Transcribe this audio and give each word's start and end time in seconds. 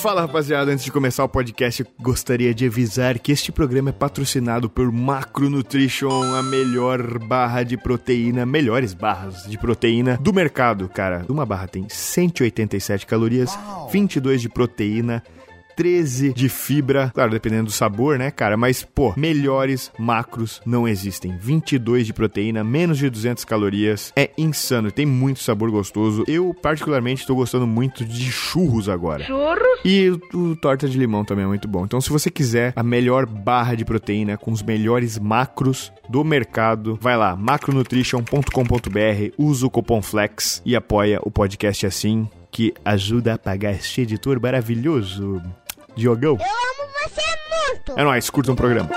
Fala 0.00 0.22
rapaziada, 0.22 0.72
antes 0.72 0.82
de 0.82 0.90
começar 0.90 1.22
o 1.22 1.28
podcast, 1.28 1.84
gostaria 2.00 2.54
de 2.54 2.64
avisar 2.64 3.18
que 3.18 3.32
este 3.32 3.52
programa 3.52 3.90
é 3.90 3.92
patrocinado 3.92 4.70
por 4.70 4.90
Macronutrition, 4.90 6.34
a 6.34 6.42
melhor 6.42 7.18
barra 7.18 7.62
de 7.62 7.76
proteína, 7.76 8.46
melhores 8.46 8.94
barras 8.94 9.44
de 9.44 9.58
proteína 9.58 10.16
do 10.16 10.32
mercado, 10.32 10.88
cara. 10.88 11.26
Uma 11.28 11.44
barra 11.44 11.68
tem 11.68 11.86
187 11.86 13.04
calorias, 13.04 13.58
22 13.92 14.40
de 14.40 14.48
proteína, 14.48 15.22
13 15.76 16.32
de 16.32 16.48
fibra, 16.48 17.10
claro, 17.14 17.30
dependendo 17.30 17.64
do 17.64 17.72
sabor, 17.72 18.18
né, 18.18 18.30
cara? 18.30 18.56
Mas, 18.56 18.82
pô, 18.82 19.12
melhores 19.16 19.90
macros 19.98 20.60
não 20.64 20.86
existem. 20.86 21.36
22 21.36 22.06
de 22.06 22.12
proteína, 22.12 22.62
menos 22.62 22.98
de 22.98 23.08
200 23.08 23.44
calorias. 23.44 24.12
É 24.16 24.30
insano, 24.36 24.90
tem 24.90 25.06
muito 25.06 25.40
sabor 25.40 25.70
gostoso. 25.70 26.24
Eu, 26.26 26.54
particularmente, 26.54 27.26
tô 27.26 27.34
gostando 27.34 27.66
muito 27.66 28.04
de 28.04 28.30
churros 28.30 28.88
agora. 28.88 29.24
Churros? 29.24 29.80
E 29.84 30.10
o, 30.10 30.20
o 30.36 30.56
torta 30.56 30.88
de 30.88 30.98
limão 30.98 31.24
também 31.24 31.44
é 31.44 31.48
muito 31.48 31.68
bom. 31.68 31.84
Então, 31.84 32.00
se 32.00 32.10
você 32.10 32.30
quiser 32.30 32.72
a 32.76 32.82
melhor 32.82 33.26
barra 33.26 33.74
de 33.74 33.84
proteína 33.84 34.36
com 34.36 34.52
os 34.52 34.62
melhores 34.62 35.18
macros 35.18 35.92
do 36.08 36.24
mercado, 36.24 36.98
vai 37.00 37.16
lá, 37.16 37.36
macronutrition.com.br, 37.36 39.34
usa 39.38 39.66
o 39.66 39.70
cupom 39.70 40.02
FLEX 40.02 40.60
e 40.64 40.74
apoia 40.74 41.20
o 41.22 41.30
podcast 41.30 41.86
assim, 41.86 42.28
que 42.60 42.74
ajuda 42.84 43.32
a 43.32 43.38
pagar 43.38 43.72
este 43.72 44.02
editor 44.02 44.38
maravilhoso. 44.38 45.40
Diogão. 45.96 46.36
Eu 46.38 46.44
amo 46.44 46.92
você 47.02 47.22
muito! 47.48 47.98
É 47.98 48.04
nóis, 48.04 48.28
curta 48.28 48.52
um 48.52 48.54
programa. 48.54 48.90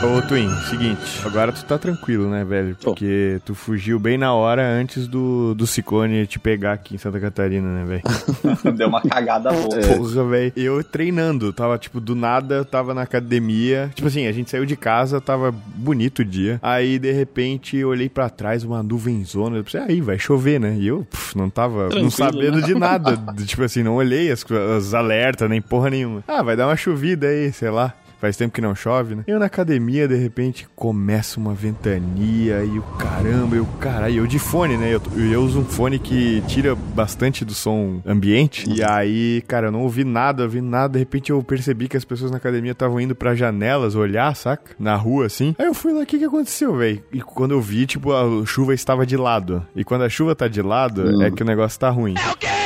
Ô, 0.00 0.22
Twin, 0.22 0.48
seguinte, 0.70 1.00
agora 1.24 1.50
tu 1.50 1.64
tá 1.64 1.76
tranquilo, 1.76 2.30
né, 2.30 2.44
velho? 2.44 2.76
Porque 2.80 3.40
tu 3.44 3.52
fugiu 3.52 3.98
bem 3.98 4.16
na 4.16 4.32
hora 4.32 4.62
antes 4.62 5.08
do, 5.08 5.56
do 5.56 5.66
ciclone 5.66 6.24
te 6.24 6.38
pegar 6.38 6.74
aqui 6.74 6.94
em 6.94 6.98
Santa 6.98 7.18
Catarina, 7.18 7.68
né, 7.68 7.84
velho? 7.84 8.02
Deu 8.76 8.86
uma 8.86 9.02
cagada 9.02 9.50
boa. 9.50 9.68
Porra, 9.68 10.24
velho. 10.24 10.52
Eu 10.54 10.84
treinando, 10.84 11.52
tava, 11.52 11.76
tipo, 11.78 12.00
do 12.00 12.14
nada, 12.14 12.54
eu 12.54 12.64
tava 12.64 12.94
na 12.94 13.02
academia. 13.02 13.90
Tipo 13.92 14.06
assim, 14.06 14.28
a 14.28 14.32
gente 14.32 14.48
saiu 14.50 14.64
de 14.64 14.76
casa, 14.76 15.20
tava 15.20 15.50
bonito 15.50 16.20
o 16.20 16.24
dia. 16.24 16.60
Aí, 16.62 16.96
de 16.98 17.10
repente, 17.10 17.76
eu 17.76 17.88
olhei 17.88 18.08
pra 18.08 18.30
trás, 18.30 18.62
uma 18.62 18.82
nuvenzona. 18.84 19.56
Eu 19.56 19.64
pensei, 19.64 19.80
aí, 19.80 20.00
vai 20.00 20.18
chover, 20.18 20.60
né? 20.60 20.76
E 20.78 20.86
eu, 20.86 21.04
puf, 21.10 21.36
não 21.36 21.50
tava, 21.50 21.82
não 21.82 21.88
Tranquilo, 21.88 22.10
sabendo 22.12 22.60
né? 22.60 22.66
de 22.66 22.74
nada. 22.76 23.18
tipo 23.44 23.64
assim, 23.64 23.82
não 23.82 23.96
olhei 23.96 24.30
as, 24.30 24.46
as 24.76 24.94
alertas, 24.94 25.50
nem 25.50 25.60
porra 25.60 25.90
nenhuma. 25.90 26.22
Ah, 26.28 26.42
vai 26.42 26.56
dar 26.56 26.68
uma 26.68 26.76
chovida 26.76 27.26
aí, 27.26 27.52
sei 27.52 27.70
lá. 27.70 27.92
Faz 28.20 28.36
tempo 28.36 28.52
que 28.52 28.60
não 28.60 28.74
chove, 28.74 29.14
né? 29.14 29.24
Eu 29.26 29.38
na 29.38 29.46
academia, 29.46 30.08
de 30.08 30.16
repente, 30.16 30.66
começa 30.74 31.38
uma 31.38 31.54
ventania 31.54 32.64
e 32.64 32.78
o 32.78 32.82
caramba, 32.98 33.56
e 33.56 33.60
o 33.60 33.66
caralho. 33.80 34.16
Eu 34.16 34.26
de 34.26 34.38
fone, 34.38 34.76
né? 34.76 34.92
Eu, 34.92 35.00
eu 35.30 35.40
uso 35.42 35.60
um 35.60 35.64
fone 35.64 35.98
que 35.98 36.42
tira 36.48 36.74
bastante 36.74 37.44
do 37.44 37.54
som 37.54 38.00
ambiente. 38.04 38.68
E 38.68 38.82
aí, 38.82 39.42
cara, 39.46 39.68
eu 39.68 39.72
não 39.72 39.82
ouvi 39.82 40.04
nada, 40.04 40.42
ouvi 40.42 40.60
nada. 40.60 40.94
De 40.94 40.98
repente 40.98 41.30
eu 41.30 41.42
percebi 41.42 41.88
que 41.88 41.96
as 41.96 42.04
pessoas 42.04 42.30
na 42.30 42.38
academia 42.38 42.72
estavam 42.72 43.00
indo 43.00 43.14
pra 43.14 43.34
janelas 43.34 43.94
olhar, 43.94 44.34
saca? 44.34 44.72
Na 44.78 44.96
rua, 44.96 45.26
assim. 45.26 45.54
Aí 45.58 45.66
eu 45.66 45.74
fui 45.74 45.92
lá, 45.92 46.00
o 46.00 46.06
que 46.06 46.18
que 46.18 46.24
aconteceu, 46.24 46.74
velho? 46.76 47.02
E 47.12 47.20
quando 47.20 47.52
eu 47.52 47.60
vi, 47.60 47.86
tipo, 47.86 48.12
a 48.12 48.44
chuva 48.44 48.74
estava 48.74 49.06
de 49.06 49.16
lado. 49.16 49.64
E 49.76 49.84
quando 49.84 50.02
a 50.02 50.08
chuva 50.08 50.34
tá 50.34 50.48
de 50.48 50.60
lado, 50.60 51.22
é 51.22 51.30
que 51.30 51.42
o 51.42 51.46
negócio 51.46 51.78
tá 51.78 51.88
ruim. 51.88 52.14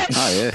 Ah, 0.15 0.31
é? 0.31 0.51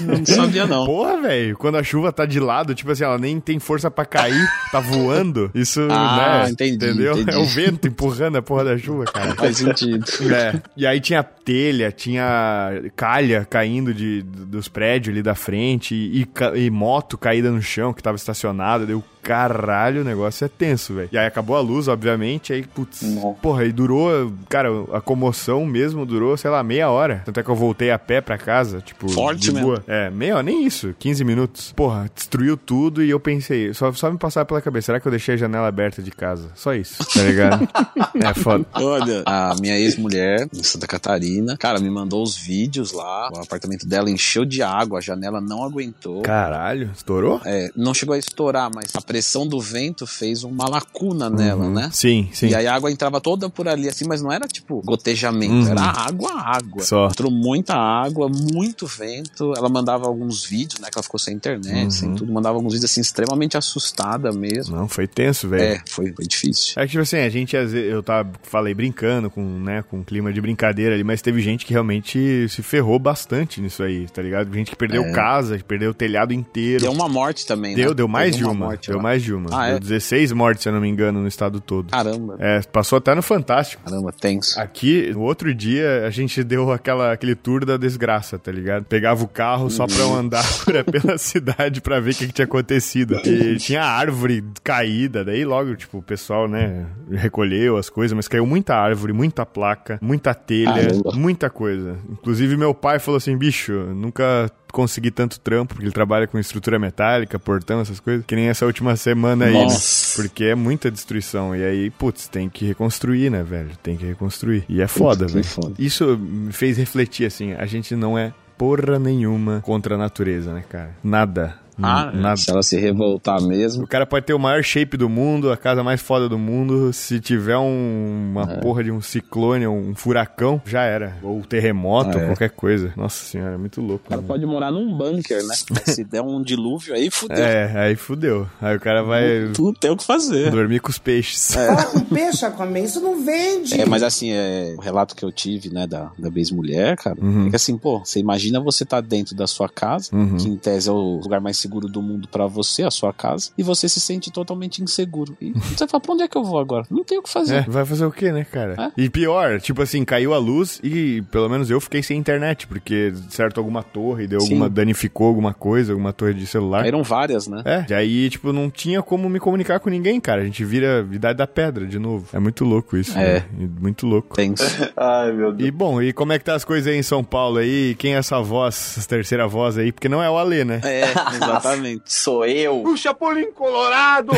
Não 0.04 0.24
sabia, 0.26 0.66
não. 0.66 0.84
Porra, 0.86 1.20
velho, 1.22 1.56
quando 1.56 1.76
a 1.76 1.82
chuva 1.82 2.12
tá 2.12 2.24
de 2.26 2.38
lado, 2.40 2.74
tipo 2.74 2.90
assim, 2.90 3.04
ela 3.04 3.18
nem 3.18 3.38
tem 3.40 3.58
força 3.58 3.90
pra 3.90 4.04
cair, 4.04 4.48
tá 4.70 4.80
voando. 4.80 5.50
Isso, 5.54 5.86
Ah, 5.90 6.42
né? 6.44 6.50
entendi, 6.50 6.74
Entendeu? 6.86 7.12
entendi. 7.18 7.36
É 7.36 7.38
o 7.38 7.44
vento 7.46 7.88
empurrando 7.88 8.36
a 8.38 8.42
porra 8.42 8.64
da 8.64 8.78
chuva, 8.78 9.04
cara. 9.04 9.34
Faz 9.36 9.56
sentido. 9.58 10.04
É. 10.32 10.60
E 10.76 10.86
aí 10.86 11.00
tinha 11.00 11.22
telha, 11.22 11.90
tinha 11.92 12.82
calha 12.96 13.46
caindo 13.48 13.92
de, 13.92 14.22
dos 14.22 14.68
prédios 14.68 15.12
ali 15.14 15.22
da 15.22 15.34
frente 15.34 15.94
e, 15.94 16.26
e 16.56 16.70
moto 16.70 17.16
caída 17.18 17.50
no 17.50 17.62
chão 17.62 17.92
que 17.92 18.02
tava 18.02 18.16
estacionada. 18.16 18.86
Deu 18.86 19.02
caralho, 19.22 20.02
o 20.02 20.04
negócio 20.04 20.44
é 20.44 20.48
tenso, 20.48 20.94
velho. 20.94 21.08
E 21.12 21.18
aí 21.18 21.26
acabou 21.26 21.56
a 21.56 21.60
luz, 21.60 21.88
obviamente, 21.88 22.52
aí, 22.52 22.62
putz, 22.62 23.02
Não. 23.02 23.34
porra, 23.34 23.64
e 23.64 23.72
durou, 23.72 24.32
cara, 24.48 24.68
a 24.92 25.00
comoção 25.00 25.64
mesmo 25.64 26.04
durou, 26.04 26.36
sei 26.36 26.50
lá, 26.50 26.62
meia 26.62 26.90
hora. 26.90 27.22
Tanto 27.24 27.40
é 27.40 27.42
que 27.42 27.48
eu 27.48 27.54
voltei 27.54 27.90
a 27.90 27.98
pé 27.98 28.20
pra 28.20 28.38
casa, 28.38 28.80
tipo, 28.80 29.08
Forte 29.08 29.52
de 29.52 29.60
boa. 29.60 29.82
É, 29.86 30.10
meia 30.10 30.34
hora, 30.34 30.42
nem 30.42 30.64
isso, 30.64 30.94
15 30.98 31.24
minutos. 31.24 31.72
Porra, 31.72 32.10
destruiu 32.14 32.56
tudo 32.56 33.02
e 33.02 33.10
eu 33.10 33.20
pensei, 33.20 33.72
só, 33.74 33.92
só 33.92 34.10
me 34.10 34.18
passar 34.18 34.44
pela 34.44 34.60
cabeça, 34.60 34.86
será 34.86 35.00
que 35.00 35.06
eu 35.06 35.10
deixei 35.10 35.34
a 35.34 35.38
janela 35.38 35.68
aberta 35.68 36.02
de 36.02 36.10
casa? 36.10 36.50
Só 36.54 36.74
isso, 36.74 37.04
tá 37.12 37.22
ligado? 37.22 37.68
é 38.14 38.34
foda. 38.34 38.64
Olha, 38.74 39.22
a 39.26 39.54
minha 39.60 39.78
ex-mulher, 39.78 40.48
em 40.52 40.62
Santa 40.62 40.86
Catarina, 40.86 41.56
cara, 41.56 41.78
me 41.78 41.90
mandou 41.90 42.22
os 42.22 42.36
vídeos 42.36 42.92
lá. 42.92 43.30
O 43.32 43.38
apartamento 43.40 43.86
dela 43.86 44.10
encheu 44.10 44.44
de 44.44 44.62
água, 44.62 44.98
a 44.98 45.02
janela 45.02 45.40
não 45.40 45.64
aguentou. 45.64 46.22
Caralho, 46.22 46.90
estourou? 46.94 47.40
É, 47.44 47.70
não 47.76 47.94
chegou 47.94 48.14
a 48.14 48.18
estourar, 48.18 48.70
mas 48.74 48.94
a 48.94 49.00
pressão 49.10 49.44
do 49.44 49.60
vento 49.60 50.06
fez 50.06 50.44
uma 50.44 50.68
lacuna 50.68 51.28
nela, 51.28 51.68
né? 51.68 51.90
Sim, 51.92 52.28
sim. 52.32 52.46
E 52.48 52.54
aí 52.54 52.64
a 52.68 52.74
água 52.74 52.92
entrava 52.92 53.20
toda 53.20 53.50
por 53.50 53.66
ali, 53.66 53.88
assim, 53.88 54.04
mas 54.06 54.22
não 54.22 54.30
era 54.30 54.46
tipo 54.46 54.80
gotejamento, 54.82 55.52
Uhum. 55.52 55.68
era 55.68 55.80
água, 55.82 56.30
água. 56.32 56.82
Só. 56.84 57.06
Entrou 57.08 57.28
muita 57.30 57.74
água, 57.74 58.28
muito 58.28 58.86
vento. 58.86 59.52
Ela 59.56 59.68
mandava 59.68 60.06
alguns 60.06 60.44
vídeos, 60.44 60.80
né? 60.80 60.88
Que 60.92 60.96
ela 60.98 61.02
ficou 61.02 61.18
sem 61.18 61.34
internet, 61.34 61.84
Uhum. 61.86 61.90
sem 61.90 62.14
tudo. 62.14 62.32
Mandava 62.32 62.56
alguns 62.56 62.72
vídeos, 62.72 62.88
assim, 62.88 63.00
extremamente 63.00 63.56
assustada 63.56 64.30
mesmo. 64.30 64.76
Não, 64.76 64.86
foi 64.86 65.08
tenso, 65.08 65.48
velho. 65.48 65.62
É, 65.74 65.82
foi, 65.88 66.12
foi 66.12 66.24
difícil. 66.26 66.74
É 66.76 66.84
que, 66.84 66.90
tipo 66.92 67.02
assim, 67.02 67.16
a 67.16 67.28
gente, 67.28 67.56
às 67.56 67.72
vezes, 67.72 67.90
eu 67.90 68.02
tava, 68.04 68.30
falei 68.42 68.72
brincando 68.74 69.28
com, 69.28 69.42
né, 69.42 69.82
com 69.90 69.98
um 69.98 70.04
clima 70.04 70.32
de 70.32 70.40
brincadeira 70.40 70.94
ali, 70.94 71.02
mas 71.02 71.20
teve 71.20 71.40
gente 71.40 71.66
que 71.66 71.72
realmente 71.72 72.46
se 72.48 72.62
ferrou 72.62 72.98
bastante 72.98 73.60
nisso 73.60 73.82
aí, 73.82 74.06
tá 74.08 74.22
ligado? 74.22 74.52
Gente 74.54 74.70
que 74.70 74.76
perdeu 74.76 75.02
É. 75.02 75.12
casa, 75.12 75.58
que 75.58 75.64
perdeu 75.64 75.90
o 75.90 75.94
telhado 75.94 76.32
inteiro. 76.32 76.82
Deu 76.82 76.92
uma 76.92 77.08
morte 77.08 77.44
também, 77.46 77.74
Deu, 77.74 77.88
né? 77.88 77.94
deu 77.94 78.06
mais 78.06 78.30
Teve 78.32 78.38
de 78.38 78.44
uma. 78.44 78.54
morte 78.54 78.88
deu 78.90 78.99
mais 79.00 79.22
de 79.22 79.32
uma. 79.34 79.48
Ah, 79.52 79.68
deu 79.68 79.76
é? 79.76 79.80
16 79.80 80.32
mortes, 80.32 80.62
se 80.62 80.68
eu 80.68 80.72
não 80.72 80.80
me 80.80 80.88
engano, 80.88 81.20
no 81.20 81.28
estado 81.28 81.60
todo. 81.60 81.90
Caramba, 81.90 82.36
É, 82.38 82.60
passou 82.62 82.98
até 82.98 83.14
no 83.14 83.22
Fantástico. 83.22 83.82
caramba, 83.84 84.12
tenso. 84.12 84.58
Aqui, 84.60 85.10
no 85.12 85.20
outro 85.20 85.54
dia, 85.54 86.04
a 86.06 86.10
gente 86.10 86.42
deu 86.44 86.70
aquela, 86.72 87.12
aquele 87.12 87.34
tour 87.34 87.64
da 87.64 87.76
desgraça, 87.76 88.38
tá 88.38 88.50
ligado? 88.52 88.84
Pegava 88.84 89.22
o 89.24 89.28
carro 89.28 89.70
só 89.70 89.86
pra 89.86 89.96
eu 89.98 90.14
andar 90.14 90.44
por- 90.64 90.84
pela 90.84 91.16
cidade 91.18 91.80
pra 91.80 92.00
ver 92.00 92.10
o 92.12 92.14
que, 92.14 92.26
que 92.26 92.32
tinha 92.32 92.44
acontecido. 92.44 93.20
E 93.24 93.56
tinha 93.56 93.82
árvore 93.82 94.44
caída, 94.62 95.24
daí 95.24 95.44
logo, 95.44 95.74
tipo, 95.76 95.98
o 95.98 96.02
pessoal, 96.02 96.48
né, 96.48 96.86
recolheu 97.10 97.76
as 97.76 97.88
coisas, 97.90 98.14
mas 98.14 98.28
caiu 98.28 98.46
muita 98.46 98.74
árvore, 98.74 99.12
muita 99.12 99.44
placa, 99.46 99.98
muita 100.02 100.34
telha, 100.34 100.72
Caramba. 100.72 101.12
muita 101.14 101.50
coisa. 101.50 101.96
Inclusive, 102.10 102.56
meu 102.56 102.74
pai 102.74 102.98
falou 102.98 103.16
assim, 103.18 103.36
bicho, 103.36 103.72
nunca 103.94 104.50
consegui 104.70 105.10
tanto 105.10 105.40
trampo, 105.40 105.74
porque 105.74 105.86
ele 105.86 105.92
trabalha 105.92 106.26
com 106.26 106.38
estrutura 106.38 106.78
metálica, 106.78 107.38
portão, 107.38 107.80
essas 107.80 108.00
coisas, 108.00 108.24
que 108.24 108.34
nem 108.34 108.48
essa 108.48 108.66
última 108.66 108.96
semana 108.96 109.46
aí, 109.46 109.52
né? 109.52 109.64
Nossa. 109.64 110.20
Porque 110.20 110.44
é 110.44 110.54
muita 110.54 110.90
destruição. 110.90 111.54
E 111.54 111.62
aí, 111.62 111.90
putz, 111.90 112.28
tem 112.28 112.48
que 112.48 112.64
reconstruir, 112.64 113.30
né, 113.30 113.42
velho? 113.42 113.70
Tem 113.82 113.96
que 113.96 114.04
reconstruir. 114.04 114.64
E 114.68 114.80
é 114.80 114.86
foda, 114.86 115.26
velho. 115.26 115.44
foda. 115.44 115.74
Isso 115.78 116.16
me 116.18 116.52
fez 116.52 116.76
refletir, 116.76 117.26
assim, 117.26 117.52
a 117.54 117.66
gente 117.66 117.94
não 117.94 118.18
é 118.18 118.32
porra 118.56 118.98
nenhuma 118.98 119.60
contra 119.62 119.94
a 119.94 119.98
natureza, 119.98 120.52
né, 120.52 120.62
cara? 120.68 120.90
Nada. 121.02 121.54
Ah, 121.82 122.10
N- 122.12 122.20
nada. 122.20 122.36
se 122.36 122.50
ela 122.50 122.62
se 122.62 122.76
revoltar 122.78 123.40
mesmo. 123.42 123.84
O 123.84 123.86
cara 123.86 124.06
pode 124.06 124.26
ter 124.26 124.34
o 124.34 124.38
maior 124.38 124.62
shape 124.62 124.96
do 124.96 125.08
mundo, 125.08 125.50
a 125.52 125.56
casa 125.56 125.82
mais 125.82 126.00
foda 126.00 126.28
do 126.28 126.38
mundo, 126.38 126.92
se 126.92 127.20
tiver 127.20 127.56
um- 127.56 128.30
uma 128.32 128.52
É. 128.52 128.56
porra 128.60 128.84
de 128.84 128.90
um 128.90 129.00
ciclone 129.00 129.66
ou 129.66 129.76
um 129.76 129.94
furacão, 129.94 130.60
já 130.66 130.82
era. 130.82 131.16
Ou 131.22 131.40
terremoto, 131.42 132.18
Ah, 132.18 132.22
é. 132.22 132.26
qualquer 132.26 132.50
coisa. 132.50 132.92
Nossa 132.96 133.24
senhora, 133.24 133.54
é 133.54 133.58
muito 133.58 133.80
louco. 133.80 134.04
O 134.06 134.08
cara 134.10 134.20
né? 134.22 134.26
pode 134.28 134.46
morar 134.46 134.70
num 134.70 134.96
bunker, 134.96 135.42
né? 135.46 135.54
Se 135.86 136.04
der 136.04 136.22
um 136.22 136.42
dilúvio 136.42 136.94
aí, 136.94 137.10
fudeu. 137.10 137.36
É, 137.44 137.72
aí 137.86 137.96
fudeu. 137.96 138.46
Aí 138.60 138.76
o 138.76 138.80
cara 138.80 139.02
vai 139.02 139.50
Tu 139.54 139.72
tem 139.74 139.90
o 139.90 139.96
que 139.96 140.04
fazer. 140.04 140.50
dormir 140.50 140.80
com 140.80 140.90
os 140.90 140.98
peixes. 140.98 141.54
Fala 141.54 141.84
com 141.84 142.00
peixe, 142.00 142.44
Aquaman, 142.44 142.80
isso 142.80 143.00
não 143.00 143.24
vende. 143.24 143.80
É, 143.80 143.86
mas 143.86 144.02
assim, 144.02 144.30
é, 144.32 144.74
o 144.76 144.80
relato 144.80 145.14
que 145.14 145.24
eu 145.24 145.30
tive, 145.32 145.70
né, 145.72 145.86
da, 145.86 146.10
da 146.18 146.28
ex-mulher, 146.34 146.96
cara, 146.96 147.16
Uhum. 147.20 147.46
é 147.46 147.50
que 147.50 147.56
assim, 147.56 147.76
pô, 147.76 148.00
você 148.04 148.18
imagina 148.18 148.60
você 148.60 148.84
tá 148.84 149.00
dentro 149.00 149.34
da 149.34 149.46
sua 149.46 149.68
casa, 149.68 150.08
Uhum. 150.12 150.36
que 150.36 150.48
em 150.48 150.56
tese 150.56 150.88
é 150.88 150.92
o 150.92 151.20
lugar 151.22 151.40
mais 151.40 151.56
seguro 151.56 151.69
do 151.78 152.02
mundo 152.02 152.26
pra 152.28 152.46
você, 152.46 152.82
a 152.82 152.90
sua 152.90 153.12
casa, 153.12 153.50
e 153.56 153.62
você 153.62 153.88
se 153.88 154.00
sente 154.00 154.30
totalmente 154.30 154.82
inseguro. 154.82 155.36
E 155.40 155.52
você 155.52 155.86
fala, 155.86 156.00
pra 156.00 156.12
onde 156.14 156.22
é 156.24 156.28
que 156.28 156.36
eu 156.36 156.42
vou 156.44 156.58
agora? 156.58 156.84
Não 156.90 157.04
tem 157.04 157.18
o 157.18 157.22
que 157.22 157.28
É, 157.28 157.32
fazer. 157.32 157.68
vai 157.70 157.84
fazer 157.84 158.04
o 158.04 158.10
quê, 158.10 158.32
né, 158.32 158.44
cara? 158.44 158.74
É. 158.96 159.02
E 159.02 159.08
pior, 159.08 159.60
tipo 159.60 159.82
assim, 159.82 160.04
caiu 160.04 160.34
a 160.34 160.38
luz 160.38 160.80
e 160.82 161.22
pelo 161.30 161.48
menos 161.48 161.70
eu 161.70 161.80
fiquei 161.80 162.02
sem 162.02 162.18
internet, 162.18 162.66
porque 162.66 163.12
certo 163.28 163.58
alguma 163.58 163.82
torre, 163.82 164.26
deu 164.26 164.40
Sim. 164.40 164.46
alguma, 164.54 164.68
danificou 164.68 165.28
alguma 165.28 165.54
coisa, 165.54 165.92
alguma 165.92 166.12
torre 166.12 166.34
de 166.34 166.46
celular. 166.46 166.80
Caíram 166.82 167.02
várias, 167.02 167.46
né? 167.46 167.62
É, 167.64 167.86
e 167.88 167.94
aí, 167.94 168.30
tipo, 168.30 168.52
não 168.52 168.70
tinha 168.70 169.02
como 169.02 169.28
me 169.28 169.38
comunicar 169.38 169.78
com 169.80 169.90
ninguém, 169.90 170.20
cara. 170.20 170.42
A 170.42 170.44
gente 170.44 170.64
vira 170.64 171.06
idade 171.12 171.36
da 171.38 171.46
pedra 171.46 171.86
de 171.86 171.98
novo. 171.98 172.26
É 172.32 172.38
muito 172.38 172.64
louco 172.64 172.96
isso, 172.96 173.16
É. 173.18 173.40
né? 173.40 173.44
Muito 173.80 174.06
louco. 174.06 174.34
Tenso. 174.34 174.64
Ai, 174.96 175.32
meu 175.32 175.52
Deus. 175.52 175.68
E 175.68 175.70
bom, 175.70 176.00
e 176.02 176.12
como 176.12 176.32
é 176.32 176.38
que 176.38 176.44
tá 176.44 176.54
as 176.54 176.64
coisas 176.64 176.86
aí 176.92 176.98
em 176.98 177.02
São 177.02 177.22
Paulo 177.22 177.58
aí? 177.58 177.94
Quem 177.96 178.14
é 178.14 178.18
essa 178.18 178.40
voz, 178.40 178.96
essa 178.98 179.08
terceira 179.08 179.46
voz 179.46 179.76
aí? 179.76 179.92
Porque 179.92 180.08
não 180.08 180.22
é 180.22 180.30
o 180.30 180.36
Alê, 180.38 180.64
né? 180.64 180.80
É, 180.84 181.02
Exatamente. 181.10 181.59
Sou 182.04 182.44
eu, 182.46 182.82
O 182.82 182.96
Chapolin 182.96 183.50
Colorado! 183.52 184.32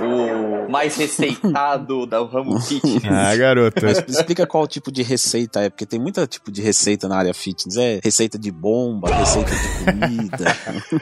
o 0.00 0.70
mais 0.70 0.96
receitado 0.96 2.06
da 2.06 2.18
Ramo 2.24 2.60
Fit. 2.60 2.82
Ah, 3.10 3.34
garota. 3.36 3.80
Mas 3.86 3.98
explica 4.08 4.46
qual 4.46 4.66
tipo 4.66 4.90
de 4.92 5.02
receita 5.02 5.60
é, 5.60 5.70
porque 5.70 5.86
tem 5.86 5.98
muita 5.98 6.26
tipo 6.26 6.50
de 6.50 6.60
receita 6.62 7.08
na 7.08 7.16
área 7.16 7.34
fitness. 7.34 7.76
É 7.76 8.00
receita 8.02 8.38
de 8.38 8.50
bomba, 8.50 9.08
receita 9.14 9.50
de 9.50 9.84
comida. 9.84 10.56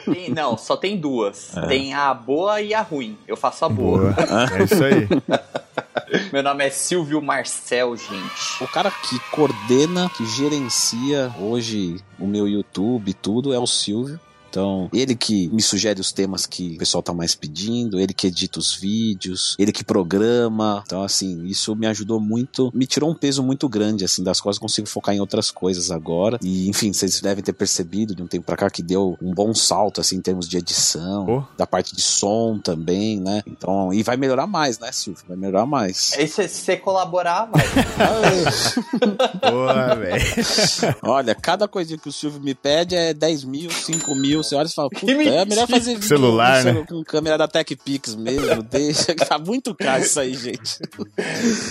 Tem- 0.13 0.29
não, 0.29 0.57
só 0.57 0.75
tem 0.77 0.97
duas. 0.97 1.51
Tem 1.67 1.93
a 1.93 2.13
boa 2.13 2.61
e 2.61 2.73
a 2.73 2.81
ruim. 2.81 3.17
Eu 3.27 3.35
faço 3.37 3.65
a 3.65 3.69
boa. 3.69 4.13
Boa. 4.13 4.15
É 4.57 4.63
isso 4.63 4.83
aí. 4.83 5.07
Meu 6.31 6.41
nome 6.41 6.65
é 6.65 6.69
Silvio 6.69 7.21
Marcel, 7.21 7.95
gente. 7.95 8.63
O 8.63 8.67
cara 8.67 8.89
que 8.91 9.19
coordena, 9.31 10.09
que 10.15 10.25
gerencia 10.25 11.31
hoje 11.39 11.97
o 12.19 12.25
meu 12.25 12.47
YouTube 12.47 13.09
e 13.09 13.13
tudo 13.13 13.53
é 13.53 13.59
o 13.59 13.67
Silvio. 13.67 14.19
Então, 14.49 14.89
ele 14.93 15.15
que 15.15 15.47
me 15.49 15.61
sugere 15.61 15.99
os 15.99 16.11
temas 16.11 16.45
que 16.45 16.75
o 16.75 16.77
pessoal 16.77 17.01
tá 17.03 17.13
mais 17.13 17.35
pedindo, 17.35 17.99
ele 17.99 18.13
que 18.13 18.27
edita 18.27 18.59
os 18.59 18.73
vídeos, 18.73 19.55
ele 19.59 19.71
que 19.71 19.83
programa. 19.83 20.83
Então, 20.85 21.03
assim, 21.03 21.45
isso 21.45 21.75
me 21.75 21.85
ajudou 21.87 22.19
muito, 22.19 22.71
me 22.73 22.85
tirou 22.85 23.09
um 23.09 23.15
peso 23.15 23.43
muito 23.43 23.67
grande, 23.69 24.05
assim, 24.05 24.23
das 24.23 24.39
coisas, 24.41 24.59
consigo 24.59 24.87
focar 24.87 25.13
em 25.15 25.19
outras 25.19 25.51
coisas 25.51 25.91
agora. 25.91 26.39
E, 26.41 26.69
enfim, 26.69 26.93
vocês 26.93 27.19
devem 27.21 27.43
ter 27.43 27.53
percebido 27.53 28.15
de 28.15 28.23
um 28.23 28.27
tempo 28.27 28.45
pra 28.45 28.55
cá 28.57 28.69
que 28.69 28.81
deu 28.81 29.17
um 29.21 29.33
bom 29.33 29.53
salto, 29.53 29.99
assim, 30.01 30.15
em 30.17 30.21
termos 30.21 30.47
de 30.47 30.57
edição, 30.57 31.25
Oh. 31.27 31.43
da 31.57 31.65
parte 31.67 31.95
de 31.95 32.01
som 32.01 32.57
também, 32.59 33.19
né? 33.19 33.41
Então, 33.45 33.93
e 33.93 34.01
vai 34.03 34.17
melhorar 34.17 34.47
mais, 34.47 34.79
né, 34.79 34.91
Silvio? 34.91 35.23
Vai 35.27 35.37
melhorar 35.37 35.65
mais. 35.65 36.13
E 36.17 36.27
se 36.27 36.47
se 36.47 36.61
você 36.61 36.77
colaborar, 36.77 37.45
vai. 37.51 37.63
Boa, 39.51 39.95
velho. 39.95 40.23
Olha, 41.03 41.35
cada 41.35 41.67
coisinha 41.67 41.97
que 41.99 42.09
o 42.09 42.11
Silvio 42.11 42.39
me 42.41 42.53
pede 42.55 42.95
é 42.95 43.13
10 43.13 43.43
mil, 43.43 43.69
5 43.69 44.15
mil. 44.15 44.36
Você 44.37 44.55
olha 44.55 44.67
e 44.67 44.73
fala, 44.73 44.89
puta, 44.93 45.11
é 45.11 45.45
melhor 45.45 45.67
fazer 45.67 45.93
vídeo 45.95 46.07
Celular, 46.07 46.63
com, 46.63 46.71
né? 46.73 46.85
com 46.87 47.03
câmera 47.03 47.37
da 47.37 47.47
TechPix 47.47 48.15
mesmo. 48.15 48.63
Deixa, 48.69 49.13
que 49.15 49.25
tá 49.25 49.37
muito 49.37 49.73
caro 49.75 50.01
isso 50.03 50.19
aí, 50.19 50.33
gente. 50.33 50.77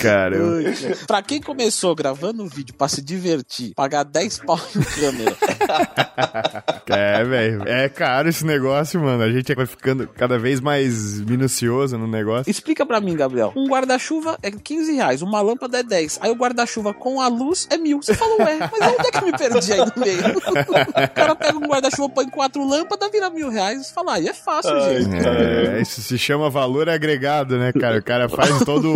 Cara, 0.00 0.42
Ui, 0.42 0.64
pra 1.06 1.22
quem 1.22 1.40
começou 1.40 1.94
gravando 1.94 2.42
um 2.42 2.48
vídeo 2.48 2.74
pra 2.74 2.88
se 2.88 3.02
divertir, 3.02 3.74
pagar 3.74 4.04
10 4.04 4.40
pau 4.40 4.60
em 4.74 4.82
câmera, 5.00 5.36
É, 6.88 7.24
velho. 7.24 7.62
É 7.66 7.88
caro 7.88 8.28
esse 8.28 8.44
negócio, 8.44 9.00
mano. 9.00 9.22
A 9.22 9.30
gente 9.30 9.54
vai 9.54 9.66
ficando 9.66 10.06
cada 10.08 10.38
vez 10.38 10.60
mais 10.60 11.20
minucioso 11.20 11.98
no 11.98 12.06
negócio. 12.06 12.50
explica 12.50 12.84
pra 12.86 13.00
mim, 13.00 13.16
Gabriel. 13.16 13.52
Um 13.56 13.66
guarda-chuva 13.66 14.38
é 14.42 14.50
15 14.50 14.92
reais, 14.94 15.22
uma 15.22 15.40
lâmpada 15.40 15.78
é 15.78 15.82
10. 15.82 16.18
Aí 16.22 16.30
o 16.30 16.34
guarda-chuva 16.34 16.94
com 16.94 17.20
a 17.20 17.28
luz 17.28 17.66
é 17.70 17.76
mil. 17.76 18.00
Você 18.02 18.14
falou, 18.14 18.38
ué, 18.40 18.58
mas 18.58 18.92
onde 18.92 19.08
é 19.08 19.10
que 19.10 19.18
eu 19.18 19.26
me 19.26 19.32
perdi 19.32 19.72
aí 19.72 19.78
no 19.80 19.92
meio? 19.96 20.38
o 20.38 21.14
cara 21.14 21.34
pega 21.34 21.58
um 21.58 21.66
guarda-chuva, 21.66 22.08
põe 22.08 22.28
quatro 22.56 22.66
lâmpadas, 22.66 23.10
vira 23.10 23.28
mil 23.28 23.50
reais. 23.50 23.90
Fala, 23.90 24.14
aí 24.14 24.28
é 24.28 24.34
fácil, 24.34 24.72
gente. 24.80 25.14
É, 25.14 25.80
isso 25.80 26.00
se 26.00 26.16
chama 26.16 26.48
valor 26.48 26.88
agregado, 26.88 27.58
né, 27.58 27.72
cara? 27.72 27.98
O 27.98 28.02
cara 28.02 28.28
faz 28.28 28.58
todo. 28.64 28.86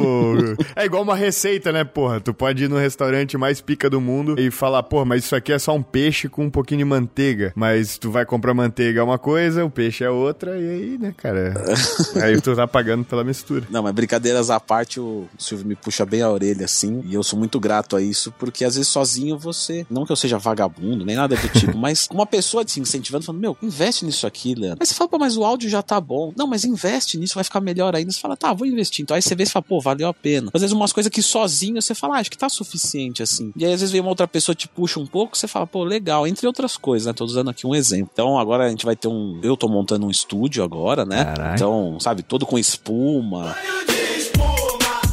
É 0.76 0.84
igual 0.84 1.02
uma 1.02 1.16
receita, 1.16 1.72
né, 1.72 1.84
porra? 1.84 2.20
Tu 2.20 2.32
pode 2.32 2.64
ir 2.64 2.68
no 2.68 2.78
restaurante 2.78 3.36
mais 3.36 3.60
pica 3.60 3.90
do 3.90 4.00
mundo 4.00 4.38
e 4.38 4.50
falar, 4.50 4.82
porra, 4.82 5.04
mas 5.04 5.24
isso 5.24 5.34
aqui 5.34 5.52
é 5.52 5.58
só 5.58 5.74
um 5.74 5.82
peixe 5.82 6.28
com 6.28 6.44
um 6.44 6.50
pouquinho 6.50 6.78
de 6.78 6.84
manteiga. 6.84 7.52
Mas 7.54 7.98
tu 7.98 8.10
vai 8.10 8.24
comprar 8.24 8.54
manteiga 8.54 9.00
é 9.00 9.02
uma 9.02 9.18
coisa, 9.18 9.64
o 9.64 9.70
peixe 9.70 10.04
é 10.04 10.10
outra, 10.10 10.58
e 10.58 10.70
aí, 10.70 10.98
né, 10.98 11.12
cara? 11.16 11.54
aí 12.22 12.40
tu 12.40 12.54
tá 12.54 12.66
pagando 12.66 13.04
pela 13.04 13.24
mistura. 13.24 13.66
Não, 13.68 13.82
mas 13.82 13.92
brincadeiras 13.92 14.48
à 14.48 14.60
parte, 14.60 15.00
o 15.00 15.28
Silvio 15.38 15.66
me 15.66 15.74
puxa 15.74 16.06
bem 16.06 16.22
a 16.22 16.30
orelha 16.30 16.64
assim, 16.64 17.02
e 17.04 17.14
eu 17.14 17.22
sou 17.22 17.38
muito 17.38 17.58
grato 17.58 17.96
a 17.96 18.00
isso, 18.00 18.32
porque 18.38 18.64
às 18.64 18.76
vezes 18.76 18.88
sozinho 18.88 19.38
você, 19.38 19.84
não 19.90 20.06
que 20.06 20.12
eu 20.12 20.16
seja 20.16 20.38
vagabundo, 20.38 21.04
nem 21.04 21.16
nada 21.16 21.36
do 21.36 21.48
tipo, 21.48 21.76
mas 21.76 22.08
uma 22.10 22.26
pessoa 22.26 22.64
te 22.64 22.80
incentivando, 22.80 23.24
falando, 23.24 23.40
meu, 23.40 23.49
investe 23.62 24.04
nisso 24.04 24.26
aqui, 24.26 24.54
Leandro. 24.54 24.78
Aí 24.80 24.86
você 24.86 24.94
fala, 24.94 25.08
pô, 25.08 25.18
mas 25.18 25.36
o 25.36 25.44
áudio 25.44 25.68
já 25.68 25.82
tá 25.82 26.00
bom. 26.00 26.32
Não, 26.36 26.46
mas 26.46 26.64
investe 26.64 27.18
nisso, 27.18 27.34
vai 27.34 27.44
ficar 27.44 27.60
melhor 27.60 27.94
ainda. 27.94 28.10
Você 28.10 28.20
fala, 28.20 28.36
tá, 28.36 28.52
vou 28.52 28.66
investir. 28.66 29.02
Então 29.02 29.14
aí 29.14 29.22
você 29.22 29.34
vê 29.34 29.44
e 29.44 29.46
fala, 29.46 29.62
pô, 29.62 29.80
valeu 29.80 30.08
a 30.08 30.14
pena. 30.14 30.50
Às 30.52 30.60
vezes 30.60 30.74
umas 30.74 30.92
coisas 30.92 31.10
que 31.10 31.22
sozinho 31.22 31.80
você 31.80 31.94
fala, 31.94 32.16
ah, 32.16 32.20
acho 32.20 32.30
que 32.30 32.38
tá 32.38 32.48
suficiente 32.48 33.22
assim. 33.22 33.52
E 33.56 33.64
aí 33.64 33.72
às 33.72 33.80
vezes 33.80 33.92
vem 33.92 34.00
uma 34.00 34.10
outra 34.10 34.28
pessoa 34.28 34.54
te 34.54 34.68
puxa 34.68 34.98
um 35.00 35.06
pouco, 35.06 35.36
você 35.36 35.46
fala, 35.46 35.66
pô, 35.66 35.84
legal, 35.84 36.26
entre 36.26 36.46
outras 36.46 36.76
coisas, 36.76 37.06
né? 37.06 37.12
Tô 37.12 37.24
usando 37.24 37.50
aqui 37.50 37.66
um 37.66 37.74
exemplo. 37.74 38.10
Então 38.12 38.38
agora 38.38 38.66
a 38.66 38.70
gente 38.70 38.84
vai 38.84 38.96
ter 38.96 39.08
um. 39.08 39.40
Eu 39.42 39.56
tô 39.56 39.68
montando 39.68 40.06
um 40.06 40.10
estúdio 40.10 40.62
agora, 40.62 41.04
né? 41.04 41.24
Caralho. 41.24 41.54
Então, 41.54 42.00
sabe, 42.00 42.22
todo 42.22 42.46
com 42.46 42.58
espuma. 42.58 43.56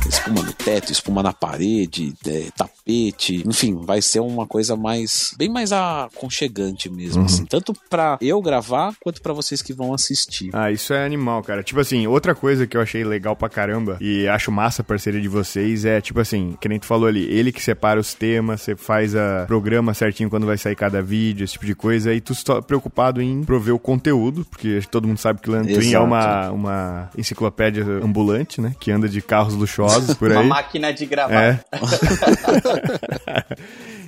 Espuma 0.08 0.42
no 0.42 0.54
teto, 0.54 0.92
espuma 0.92 1.24
na 1.24 1.34
parede, 1.34 2.14
é, 2.26 2.48
tapete, 2.56 3.44
enfim, 3.48 3.76
vai 3.76 4.02
ser 4.02 4.20
uma 4.20 4.48
coisa 4.48 4.76
mais 4.76 5.34
bem 5.38 5.50
mais 5.50 5.72
aconchegante 5.72 6.90
mesmo, 6.90 7.24
assim, 7.24 7.46
tanto 7.46 7.74
pra 7.90 8.18
eu 8.22 8.42
gravar 8.42 8.94
quanto 9.02 9.22
pra 9.22 9.34
vocês 9.34 9.62
que 9.62 9.74
vão 9.74 9.94
assistir. 9.94 10.50
Ah, 10.54 10.72
isso 10.72 10.94
é 10.94 11.06
animal, 11.06 11.44
cara. 11.44 11.64
Tipo 11.64 11.80
assim, 11.80 12.08
outra 12.08 12.34
coisa 12.34 12.66
que 12.66 12.78
eu 12.78 12.82
achei 12.82 13.04
legal 13.04 13.36
pra 13.36 13.50
caramba 13.50 13.98
e 14.00 14.28
acho 14.28 14.52
massa 14.52 14.82
a 14.82 14.86
parceria 14.86 15.22
de 15.22 15.28
vocês 15.28 15.86
é, 15.86 16.00
tipo 16.02 16.20
assim, 16.20 16.58
que 16.60 16.70
nem 16.70 16.80
tu 16.80 16.86
falou 16.86 17.08
ali, 17.08 17.24
ele 17.26 17.52
que 17.52 17.62
separa 17.62 18.00
os 18.00 18.14
temas, 18.14 18.62
você 18.62 18.76
faz 18.76 19.16
a 19.16 19.46
programa 19.48 19.94
certinho 19.94 20.30
quando 20.30 20.46
vai 20.46 20.58
sair 20.58 20.76
cada 20.76 21.02
vídeo, 21.02 21.44
esse 21.44 21.54
tipo 21.54 21.66
de 21.66 21.76
coisa, 21.76 22.14
e 22.14 22.22
tu 22.22 22.34
só 22.34 22.62
preocupado 22.62 23.22
em 23.22 23.44
prover 23.44 23.74
o 23.74 23.80
conteúdo, 23.80 24.46
porque 24.50 24.82
todo 24.90 25.08
mundo 25.08 25.18
sabe 25.18 25.42
que 25.42 25.50
o 25.50 25.54
Leandro 25.54 25.74
Twin 25.74 25.94
é 25.94 26.00
uma, 26.00 26.50
uma 26.52 27.10
enciclopédia 27.18 27.84
ambulante, 28.04 28.62
né? 28.62 28.76
Que 28.80 28.92
anda 28.92 29.08
de 29.10 29.22
carros 29.22 29.54
luxuosos 29.54 29.97
por 30.16 30.30
Uma 30.32 30.42
aí. 30.42 30.48
máquina 30.48 30.94
de 30.94 31.06
gravar. 31.06 31.44
É. 31.44 31.60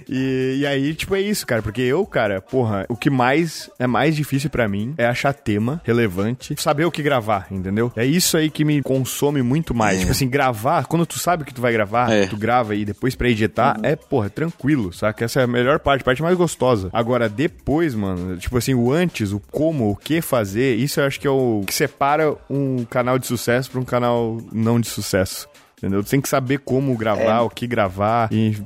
e, 0.07 0.57
e 0.59 0.65
aí, 0.65 0.93
tipo, 0.93 1.15
é 1.15 1.21
isso, 1.21 1.45
cara. 1.45 1.61
Porque 1.61 1.81
eu, 1.81 2.05
cara, 2.05 2.41
porra, 2.41 2.85
o 2.89 2.95
que 2.95 3.09
mais 3.09 3.69
é 3.77 3.87
mais 3.87 4.15
difícil 4.15 4.49
pra 4.49 4.67
mim 4.67 4.93
é 4.97 5.05
achar 5.05 5.33
tema 5.33 5.81
relevante, 5.83 6.55
saber 6.57 6.85
o 6.85 6.91
que 6.91 7.01
gravar, 7.03 7.47
entendeu? 7.51 7.91
É 7.95 8.05
isso 8.05 8.37
aí 8.37 8.49
que 8.49 8.65
me 8.65 8.81
consome 8.81 9.41
muito 9.41 9.73
mais. 9.73 9.99
Tipo 9.99 10.11
assim, 10.11 10.27
gravar, 10.27 10.85
quando 10.85 11.05
tu 11.05 11.19
sabe 11.19 11.43
o 11.43 11.45
que 11.45 11.53
tu 11.53 11.61
vai 11.61 11.71
gravar, 11.71 12.11
É. 12.11 12.27
tu 12.27 12.37
grava 12.37 12.75
e 12.75 12.85
depois 12.85 13.15
pra 13.15 13.29
editar, 13.29 13.77
é, 13.83 13.95
porra, 13.95 14.29
tranquilo, 14.29 14.91
saca? 14.93 15.25
Essa 15.25 15.41
é 15.41 15.43
a 15.43 15.47
melhor 15.47 15.79
parte, 15.79 16.01
a 16.01 16.05
parte 16.05 16.21
mais 16.21 16.37
gostosa. 16.37 16.89
Agora, 16.93 17.29
depois, 17.29 17.93
mano, 17.93 18.37
tipo 18.37 18.57
assim, 18.57 18.73
o 18.73 18.91
antes, 18.91 19.31
o 19.31 19.39
como, 19.51 19.91
o 19.91 19.95
que 19.95 20.21
fazer, 20.21 20.75
isso 20.75 20.99
eu 20.99 21.05
acho 21.05 21.19
que 21.19 21.27
é 21.27 21.31
o 21.31 21.63
que 21.65 21.73
separa 21.73 22.35
um 22.49 22.83
canal 22.85 23.19
de 23.19 23.27
sucesso 23.27 23.69
pra 23.71 23.79
um 23.79 23.85
canal 23.85 24.37
não 24.51 24.79
de 24.79 24.87
sucesso. 24.87 25.47
Entendeu? 25.79 26.03
Tu 26.03 26.09
tem 26.11 26.21
que 26.21 26.29
saber 26.29 26.59
como 26.59 26.95
gravar, 26.95 27.41
o 27.41 27.49
que 27.49 27.65
gravar 27.65 28.31
e, 28.31 28.49
isso 28.51 28.61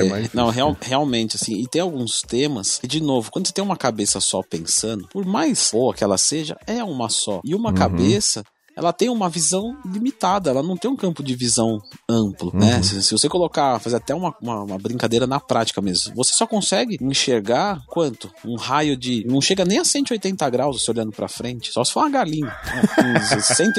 é, 0.00 0.02
É, 0.02 0.08
mais 0.08 0.22
difícil. 0.24 0.30
não, 0.34 0.50
real- 0.50 0.76
realmente, 0.80 1.36
assim, 1.36 1.54
e 1.60 1.68
tem 1.68 1.80
alguns 1.82 2.22
temas, 2.22 2.80
e 2.82 2.86
de 2.88 3.00
novo, 3.02 3.30
quando 3.30 3.46
você 3.46 3.52
tem 3.52 3.62
uma 3.62 3.76
cabeça 3.76 4.18
só 4.20 4.42
pensando, 4.42 5.06
por 5.12 5.24
mais 5.26 5.68
boa 5.72 5.92
que 5.94 6.02
ela 6.02 6.16
seja, 6.18 6.56
é 6.66 6.82
uma 6.82 7.08
só. 7.10 7.40
E 7.44 7.54
Uhum. 7.54 7.60
uma 7.60 7.72
cabeça, 7.72 8.42
ela 8.78 8.92
tem 8.92 9.08
uma 9.10 9.28
visão 9.28 9.76
limitada, 9.84 10.50
ela 10.50 10.62
não 10.62 10.76
tem 10.76 10.88
um 10.88 10.94
campo 10.94 11.20
de 11.20 11.34
visão 11.34 11.82
amplo, 12.08 12.52
né? 12.54 12.76
Uhum. 12.76 12.82
Se, 12.84 13.02
se 13.02 13.12
você 13.12 13.28
colocar, 13.28 13.80
fazer 13.80 13.96
até 13.96 14.14
uma, 14.14 14.32
uma, 14.40 14.62
uma 14.62 14.78
brincadeira 14.78 15.26
na 15.26 15.40
prática 15.40 15.82
mesmo, 15.82 16.14
você 16.14 16.32
só 16.32 16.46
consegue 16.46 16.96
enxergar 17.00 17.82
quanto? 17.88 18.30
Um 18.44 18.54
raio 18.54 18.96
de. 18.96 19.26
Não 19.26 19.40
chega 19.40 19.64
nem 19.64 19.80
a 19.80 19.84
180 19.84 20.48
graus 20.48 20.80
você 20.80 20.92
olhando 20.92 21.10
pra 21.10 21.26
frente, 21.26 21.72
só 21.72 21.82
se 21.82 21.92
for 21.92 22.00
uma 22.04 22.10
galinha. 22.10 22.46
né? 22.46 22.82
Uns 23.36 23.44
100, 23.44 23.72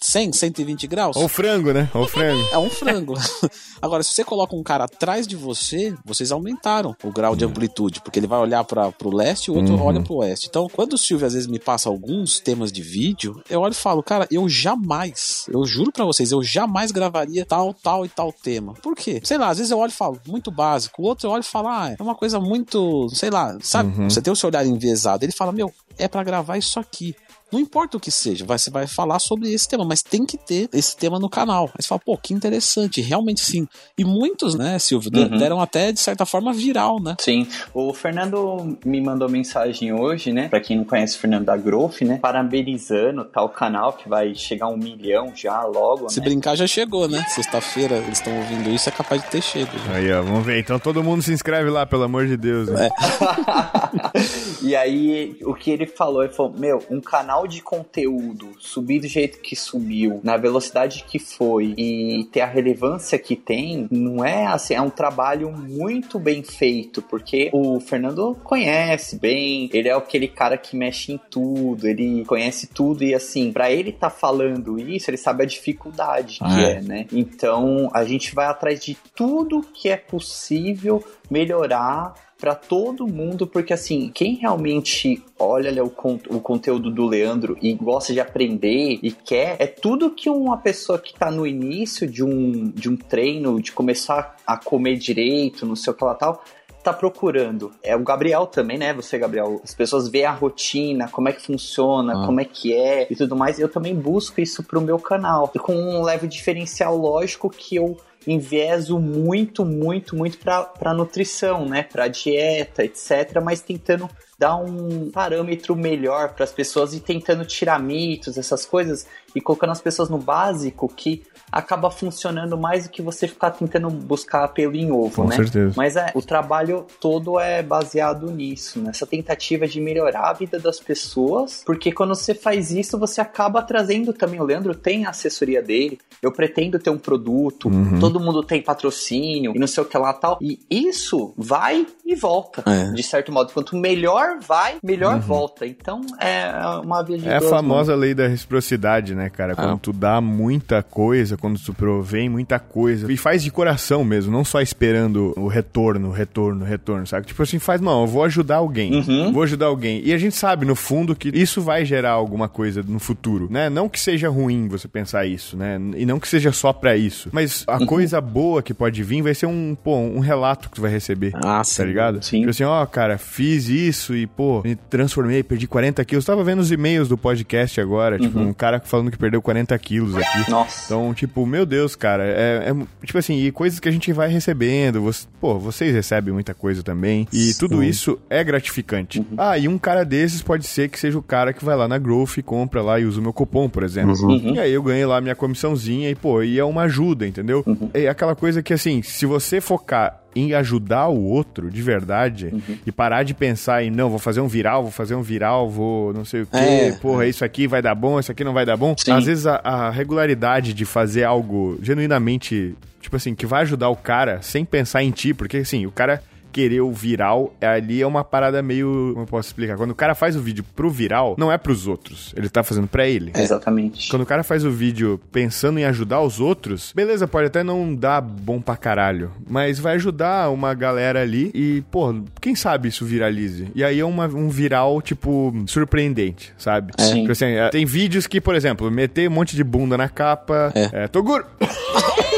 100, 0.00 0.32
120 0.32 0.86
graus. 0.88 1.16
Ou 1.16 1.28
frango, 1.28 1.72
né? 1.72 1.88
Ou 1.94 2.08
frango. 2.08 2.42
É 2.52 2.58
um 2.58 2.68
frango. 2.68 3.14
Agora, 3.80 4.02
se 4.02 4.12
você 4.12 4.24
coloca 4.24 4.56
um 4.56 4.64
cara 4.64 4.84
atrás 4.84 5.28
de 5.28 5.36
você, 5.36 5.94
vocês 6.04 6.32
aumentaram 6.32 6.94
o 7.04 7.12
grau 7.12 7.36
de 7.36 7.44
amplitude, 7.44 8.00
porque 8.02 8.18
ele 8.18 8.26
vai 8.26 8.40
olhar 8.40 8.64
para 8.64 8.90
pro 8.90 9.14
leste 9.14 9.46
e 9.46 9.50
o 9.52 9.56
outro 9.56 9.80
olha 9.80 10.02
pro 10.02 10.16
oeste. 10.16 10.48
Então, 10.50 10.68
quando 10.68 10.94
o 10.94 10.98
Silvio 10.98 11.26
às 11.26 11.34
vezes 11.34 11.46
me 11.46 11.58
passa 11.58 11.88
alguns 11.88 12.40
temas 12.40 12.72
de 12.72 12.82
vídeo, 12.82 13.40
eu 13.48 13.60
olho 13.60 13.72
e 13.72 13.76
falo, 13.76 14.02
cara, 14.02 14.26
eu 14.30 14.39
jamais, 14.48 15.46
eu 15.48 15.64
juro 15.64 15.92
pra 15.92 16.04
vocês, 16.04 16.32
eu 16.32 16.42
jamais 16.42 16.90
gravaria 16.90 17.44
tal, 17.44 17.74
tal 17.74 18.04
e 18.04 18.08
tal 18.08 18.32
tema. 18.32 18.74
Por 18.74 18.94
quê? 18.96 19.20
Sei 19.24 19.38
lá, 19.38 19.48
às 19.48 19.58
vezes 19.58 19.70
eu 19.70 19.78
olho 19.78 19.90
e 19.90 19.94
falo, 19.94 20.20
muito 20.26 20.50
básico. 20.50 21.02
O 21.02 21.06
outro 21.06 21.26
eu 21.28 21.32
olho 21.32 21.40
e 21.40 21.44
falo, 21.44 21.68
ah, 21.68 21.94
é 21.98 22.02
uma 22.02 22.14
coisa 22.14 22.38
muito, 22.40 23.08
sei 23.10 23.30
lá, 23.30 23.56
sabe? 23.60 23.90
Você 24.04 24.20
tem 24.22 24.32
o 24.32 24.36
seu 24.36 24.48
olhar 24.48 24.64
enviesado. 24.66 25.24
Ele 25.24 25.32
fala, 25.32 25.52
meu, 25.52 25.72
é 25.98 26.08
pra 26.08 26.22
gravar 26.24 26.56
isso 26.56 26.78
aqui. 26.80 27.14
Não 27.52 27.58
importa 27.60 27.96
o 27.96 28.00
que 28.00 28.10
seja, 28.10 28.44
vai- 28.44 28.58
você 28.58 28.70
vai 28.70 28.86
falar 28.86 29.18
sobre 29.18 29.52
esse 29.52 29.68
tema, 29.68 29.84
mas 29.84 30.02
tem 30.02 30.24
que 30.24 30.36
ter 30.38 30.68
esse 30.72 30.96
tema 30.96 31.18
no 31.18 31.28
canal. 31.28 31.64
Aí 31.76 31.82
você 31.82 31.88
fala, 31.88 32.00
pô, 32.04 32.16
que 32.16 32.32
interessante, 32.32 33.00
realmente 33.00 33.40
sim. 33.40 33.66
E 33.98 34.04
muitos, 34.04 34.54
né, 34.54 34.78
Silvio, 34.78 35.10
Uhum. 35.14 35.38
deram 35.38 35.60
até, 35.60 35.90
de 35.92 35.98
certa 36.00 36.24
forma, 36.24 36.52
viral, 36.52 37.00
né? 37.00 37.16
Sim, 37.20 37.46
o 37.74 37.92
Fernando 37.92 38.78
me 38.84 39.00
mandou 39.00 39.28
mensagem 39.28 39.92
hoje, 39.92 40.32
né? 40.32 40.48
Pra 40.48 40.60
quem 40.60 40.76
não 40.76 40.84
conhece 40.84 41.16
o 41.16 41.18
Fernando 41.20 41.44
da 41.46 41.56
Growth, 41.56 42.02
né? 42.02 42.18
Parabenizando 42.20 43.24
tal 43.24 43.48
canal 43.48 43.92
que 43.92 44.08
vai 44.08 44.34
chegar 44.34 44.66
a 44.66 44.68
um 44.70 44.76
milhão 44.76 45.32
já 45.34 45.62
logo, 45.64 46.08
Se 46.08 46.20
né? 46.20 46.24
brincar, 46.26 46.56
já 46.56 46.66
chegou, 46.66 47.08
né? 47.08 47.24
Sexta-feira 47.28 47.96
eles 47.96 48.18
estão 48.18 48.36
ouvindo 48.36 48.70
isso, 48.70 48.88
é 48.88 48.92
capaz 48.92 49.22
de 49.22 49.28
ter 49.28 49.42
chego. 49.42 49.70
já. 49.86 49.94
Aí, 49.94 50.12
ó, 50.12 50.22
vamos 50.22 50.44
ver. 50.44 50.58
Então 50.60 50.78
todo 50.78 51.02
mundo 51.02 51.22
se 51.22 51.32
inscreve 51.32 51.68
lá, 51.70 51.84
pelo 51.86 52.04
amor 52.04 52.26
de 52.26 52.36
Deus. 52.36 52.68
né? 52.68 52.88
e 54.62 54.74
aí, 54.76 55.36
o 55.42 55.54
que 55.54 55.70
ele 55.70 55.86
falou, 55.86 56.22
ele 56.22 56.32
falou, 56.32 56.52
meu, 56.56 56.82
um 56.90 57.00
canal 57.00 57.39
canal 57.40 57.46
de 57.46 57.62
conteúdo 57.62 58.50
subir 58.58 59.00
do 59.00 59.06
jeito 59.06 59.40
que 59.40 59.56
subiu, 59.56 60.20
na 60.22 60.36
velocidade 60.36 61.04
que 61.08 61.18
foi 61.18 61.74
e 61.76 62.28
ter 62.32 62.40
a 62.40 62.46
relevância 62.46 63.18
que 63.18 63.36
tem, 63.36 63.88
não 63.90 64.24
é 64.24 64.46
assim, 64.46 64.74
é 64.74 64.80
um 64.80 64.90
trabalho 64.90 65.50
muito 65.50 66.18
bem 66.18 66.42
feito, 66.42 67.02
porque 67.02 67.50
o 67.52 67.80
Fernando 67.80 68.36
conhece 68.44 69.18
bem, 69.18 69.70
ele 69.72 69.88
é 69.88 69.94
aquele 69.94 70.28
cara 70.28 70.56
que 70.56 70.76
mexe 70.76 71.12
em 71.12 71.20
tudo, 71.30 71.86
ele 71.86 72.24
conhece 72.24 72.66
tudo 72.66 73.04
e 73.04 73.14
assim, 73.14 73.52
para 73.52 73.70
ele 73.70 73.92
tá 73.92 74.10
falando 74.10 74.78
isso, 74.78 75.10
ele 75.10 75.16
sabe 75.16 75.44
a 75.44 75.46
dificuldade 75.46 76.38
que 76.38 76.44
Ah, 76.44 76.60
é. 76.60 76.72
é, 76.72 76.80
né? 76.80 77.06
Então, 77.12 77.90
a 77.94 78.04
gente 78.04 78.34
vai 78.34 78.46
atrás 78.46 78.80
de 78.80 78.96
tudo 79.14 79.62
que 79.62 79.88
é 79.88 79.96
possível 79.96 81.02
melhorar 81.30 82.14
pra 82.40 82.54
todo 82.54 83.06
mundo, 83.06 83.46
porque 83.46 83.72
assim, 83.72 84.10
quem 84.14 84.34
realmente 84.36 85.22
olha 85.38 85.70
né, 85.70 85.82
o, 85.82 85.90
con- 85.90 86.18
o 86.28 86.40
conteúdo 86.40 86.90
do 86.90 87.06
Leandro 87.06 87.56
e 87.60 87.74
gosta 87.74 88.12
de 88.12 88.20
aprender 88.20 88.98
e 89.02 89.12
quer, 89.12 89.56
é 89.58 89.66
tudo 89.66 90.10
que 90.10 90.30
uma 90.30 90.56
pessoa 90.56 90.98
que 90.98 91.12
tá 91.14 91.30
no 91.30 91.46
início 91.46 92.06
de 92.06 92.24
um, 92.24 92.70
de 92.70 92.88
um 92.88 92.96
treino, 92.96 93.60
de 93.60 93.72
começar 93.72 94.36
a 94.46 94.56
comer 94.56 94.96
direito, 94.96 95.66
não 95.66 95.76
sei 95.76 95.92
o 95.92 95.96
que 95.96 96.04
lá 96.04 96.14
tal, 96.14 96.42
tá 96.82 96.94
procurando. 96.94 97.70
É 97.82 97.94
o 97.94 98.00
Gabriel 98.02 98.46
também, 98.46 98.78
né? 98.78 98.94
Você, 98.94 99.18
Gabriel. 99.18 99.60
As 99.62 99.74
pessoas 99.74 100.08
veem 100.08 100.24
a 100.24 100.32
rotina, 100.32 101.08
como 101.10 101.28
é 101.28 101.32
que 101.32 101.42
funciona, 101.42 102.22
Ah. 102.22 102.26
como 102.26 102.40
é 102.40 102.44
que 102.46 102.72
é 102.72 103.06
e 103.10 103.14
tudo 103.14 103.36
mais. 103.36 103.58
Eu 103.58 103.68
também 103.68 103.94
busco 103.94 104.40
isso 104.40 104.62
pro 104.64 104.80
meu 104.80 104.98
canal. 104.98 105.48
Com 105.60 105.74
um 105.74 106.00
leve 106.02 106.26
diferencial 106.26 106.96
lógico 106.96 107.50
que 107.50 107.76
eu 107.76 107.98
envieso 108.26 108.98
muito, 108.98 109.64
muito, 109.64 110.16
muito 110.16 110.38
pra 110.38 110.94
nutrição, 110.94 111.66
né? 111.66 111.82
Pra 111.82 112.08
dieta, 112.08 112.84
etc. 112.84 113.40
Mas 113.42 113.60
tentando 113.60 114.08
dar 114.38 114.56
um 114.56 115.10
parâmetro 115.10 115.76
melhor 115.76 116.32
para 116.32 116.44
as 116.44 116.52
pessoas 116.52 116.94
e 116.94 117.00
tentando 117.00 117.44
tirar 117.44 117.78
mitos, 117.78 118.38
essas 118.38 118.64
coisas, 118.64 119.06
e 119.34 119.40
colocando 119.40 119.70
as 119.70 119.80
pessoas 119.80 120.08
no 120.08 120.18
básico 120.18 120.88
que 120.94 121.22
acaba 121.52 121.90
funcionando 121.90 122.56
mais 122.56 122.84
do 122.84 122.90
que 122.90 123.02
você 123.02 123.26
ficar 123.26 123.50
tentando 123.50 123.90
buscar 123.90 124.46
pelo 124.48 124.76
em 124.76 124.90
ovo, 124.92 125.22
Com 125.22 125.28
né? 125.28 125.36
certeza. 125.36 125.74
Mas 125.76 125.96
é, 125.96 126.12
o 126.14 126.22
trabalho 126.22 126.86
todo 127.00 127.40
é 127.40 127.60
baseado 127.60 128.30
nisso, 128.30 128.80
nessa 128.80 129.04
tentativa 129.04 129.66
de 129.66 129.80
melhorar 129.80 130.30
a 130.30 130.32
vida 130.32 130.60
das 130.60 130.78
pessoas, 130.78 131.62
porque 131.66 131.90
quando 131.90 132.14
você 132.14 132.34
faz 132.34 132.70
isso, 132.70 132.96
você 132.98 133.20
acaba 133.20 133.62
trazendo 133.62 134.12
também. 134.12 134.40
O 134.40 134.44
Leandro 134.44 134.74
tem 134.76 135.06
a 135.06 135.10
assessoria 135.10 135.60
dele, 135.60 135.98
eu 136.22 136.30
pretendo 136.32 136.78
ter 136.78 136.90
um 136.90 136.98
produto, 136.98 137.68
Uhum. 137.68 137.98
todo 137.98 138.20
mundo 138.20 138.44
tem 138.44 138.62
patrocínio 138.62 139.52
e 139.54 139.58
não 139.58 139.66
sei 139.66 139.82
o 139.82 139.86
que 139.86 139.98
lá 139.98 140.12
tal. 140.12 140.38
E 140.40 140.60
isso 140.70 141.34
vai 141.36 141.84
e 142.06 142.14
volta, 142.14 142.62
É. 142.66 142.92
de 142.92 143.02
certo 143.02 143.32
modo. 143.32 143.52
Quanto 143.52 143.76
melhor 143.76 144.38
vai, 144.40 144.76
melhor 144.82 145.18
volta. 145.18 145.66
Então 145.66 146.00
é 146.20 146.48
uma 146.84 147.02
via 147.02 147.18
de 147.18 147.24
Uhum. 147.26 147.32
É 147.32 147.36
a 147.36 147.40
famosa 147.40 147.94
lei 147.96 148.14
da 148.14 148.28
reciprocidade, 148.28 149.14
né, 149.16 149.19
cara? 149.28 149.54
Quando 149.54 149.74
Ah. 149.74 149.78
tu 149.82 149.92
dá 149.92 150.20
muita 150.20 150.82
coisa, 150.82 151.36
quando 151.36 151.58
tu 151.58 151.74
provém 151.74 152.28
muita 152.28 152.58
coisa, 152.58 153.10
e 153.12 153.16
faz 153.16 153.42
de 153.42 153.50
coração 153.50 154.04
mesmo, 154.04 154.32
não 154.32 154.44
só 154.44 154.60
esperando 154.60 155.32
o 155.36 155.48
retorno, 155.48 156.10
retorno, 156.10 156.64
retorno, 156.64 157.06
sabe? 157.06 157.26
Tipo 157.26 157.42
assim, 157.42 157.58
faz, 157.58 157.80
não, 157.80 158.02
eu 158.02 158.06
vou 158.06 158.24
ajudar 158.24 158.56
alguém, 158.56 158.94
Uhum. 158.94 159.32
vou 159.32 159.42
ajudar 159.42 159.66
alguém. 159.66 160.00
E 160.04 160.12
a 160.12 160.18
gente 160.18 160.34
sabe, 160.36 160.64
no 160.64 160.74
fundo, 160.74 161.14
que 161.14 161.28
isso 161.34 161.60
vai 161.60 161.84
gerar 161.84 162.12
alguma 162.12 162.48
coisa 162.48 162.82
no 162.86 162.98
futuro, 162.98 163.48
né? 163.50 163.68
Não 163.68 163.88
que 163.88 163.98
seja 164.00 164.28
ruim 164.28 164.68
você 164.68 164.86
pensar 164.88 165.26
isso, 165.26 165.56
né? 165.56 165.78
E 165.96 166.06
não 166.06 166.18
que 166.20 166.28
seja 166.28 166.52
só 166.52 166.72
pra 166.72 166.96
isso. 166.96 167.28
Mas 167.32 167.64
Uhum. 167.68 167.74
a 167.74 167.86
coisa 167.86 168.20
boa 168.20 168.62
que 168.62 168.72
pode 168.72 169.02
vir 169.02 169.22
vai 169.22 169.34
ser 169.34 169.46
um, 169.46 169.74
pô, 169.74 169.96
um 169.96 170.20
relato 170.20 170.68
que 170.70 170.76
tu 170.76 170.80
vai 170.82 170.90
receber. 170.90 171.32
Ah, 171.34 171.58
Tá 171.58 171.64
sim. 171.64 171.84
ligado? 171.84 172.22
Sim. 172.24 172.38
Tipo 172.38 172.50
assim, 172.50 172.64
ó, 172.64 172.84
cara, 172.86 173.18
fiz 173.18 173.68
isso 173.68 174.14
e, 174.14 174.26
pô, 174.26 174.62
me 174.62 174.74
transformei, 174.76 175.42
perdi 175.42 175.66
40 175.66 176.04
quilos. 176.04 176.24
Tava 176.24 176.44
vendo 176.44 176.60
os 176.60 176.70
e-mails 176.70 177.08
do 177.08 177.16
podcast 177.18 177.80
agora, 177.80 178.18
tipo, 178.18 178.38
Uhum. 178.38 178.48
um 178.48 178.52
cara 178.52 178.80
falando 178.84 179.09
que 179.10 179.18
perdeu 179.18 179.40
40 179.42 179.76
quilos 179.78 180.14
aqui. 180.16 180.50
Nossa. 180.50 180.84
Então, 180.86 181.12
tipo, 181.14 181.44
meu 181.46 181.64
Deus, 181.66 181.94
cara, 181.96 182.24
é, 182.24 182.70
é- 182.70 183.06
tipo 183.06 183.18
assim, 183.18 183.44
e 183.44 183.50
coisas 183.52 183.80
que 183.80 183.88
a 183.88 183.92
gente 183.92 184.12
vai 184.12 184.28
recebendo, 184.28 185.00
você- 185.02 185.26
pô, 185.40 185.58
vocês 185.58 185.94
recebem 185.94 186.32
muita 186.32 186.54
coisa 186.54 186.82
também, 186.82 187.26
e 187.32 187.52
tudo 187.54 187.82
isso 187.82 188.18
é 188.28 188.42
gratificante. 188.44 189.24
Ah, 189.36 189.58
e 189.58 189.66
um 189.68 189.78
cara 189.78 190.04
desses 190.04 190.42
pode 190.42 190.66
ser 190.66 190.88
que 190.88 190.98
seja 190.98 191.18
o 191.18 191.22
cara 191.22 191.52
que 191.52 191.64
vai 191.64 191.76
lá 191.76 191.88
na 191.88 191.98
Growth 191.98 192.38
e 192.38 192.42
compra 192.42 192.82
lá 192.82 192.98
e 193.00 193.04
usa 193.04 193.18
o 193.20 193.22
meu 193.22 193.32
cupom, 193.32 193.68
por 193.68 193.82
exemplo. 193.82 194.14
Uhum. 194.22 194.54
E 194.54 194.60
aí 194.60 194.72
eu 194.72 194.82
ganhei 194.82 195.06
lá 195.06 195.20
minha 195.20 195.34
comissãozinha 195.34 196.10
e, 196.10 196.14
pô, 196.14 196.42
e 196.42 196.58
é 196.58 196.64
uma 196.64 196.82
ajuda, 196.82 197.26
entendeu? 197.26 197.62
Uhum. 197.66 197.90
É 197.94 198.08
aquela 198.08 198.34
coisa 198.36 198.62
que, 198.62 198.72
assim, 198.72 199.02
se 199.02 199.26
você 199.26 199.60
focar 199.60 200.19
em 200.34 200.54
ajudar 200.54 201.08
o 201.08 201.22
outro 201.24 201.70
de 201.70 201.82
verdade 201.82 202.46
Uhum. 202.52 202.76
e 202.86 202.92
parar 202.92 203.22
de 203.24 203.34
pensar 203.34 203.82
em, 203.82 203.90
não, 203.90 204.08
vou 204.10 204.18
fazer 204.18 204.40
um 204.40 204.46
viral, 204.48 204.82
vou 204.82 204.92
fazer 204.92 205.14
um 205.14 205.22
viral, 205.22 205.68
vou 205.68 206.12
não 206.12 206.24
sei 206.24 206.42
o 206.42 206.46
quê, 206.46 206.56
É, 206.56 206.92
porra, 206.92 207.26
isso 207.26 207.44
aqui 207.44 207.66
vai 207.66 207.82
dar 207.82 207.94
bom, 207.94 208.18
isso 208.20 208.30
aqui 208.30 208.44
não 208.44 208.52
vai 208.52 208.64
dar 208.64 208.76
bom. 208.76 208.94
Sim. 208.96 209.12
Às 209.12 209.24
vezes 209.24 209.46
a, 209.46 209.56
a 209.64 209.90
regularidade 209.90 210.72
de 210.72 210.84
fazer 210.84 211.24
algo 211.24 211.78
genuinamente, 211.82 212.74
tipo 213.00 213.16
assim, 213.16 213.34
que 213.34 213.46
vai 213.46 213.62
ajudar 213.62 213.88
o 213.88 213.96
cara 213.96 214.40
sem 214.42 214.64
pensar 214.64 215.02
em 215.02 215.10
ti, 215.10 215.32
porque 215.34 215.58
assim, 215.58 215.86
o 215.86 215.90
cara 215.92 216.22
querer 216.52 216.80
o 216.80 216.92
viral, 216.92 217.52
ali 217.60 218.00
é 218.02 218.06
uma 218.06 218.24
parada 218.24 218.62
meio, 218.62 219.10
como 219.14 219.22
eu 219.24 219.26
posso 219.26 219.48
explicar? 219.48 219.76
Quando 219.76 219.90
o 219.90 219.94
cara 219.94 220.14
faz 220.14 220.36
o 220.36 220.40
vídeo 220.40 220.64
pro 220.74 220.90
viral, 220.90 221.34
não 221.38 221.50
é 221.50 221.56
pros 221.58 221.86
outros, 221.86 222.32
ele 222.36 222.48
tá 222.48 222.62
fazendo 222.62 222.86
pra 222.88 223.06
ele. 223.06 223.32
Exatamente. 223.34 224.08
Quando 224.10 224.22
o 224.22 224.26
cara 224.26 224.42
faz 224.42 224.64
o 224.64 224.70
vídeo 224.70 225.20
pensando 225.32 225.78
em 225.78 225.84
ajudar 225.84 226.20
os 226.20 226.40
outros, 226.40 226.92
beleza, 226.94 227.26
pode 227.28 227.46
até 227.46 227.62
não 227.62 227.94
dar 227.94 228.20
bom 228.20 228.60
pra 228.60 228.76
caralho, 228.76 229.30
mas 229.48 229.78
vai 229.78 229.94
ajudar 229.94 230.50
uma 230.50 230.74
galera 230.74 231.20
ali 231.22 231.50
e, 231.54 231.82
pô, 231.90 232.14
quem 232.40 232.54
sabe 232.54 232.88
isso 232.88 233.04
viralize. 233.04 233.68
E 233.74 233.82
aí 233.84 234.00
é 234.00 234.04
uma- 234.04 234.26
um 234.26 234.48
viral, 234.48 235.00
tipo, 235.02 235.54
surpreendente, 235.66 236.52
sabe? 236.58 236.92
Sim. 236.98 237.20
Tipo 237.20 237.32
assim, 237.32 237.46
é, 237.46 237.68
tem 237.68 237.84
vídeos 237.84 238.26
que, 238.26 238.40
por 238.40 238.54
exemplo, 238.54 238.90
meter 238.90 239.28
um 239.28 239.32
monte 239.32 239.56
de 239.56 239.64
bunda 239.64 239.96
na 239.96 240.08
capa, 240.08 240.72
É. 240.74 241.04
é, 241.04 241.08
Toguro! 241.08 241.44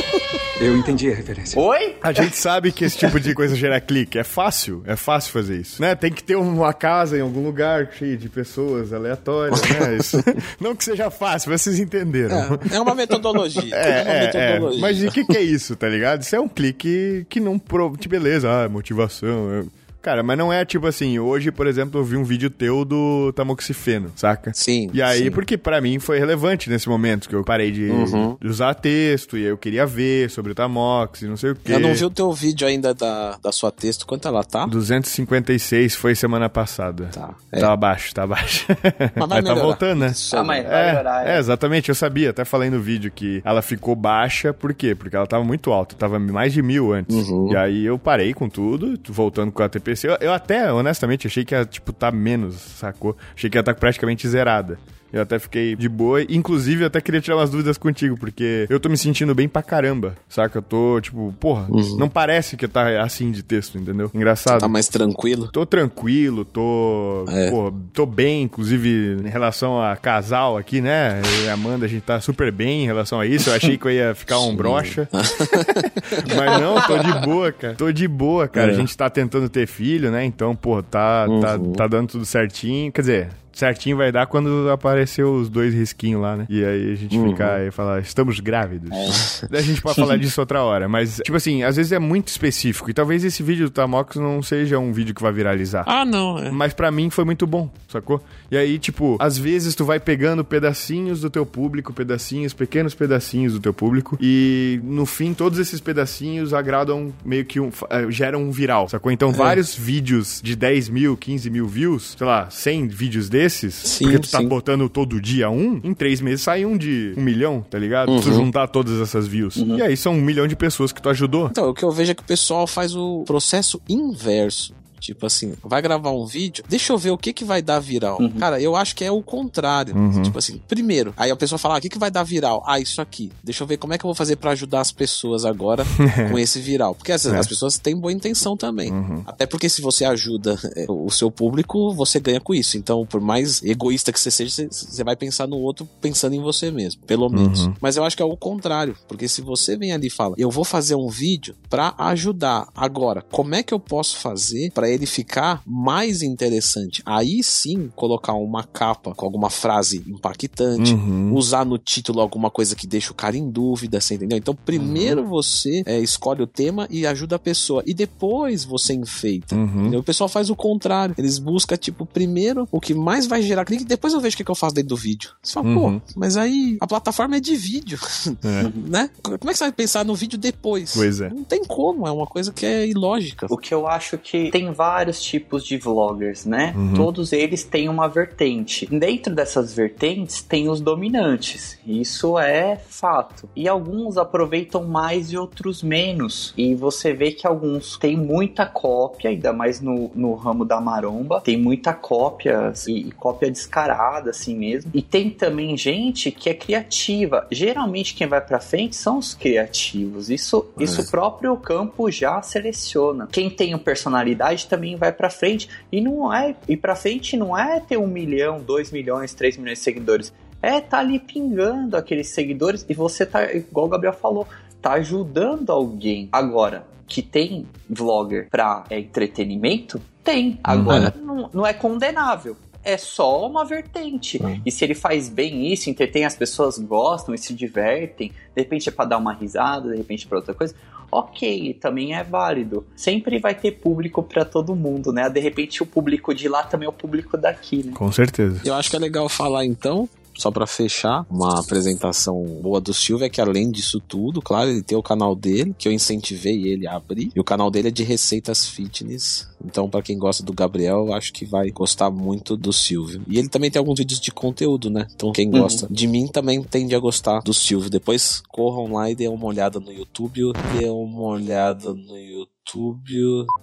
Eu 0.62 0.76
entendi 0.76 1.10
a 1.10 1.14
referência. 1.14 1.60
Oi? 1.60 1.96
A 2.00 2.12
gente 2.12 2.36
sabe 2.36 2.70
que 2.70 2.84
esse 2.84 2.96
tipo 2.96 3.18
de 3.18 3.34
coisa 3.34 3.56
gera 3.56 3.80
clique. 3.80 4.16
É 4.18 4.22
fácil, 4.22 4.82
é 4.86 4.94
fácil 4.94 5.32
fazer 5.32 5.60
isso. 5.60 5.82
Né? 5.82 5.94
Tem 5.96 6.12
que 6.12 6.22
ter 6.22 6.36
uma 6.36 6.72
casa 6.72 7.18
em 7.18 7.20
algum 7.20 7.42
lugar 7.44 7.90
cheio 7.98 8.16
de 8.16 8.28
pessoas 8.28 8.92
aleatórias, 8.92 9.60
né? 9.62 9.96
Isso- 9.98 10.22
Não 10.60 10.76
que 10.76 10.84
seja 10.84 11.10
fácil, 11.10 11.50
mas 11.50 11.62
vocês 11.62 11.80
entenderam. 11.80 12.36
É, 12.70 12.76
é 12.76 12.80
uma 12.80 12.94
metodologia. 12.94 13.74
É, 13.74 13.98
é 13.98 14.02
uma 14.02 14.10
é, 14.12 14.16
é. 14.16 14.52
metodologia. 14.52 14.80
Mas 14.80 15.02
e 15.02 15.06
o 15.06 15.10
que, 15.10 15.24
que 15.24 15.36
é 15.36 15.42
isso, 15.42 15.74
tá 15.74 15.88
ligado? 15.88 16.22
Isso 16.22 16.36
é 16.36 16.40
um 16.40 16.48
clique 16.48 17.26
que 17.28 17.40
não. 17.40 17.58
Pro... 17.58 17.96
de 17.98 18.08
Beleza, 18.08 18.48
ah, 18.50 18.68
motivação. 18.68 19.52
é- 19.52 19.81
Cara, 20.02 20.22
mas 20.22 20.36
não 20.36 20.52
é 20.52 20.64
tipo 20.64 20.86
assim, 20.86 21.18
hoje, 21.18 21.52
por 21.52 21.66
exemplo, 21.66 22.00
eu 22.00 22.04
vi 22.04 22.16
um 22.16 22.24
vídeo 22.24 22.50
teu 22.50 22.84
do 22.84 23.32
tamoxifeno, 23.34 24.10
saca? 24.16 24.50
Sim, 24.52 24.90
E 24.92 25.00
aí, 25.00 25.24
sim. 25.24 25.30
porque 25.30 25.56
pra 25.56 25.80
mim 25.80 25.98
foi 26.00 26.18
relevante 26.18 26.68
nesse 26.68 26.88
momento, 26.88 27.28
que 27.28 27.34
eu 27.36 27.44
parei 27.44 27.70
de, 27.70 27.84
Uhum. 27.88 28.36
de 28.40 28.48
usar 28.48 28.74
texto, 28.74 29.38
e 29.38 29.42
aí 29.44 29.50
eu 29.50 29.56
queria 29.56 29.86
ver 29.86 30.28
sobre 30.30 30.52
o 30.52 30.54
tamox 30.54 31.22
e 31.22 31.26
não 31.26 31.36
sei 31.36 31.50
o 31.50 31.54
quê. 31.54 31.72
Eu 31.74 31.80
não 31.80 31.94
vi 31.94 32.04
o 32.04 32.10
teu 32.10 32.32
vídeo 32.32 32.66
ainda 32.66 32.92
da, 32.92 33.38
da 33.42 33.52
sua 33.52 33.70
texto. 33.70 34.06
Quanto 34.06 34.26
ela 34.26 34.42
tá? 34.42 34.66
256 34.66 35.94
foi 35.94 36.14
semana 36.14 36.48
passada. 36.48 37.06
Tá, 37.12 37.34
é. 37.52 37.60
Tá 37.60 37.72
abaixo, 37.72 38.14
tá 38.14 38.24
abaixo. 38.24 38.66
Mas 39.14 39.28
vai 39.28 39.40
Mas 39.42 39.44
tá 39.44 39.54
voltando, 39.54 40.00
né? 40.00 40.06
Isso 40.08 40.36
Ah, 40.36 40.42
mas 40.44 40.64
vai 40.66 40.86
melhorar. 40.86 41.26
É, 41.28 41.36
é, 41.36 41.38
exatamente, 41.38 41.88
eu 41.88 41.94
sabia, 41.94 42.30
até 42.30 42.44
falei 42.44 42.70
no 42.70 42.80
vídeo 42.80 43.10
que 43.14 43.40
ela 43.44 43.62
ficou 43.62 43.94
baixa, 43.94 44.52
por 44.52 44.74
quê? 44.74 44.94
Porque 44.94 45.14
ela 45.14 45.26
tava 45.26 45.44
muito 45.44 45.70
alta, 45.72 45.94
tava 45.94 46.18
mais 46.18 46.52
de 46.52 46.62
mil 46.62 46.92
antes. 46.92 47.28
Uhum. 47.28 47.52
E 47.52 47.56
aí 47.56 47.84
eu 47.84 47.98
parei 47.98 48.34
com 48.34 48.48
tudo, 48.48 48.98
voltando 49.08 49.52
com 49.52 49.62
a 49.62 49.68
Eu, 50.06 50.16
eu 50.20 50.32
até, 50.32 50.72
honestamente, 50.72 51.26
achei 51.26 51.44
que 51.44 51.54
ia, 51.54 51.64
tipo, 51.64 51.92
tá 51.92 52.10
menos, 52.10 52.54
sacou? 52.54 53.16
Achei 53.34 53.48
que 53.48 53.56
ia 53.56 53.60
estar 53.60 53.74
praticamente 53.74 54.28
zerada. 54.28 54.78
Eu 55.12 55.22
até 55.22 55.38
fiquei 55.38 55.76
de 55.76 55.88
boa. 55.88 56.22
Inclusive, 56.22 56.82
eu 56.82 56.86
até 56.86 57.00
queria 57.00 57.20
tirar 57.20 57.36
umas 57.36 57.50
dúvidas 57.50 57.76
contigo, 57.76 58.16
porque 58.16 58.66
eu 58.70 58.80
tô 58.80 58.88
me 58.88 58.96
sentindo 58.96 59.34
bem 59.34 59.46
pra 59.48 59.62
caramba, 59.62 60.16
saca? 60.28 60.58
Eu 60.58 60.62
tô, 60.62 61.00
tipo, 61.00 61.34
porra, 61.38 61.66
não 61.98 62.08
parece 62.08 62.56
que 62.56 62.66
tá 62.66 63.02
assim 63.02 63.30
de 63.30 63.42
texto, 63.42 63.76
entendeu? 63.78 64.10
Engraçado. 64.14 64.60
Tá 64.60 64.68
mais 64.68 64.88
tranquilo? 64.88 65.48
Tô 65.52 65.66
tranquilo, 65.66 66.44
tô. 66.44 67.24
É. 67.28 67.50
Pô, 67.50 67.72
tô 67.92 68.06
bem, 68.06 68.42
inclusive, 68.44 69.18
em 69.24 69.28
relação 69.28 69.82
a 69.82 69.96
casal 69.96 70.56
aqui, 70.56 70.80
né? 70.80 71.20
Eu 71.40 71.44
e 71.44 71.48
a 71.48 71.52
Amanda, 71.52 71.84
a 71.84 71.88
gente 71.88 72.02
tá 72.02 72.20
super 72.20 72.50
bem 72.50 72.84
em 72.84 72.86
relação 72.86 73.20
a 73.20 73.26
isso. 73.26 73.50
Eu 73.50 73.54
achei 73.54 73.76
que 73.76 73.84
eu 73.86 73.90
ia 73.90 74.14
ficar 74.14 74.38
um 74.40 74.56
brocha. 74.56 75.08
Mas 75.12 76.60
não, 76.60 76.80
tô 76.82 76.98
de 76.98 77.26
boa, 77.26 77.52
cara. 77.52 77.74
Tô 77.74 77.92
de 77.92 78.08
boa, 78.08 78.48
cara. 78.48 78.70
É. 78.70 78.74
A 78.74 78.76
gente 78.76 78.96
tá 78.96 79.08
tentando 79.10 79.48
ter 79.48 79.66
filho, 79.66 80.10
né? 80.10 80.24
Então, 80.24 80.54
pô, 80.56 80.82
tá, 80.82 81.26
tá, 81.40 81.56
Uhum. 81.56 81.72
tá 81.72 81.86
dando 81.86 82.08
tudo 82.08 82.24
certinho. 82.24 82.90
Quer 82.92 83.00
dizer. 83.02 83.28
Certinho 83.52 83.96
vai 83.96 84.10
dar 84.10 84.26
quando 84.26 84.70
aparecer 84.70 85.24
os 85.24 85.48
dois 85.48 85.74
risquinhos 85.74 86.20
lá, 86.22 86.36
né? 86.36 86.46
E 86.48 86.64
aí 86.64 86.92
a 86.92 86.94
gente 86.94 87.16
Uhum. 87.16 87.30
fica 87.30 87.64
e 87.66 87.70
fala, 87.70 88.00
estamos 88.00 88.40
grávidos. 88.40 88.90
É. 88.90 89.46
Daí 89.50 89.60
a 89.60 89.64
gente 89.64 89.80
pode 89.82 89.96
falar 89.96 90.16
disso 90.16 90.40
outra 90.40 90.62
hora. 90.62 90.88
Mas, 90.88 91.20
tipo 91.24 91.36
assim, 91.36 91.62
às 91.62 91.76
vezes 91.76 91.92
é 91.92 91.98
muito 91.98 92.28
específico. 92.28 92.88
E 92.90 92.94
talvez 92.94 93.24
esse 93.24 93.42
vídeo 93.42 93.66
do 93.66 93.70
Tamox 93.70 94.16
não 94.16 94.42
seja 94.42 94.78
um 94.78 94.92
vídeo 94.92 95.14
que 95.14 95.22
vai 95.22 95.32
viralizar. 95.32 95.84
Ah, 95.86 96.04
não. 96.04 96.38
É. 96.38 96.50
Mas 96.50 96.72
pra 96.72 96.90
mim 96.90 97.10
foi 97.10 97.24
muito 97.24 97.46
bom, 97.46 97.70
sacou? 97.88 98.22
E 98.50 98.56
aí, 98.56 98.78
tipo, 98.78 99.16
às 99.20 99.36
vezes 99.36 99.74
tu 99.74 99.84
vai 99.84 100.00
pegando 100.00 100.44
pedacinhos 100.44 101.20
do 101.20 101.28
teu 101.30 101.44
público, 101.44 101.92
pedacinhos, 101.92 102.52
pequenos 102.54 102.94
pedacinhos 102.94 103.52
do 103.52 103.60
teu 103.60 103.74
público, 103.74 104.16
e 104.20 104.80
no 104.82 105.04
fim 105.06 105.34
todos 105.34 105.58
esses 105.58 105.80
pedacinhos 105.80 106.54
agradam 106.54 107.12
meio 107.24 107.44
que 107.44 107.60
um. 107.60 107.70
eh, 107.90 108.06
geram 108.10 108.42
um 108.42 108.50
viral, 108.50 108.88
sacou? 108.88 109.10
Então 109.12 109.32
vários 109.32 109.74
vídeos 109.74 110.40
de 110.42 110.54
10 110.56 110.88
mil, 110.88 111.16
15 111.16 111.50
mil 111.50 111.66
views, 111.66 112.14
sei 112.16 112.26
lá, 112.26 112.48
100 112.50 112.88
vídeos 112.88 113.28
desses, 113.28 113.41
desses, 113.42 113.74
Sim, 113.74 114.04
porque 114.04 114.18
tu 114.20 114.30
tá 114.30 114.38
sim. 114.38 114.48
botando 114.48 114.88
todo 114.88 115.20
dia 115.20 115.50
um, 115.50 115.80
em 115.82 115.92
três 115.92 116.20
meses 116.20 116.42
sai 116.42 116.64
um 116.64 116.76
de 116.76 117.12
um 117.16 117.22
milhão, 117.22 117.64
tá 117.68 117.78
ligado? 117.78 118.10
Uhum. 118.10 118.20
Tu 118.20 118.32
juntar 118.32 118.68
todas 118.68 119.00
essas 119.00 119.26
views. 119.26 119.56
E 119.56 119.82
aí 119.82 119.96
são 119.96 120.14
um 120.14 120.20
milhão 120.20 120.46
de 120.46 120.54
pessoas 120.54 120.92
que 120.92 121.02
tu 121.02 121.08
ajudou. 121.08 121.48
Então, 121.50 121.68
o 121.68 121.74
que 121.74 121.84
eu 121.84 121.90
vejo 121.90 122.12
é 122.12 122.14
que 122.14 122.22
o 122.22 122.26
pessoal 122.26 122.66
faz 122.66 122.94
o 122.94 123.24
processo 123.26 123.80
inverso. 123.88 124.74
Tipo 125.02 125.26
assim, 125.26 125.54
vai 125.62 125.82
gravar 125.82 126.10
um 126.12 126.24
vídeo, 126.24 126.64
deixa 126.68 126.92
eu 126.92 126.98
ver 126.98 127.10
o 127.10 127.18
que 127.18 127.32
que 127.32 127.44
vai 127.44 127.60
dar 127.60 127.80
viral. 127.80 128.18
Cara, 128.38 128.60
eu 128.60 128.76
acho 128.76 128.94
que 128.94 129.04
é 129.04 129.10
o 129.10 129.22
contrário. 129.22 129.94
Tipo 130.22 130.38
assim, 130.38 130.60
primeiro, 130.68 131.12
aí 131.16 131.30
a 131.30 131.36
pessoa 131.36 131.58
fala, 131.58 131.74
ah, 131.74 131.78
o 131.78 131.80
que 131.80 131.88
que 131.88 131.98
vai 131.98 132.10
dar 132.10 132.22
viral? 132.22 132.62
Ah, 132.66 132.78
isso 132.78 133.00
aqui. 133.00 133.30
Deixa 133.42 133.62
eu 133.62 133.66
ver 133.66 133.76
como 133.76 133.92
é 133.92 133.98
que 133.98 134.04
eu 134.04 134.08
vou 134.08 134.14
fazer 134.14 134.36
pra 134.36 134.52
ajudar 134.52 134.80
as 134.80 134.92
pessoas 134.92 135.44
agora 135.44 135.84
com 136.30 136.38
esse 136.38 136.60
viral. 136.60 136.94
Porque 136.94 137.12
as, 137.12 137.26
as 137.26 137.46
pessoas 137.46 137.78
têm 137.78 137.96
boa 137.96 138.12
intenção 138.12 138.56
também. 138.56 138.92
Até 139.26 139.46
porque 139.46 139.68
se 139.68 139.82
você 139.82 140.04
ajuda 140.04 140.58
é, 140.76 140.86
o 140.88 141.10
seu 141.10 141.30
público, 141.30 141.92
você 141.92 142.20
ganha 142.20 142.40
com 142.40 142.54
isso. 142.54 142.76
Então, 142.76 143.04
por 143.04 143.20
mais 143.20 143.62
egoísta 143.62 144.12
que 144.12 144.20
você 144.20 144.30
seja, 144.30 144.50
você, 144.50 144.68
você 144.70 145.04
vai 145.04 145.16
pensar 145.16 145.46
no 145.48 145.56
outro 145.56 145.88
pensando 146.00 146.34
em 146.34 146.40
você 146.40 146.70
mesmo, 146.70 147.02
pelo 147.06 147.28
menos. 147.28 147.68
Mas 147.80 147.96
eu 147.96 148.04
acho 148.04 148.16
que 148.16 148.22
é 148.22 148.26
o 148.26 148.36
contrário, 148.36 148.96
porque 149.08 149.26
se 149.28 149.40
você 149.42 149.76
vem 149.76 149.92
ali 149.92 150.06
e 150.06 150.10
fala, 150.10 150.34
eu 150.38 150.50
vou 150.50 150.64
fazer 150.64 150.94
um 150.94 151.08
vídeo 151.08 151.54
pra 151.68 151.94
ajudar. 151.98 152.68
Agora, 152.74 153.22
como 153.30 153.54
é 153.54 153.62
que 153.62 153.72
eu 153.74 153.80
posso 153.80 154.16
fazer 154.18 154.70
pra 154.72 154.88
ele 154.92 155.06
ficar 155.06 155.62
mais 155.66 156.22
interessante? 156.22 157.02
Aí 157.06 157.42
sim, 157.42 157.90
colocar 157.94 158.34
uma 158.34 158.64
capa 158.64 159.14
com 159.14 159.24
alguma 159.24 159.50
frase 159.50 160.02
impactante, 160.06 160.94
Uhum. 160.94 161.34
usar 161.34 161.64
no 161.64 161.78
título 161.78 162.20
alguma 162.20 162.50
coisa 162.50 162.74
que 162.76 162.86
deixa 162.86 163.12
o 163.12 163.14
cara 163.14 163.36
em 163.36 163.50
dúvida, 163.50 164.00
você 164.00 164.14
entendeu? 164.14 164.36
Então, 164.38 164.54
primeiro 164.54 165.26
você 165.26 165.82
é, 165.86 165.98
escolhe 166.00 166.42
o 166.42 166.46
tema 166.46 166.86
e 166.90 167.06
ajuda 167.06 167.36
a 167.36 167.38
pessoa, 167.38 167.82
e 167.86 167.94
depois 167.94 168.64
você 168.64 168.92
enfeita. 168.94 169.54
Uhum. 169.54 169.96
O 169.98 170.02
pessoal 170.02 170.28
faz 170.28 170.50
o 170.50 170.56
contrário. 170.56 171.14
Eles 171.18 171.38
buscam, 171.38 171.76
tipo, 171.76 172.04
primeiro 172.06 172.68
o 172.70 172.80
que 172.80 172.94
mais 172.94 173.26
vai 173.26 173.42
gerar 173.42 173.64
clique, 173.64 173.84
depois 173.84 174.12
eu 174.12 174.20
vejo 174.20 174.34
o 174.34 174.36
que, 174.38 174.44
que 174.44 174.50
eu 174.50 174.54
faço 174.54 174.74
dentro 174.74 174.90
do 174.90 174.96
vídeo. 174.96 175.30
Você 175.42 175.52
fala, 175.54 175.66
Uhum. 175.68 175.98
pô, 176.00 176.06
mas 176.16 176.36
aí 176.36 176.76
a 176.80 176.86
plataforma 176.86 177.36
é 177.36 177.40
de 177.40 177.54
vídeo, 177.56 177.98
É. 178.44 178.62
né? 178.88 179.10
Como 179.22 179.36
é 179.50 179.52
que 179.52 179.58
você 179.58 179.64
vai 179.64 179.72
pensar 179.72 180.04
no 180.04 180.14
vídeo 180.14 180.38
depois? 180.38 180.92
Pois 180.94 181.20
é. 181.20 181.28
Não 181.30 181.44
tem 181.44 181.64
como, 181.64 182.06
é 182.06 182.10
uma 182.10 182.26
coisa 182.26 182.52
que 182.52 182.66
é 182.66 182.86
ilógica. 182.86 183.46
O 183.50 183.56
que 183.56 183.72
eu 183.72 183.86
acho 183.86 184.18
que 184.18 184.50
tem 184.50 184.72
vários 184.82 185.22
tipos 185.22 185.64
de 185.64 185.78
vloggers, 185.78 186.44
né? 186.44 186.74
Uhum. 186.76 186.94
Todos 186.94 187.32
eles 187.32 187.62
têm 187.62 187.88
uma 187.88 188.08
vertente. 188.08 188.84
Dentro 188.86 189.32
dessas 189.32 189.72
vertentes 189.72 190.42
tem 190.42 190.68
os 190.68 190.80
dominantes. 190.80 191.78
Isso 191.86 192.36
é 192.36 192.76
fato. 192.76 193.48
E 193.54 193.68
alguns 193.68 194.18
aproveitam 194.18 194.82
mais 194.82 195.30
e 195.30 195.38
outros 195.38 195.84
menos. 195.84 196.52
E 196.56 196.74
você 196.74 197.12
vê 197.12 197.30
que 197.30 197.46
alguns 197.46 197.96
têm 197.96 198.16
muita 198.16 198.66
cópia, 198.66 199.30
ainda 199.30 199.52
mais 199.52 199.80
no, 199.80 200.10
no 200.16 200.34
ramo 200.34 200.64
da 200.64 200.80
maromba. 200.80 201.40
Tem 201.40 201.56
muita 201.56 201.92
cópia 201.92 202.72
e, 202.88 203.06
e 203.06 203.12
cópia 203.12 203.52
descarada, 203.52 204.30
assim 204.30 204.56
mesmo. 204.56 204.90
E 204.92 205.00
tem 205.00 205.30
também 205.30 205.76
gente 205.76 206.32
que 206.32 206.50
é 206.50 206.54
criativa. 206.54 207.46
Geralmente 207.52 208.14
quem 208.14 208.26
vai 208.26 208.40
pra 208.40 208.58
frente 208.58 208.96
são 208.96 209.18
os 209.18 209.32
criativos. 209.32 210.28
Isso, 210.28 210.66
isso 210.76 211.02
o 211.02 211.06
próprio 211.08 211.56
campo 211.56 212.10
já 212.10 212.42
seleciona. 212.42 213.28
Quem 213.30 213.48
tem 213.48 213.72
personalidade 213.78 214.66
também 214.72 214.96
vai 214.96 215.12
pra 215.12 215.28
frente. 215.28 215.68
E 215.90 216.00
não 216.00 216.32
é. 216.32 216.56
E 216.66 216.76
pra 216.76 216.96
frente 216.96 217.36
não 217.36 217.56
é 217.56 217.78
ter 217.78 217.98
um 217.98 218.06
milhão, 218.06 218.58
dois 218.58 218.90
milhões, 218.90 219.34
três 219.34 219.58
milhões 219.58 219.78
de 219.78 219.84
seguidores. 219.84 220.32
É 220.62 220.80
tá 220.80 220.98
ali 220.98 221.18
pingando 221.18 221.96
aqueles 221.96 222.28
seguidores 222.28 222.86
e 222.88 222.94
você 222.94 223.26
tá, 223.26 223.52
igual 223.52 223.86
o 223.86 223.88
Gabriel 223.88 224.14
falou, 224.14 224.46
tá 224.80 224.92
ajudando 224.92 225.70
alguém. 225.70 226.28
Agora, 226.32 226.86
que 227.06 227.20
tem 227.20 227.66
vlogger 227.90 228.48
pra 228.48 228.84
é, 228.88 228.98
entretenimento? 228.98 230.00
Tem. 230.24 230.58
Agora, 230.64 231.12
não, 231.20 231.50
não 231.52 231.66
é 231.66 231.74
condenável. 231.74 232.56
É 232.84 232.96
só 232.96 233.46
uma 233.46 233.64
vertente. 233.64 234.40
E 234.66 234.70
se 234.70 234.84
ele 234.84 234.94
faz 234.94 235.28
bem 235.28 235.72
isso, 235.72 235.88
entretém 235.88 236.24
as 236.24 236.34
pessoas, 236.34 236.78
gostam 236.78 237.34
e 237.34 237.38
se 237.38 237.54
divertem, 237.54 238.28
de 238.28 238.62
repente 238.62 238.88
é 238.88 238.92
pra 238.92 239.04
dar 239.04 239.18
uma 239.18 239.32
risada, 239.32 239.90
de 239.90 239.96
repente 239.96 240.26
é 240.26 240.28
pra 240.28 240.38
outra 240.38 240.54
coisa, 240.54 240.74
ok, 241.10 241.74
também 241.74 242.14
é 242.14 242.24
válido. 242.24 242.86
Sempre 242.96 243.38
vai 243.38 243.54
ter 243.54 243.72
público 243.72 244.22
pra 244.22 244.44
todo 244.44 244.74
mundo, 244.74 245.12
né? 245.12 245.28
De 245.28 245.38
repente 245.38 245.82
o 245.82 245.86
público 245.86 246.34
de 246.34 246.48
lá 246.48 246.62
também 246.62 246.86
é 246.86 246.88
o 246.88 246.92
público 246.92 247.36
daqui, 247.36 247.84
né? 247.84 247.92
Com 247.94 248.10
certeza. 248.10 248.60
Eu 248.64 248.74
acho 248.74 248.90
que 248.90 248.96
é 248.96 248.98
legal 248.98 249.28
falar 249.28 249.64
então, 249.64 250.08
só 250.42 250.50
pra 250.50 250.66
fechar, 250.66 251.24
uma 251.30 251.60
apresentação 251.60 252.44
boa 252.60 252.80
do 252.80 252.92
Silvio 252.92 253.24
é 253.24 253.30
que 253.30 253.40
além 253.40 253.70
disso 253.70 254.00
tudo, 254.00 254.42
claro, 254.42 254.70
ele 254.70 254.82
tem 254.82 254.98
o 254.98 255.02
canal 255.02 255.36
dele, 255.36 255.72
que 255.78 255.86
eu 255.86 255.92
incentivei 255.92 256.66
ele 256.66 256.84
a 256.86 256.96
abrir, 256.96 257.30
e 257.34 257.38
o 257.38 257.44
canal 257.44 257.70
dele 257.70 257.88
é 257.88 257.90
de 257.92 258.02
receitas 258.02 258.66
fitness. 258.66 259.48
Então, 259.64 259.88
pra 259.88 260.02
quem 260.02 260.18
gosta 260.18 260.42
do 260.42 260.52
Gabriel, 260.52 261.06
eu 261.06 261.14
acho 261.14 261.32
que 261.32 261.44
vai 261.44 261.70
gostar 261.70 262.10
muito 262.10 262.56
do 262.56 262.72
Silvio. 262.72 263.22
E 263.28 263.38
ele 263.38 263.48
também 263.48 263.70
tem 263.70 263.78
alguns 263.78 263.98
vídeos 263.98 264.20
de 264.20 264.32
conteúdo, 264.32 264.90
né? 264.90 265.06
Então, 265.14 265.30
quem 265.30 265.48
gosta 265.48 265.86
de 265.88 266.08
mim 266.08 266.26
também 266.26 266.60
tende 266.62 266.96
a 266.96 266.98
gostar 266.98 267.40
do 267.42 267.54
Silvio. 267.54 267.88
Depois 267.88 268.42
corram 268.48 268.92
lá 268.92 269.08
e 269.08 269.14
dê 269.14 269.28
uma 269.28 269.46
olhada 269.46 269.78
no 269.78 269.92
YouTube, 269.92 270.52
dê 270.76 270.88
uma 270.88 271.22
olhada 271.22 271.94
no 271.94 272.18
YouTube, 272.18 272.51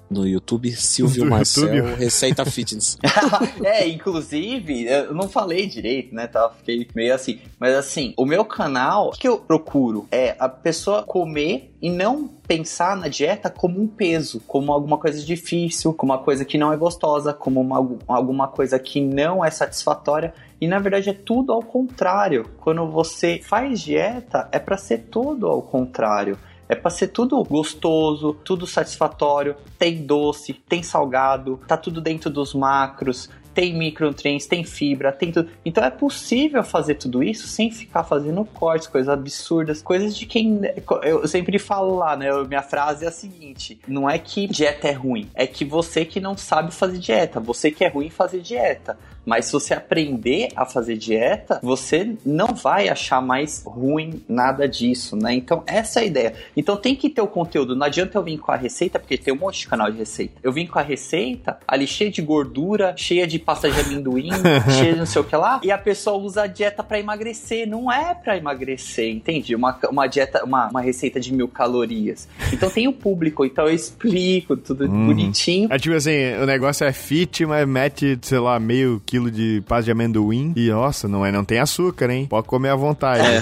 no 0.10 0.28
YouTube 0.28 0.72
Silvio 0.72 1.24
No 1.24 1.32
Marcel 1.32 1.74
YouTube? 1.74 1.96
Receita 1.96 2.46
Fitness. 2.46 2.98
é, 3.64 3.88
inclusive, 3.88 4.86
eu 4.86 5.14
não 5.14 5.30
falei 5.30 5.68
direito, 5.68 6.14
né? 6.14 6.28
Tá? 6.28 6.50
Fiquei 6.50 6.88
meio 6.94 7.14
assim. 7.14 7.40
Mas 7.60 7.76
assim, 7.76 8.14
o 8.18 8.26
meu 8.26 8.46
canal, 8.46 9.10
o 9.10 9.12
que 9.12 9.28
eu 9.28 9.38
procuro 9.38 10.08
é 10.12 10.36
a 10.40 10.50
pessoa 10.50 11.04
comer 11.04 11.74
e 11.82 11.90
não 11.90 12.28
pensar 12.28 12.98
na 12.98 13.08
dieta 13.08 13.50
como 13.50 13.82
um 13.82 13.88
peso, 13.88 14.42
como 14.46 14.72
alguma 14.72 14.98
coisa 14.98 15.24
difícil, 15.24 15.94
como 15.94 16.12
uma 16.12 16.20
coisa 16.20 16.44
que 16.44 16.58
não 16.58 16.74
é 16.74 16.78
gostosa, 16.78 17.34
como 17.34 17.62
uma, 17.62 17.78
alguma 18.08 18.48
coisa 18.48 18.78
que 18.78 19.00
não 19.02 19.44
é 19.44 19.50
satisfatória. 19.50 20.34
E 20.60 20.68
na 20.68 20.80
verdade 20.80 21.10
é 21.10 21.14
tudo 21.14 21.54
ao 21.54 21.64
contrário. 21.64 22.50
Quando 22.60 22.86
você 22.88 23.40
faz 23.42 23.80
dieta, 23.80 24.50
é 24.52 24.60
para 24.60 24.78
ser 24.78 25.08
tudo 25.10 25.48
ao 25.48 25.62
contrário. 25.62 26.38
É 26.70 26.76
pra 26.76 26.92
ser 26.92 27.08
tudo 27.08 27.44
gostoso, 27.44 28.38
tudo 28.46 28.68
satisfatório, 28.68 29.56
tem 29.80 30.06
doce, 30.06 30.54
tem 30.54 30.84
salgado, 30.84 31.60
tá 31.68 31.76
tudo 31.76 32.00
dentro 32.00 32.30
dos 32.30 32.54
macros, 32.54 33.28
tem 33.60 33.74
micronutrientes, 33.74 34.48
tem 34.48 34.64
fibra, 34.64 35.12
tem 35.12 35.34
tudo. 35.34 35.50
Então 35.66 35.84
é 35.84 35.90
possível 35.90 36.64
fazer 36.64 36.96
tudo 36.96 37.22
isso 37.22 37.46
sem 37.46 37.70
ficar 37.70 38.06
fazendo 38.06 38.46
cortes, 38.46 38.88
coisas 38.88 39.10
absurdas, 39.10 39.82
coisas 39.82 40.18
de 40.18 40.26
quem. 40.26 40.62
Eu 41.04 41.28
sempre 41.28 41.60
falo 41.60 41.98
lá, 41.98 42.16
né? 42.16 42.30
Minha 42.48 42.62
frase 42.62 43.04
é 43.04 43.10
a 43.10 43.12
seguinte: 43.12 43.78
não 43.86 44.10
é 44.10 44.18
que 44.18 44.48
dieta 44.48 44.88
é 44.88 44.94
ruim, 44.94 45.30
é 45.36 45.46
que 45.46 45.66
você 45.66 46.06
que 46.06 46.22
não 46.22 46.38
sabe 46.38 46.74
fazer 46.74 47.00
dieta, 47.00 47.42
você 47.42 47.70
que 47.70 47.84
é 47.84 47.90
ruim 47.90 48.10
fazer 48.10 48.40
dieta. 48.40 48.98
Mas 49.26 49.46
se 49.46 49.52
você 49.52 49.76
aprender 49.76 50.50
a 50.56 50.66
fazer 50.66 50.98
dieta, 50.98 51.60
você 51.62 52.16
não 52.26 52.48
vai 52.48 52.90
achar 52.90 53.22
mais 53.22 53.64
ruim 53.64 54.24
nada 54.28 54.68
disso, 54.68 55.16
né? 55.16 55.34
Então, 55.36 55.64
essa 55.68 56.00
é 56.00 56.04
a 56.04 56.06
ideia. 56.06 56.34
Então, 56.58 56.76
tem 56.76 56.96
que 56.96 57.10
ter 57.10 57.22
o 57.22 57.28
conteúdo. 57.28 57.76
Não 57.76 57.86
adianta 57.86 58.18
eu 58.18 58.24
vir 58.24 58.40
com 58.40 58.52
a 58.52 58.56
receita, 58.56 58.98
porque 58.98 59.20
tem 59.20 59.32
um 59.32 59.38
monte 59.38 59.60
de 59.60 59.68
canal 59.68 59.92
de 59.92 60.00
receita. 60.00 60.40
Eu 60.42 60.52
vim 60.52 60.66
com 60.66 60.80
a 60.80 60.82
receita 60.82 61.60
ali 61.68 61.86
cheia 61.86 62.10
de 62.10 62.24
gordura, 62.24 62.96
cheia 62.98 63.28
de 63.28 63.38
pasta 63.50 63.72
de 63.72 63.80
amendoim, 63.80 64.30
cheia 64.78 64.94
de 64.94 65.00
não 65.00 65.08
sei 65.08 65.22
o 65.22 65.26
que 65.26 65.36
lá, 65.36 65.60
e 65.64 65.72
a 65.72 65.78
pessoa 65.78 66.18
usa 66.18 66.44
a 66.44 66.48
dieta 66.48 66.84
para 66.84 67.00
emagrecer. 67.00 67.68
Não 67.68 67.92
é 67.92 68.14
para 68.14 68.38
emagrecer, 68.38 69.10
entende? 69.10 69.56
Uma, 69.56 69.76
uma 69.90 70.06
dieta, 70.06 70.44
uma, 70.44 70.68
uma 70.68 70.82
receita 70.82 71.20
de 71.20 71.34
mil 71.34 71.48
calorias. 71.48 72.28
Então, 72.54 72.70
tem 72.70 72.88
o 72.88 72.94
público. 72.94 73.44
Então, 73.44 73.66
eu 73.66 73.74
explico 73.74 74.56
tudo 74.56 74.88
bonitinho. 74.88 75.68
É 75.72 75.80
tipo 75.80 75.96
assim, 75.96 76.36
o 76.40 76.46
negócio 76.46 76.86
é 76.86 76.94
fit, 76.94 77.44
mas 77.46 77.68
mete, 77.68 78.20
sei 78.22 78.38
lá, 78.38 78.60
meio 78.60 79.02
quilo 79.04 79.32
de 79.32 79.64
pasta 79.68 79.86
de 79.86 79.92
amendoim. 79.92 80.54
E 80.56 80.70
nossa, 80.70 81.08
não 81.08 81.26
é, 81.26 81.32
não 81.32 81.44
tem 81.44 81.58
açúcar, 81.58 82.12
hein? 82.12 82.28
Pode 82.30 82.48
comer 82.48 82.70
à 82.70 82.76
vontade. 82.76 83.24
É. 83.28 83.40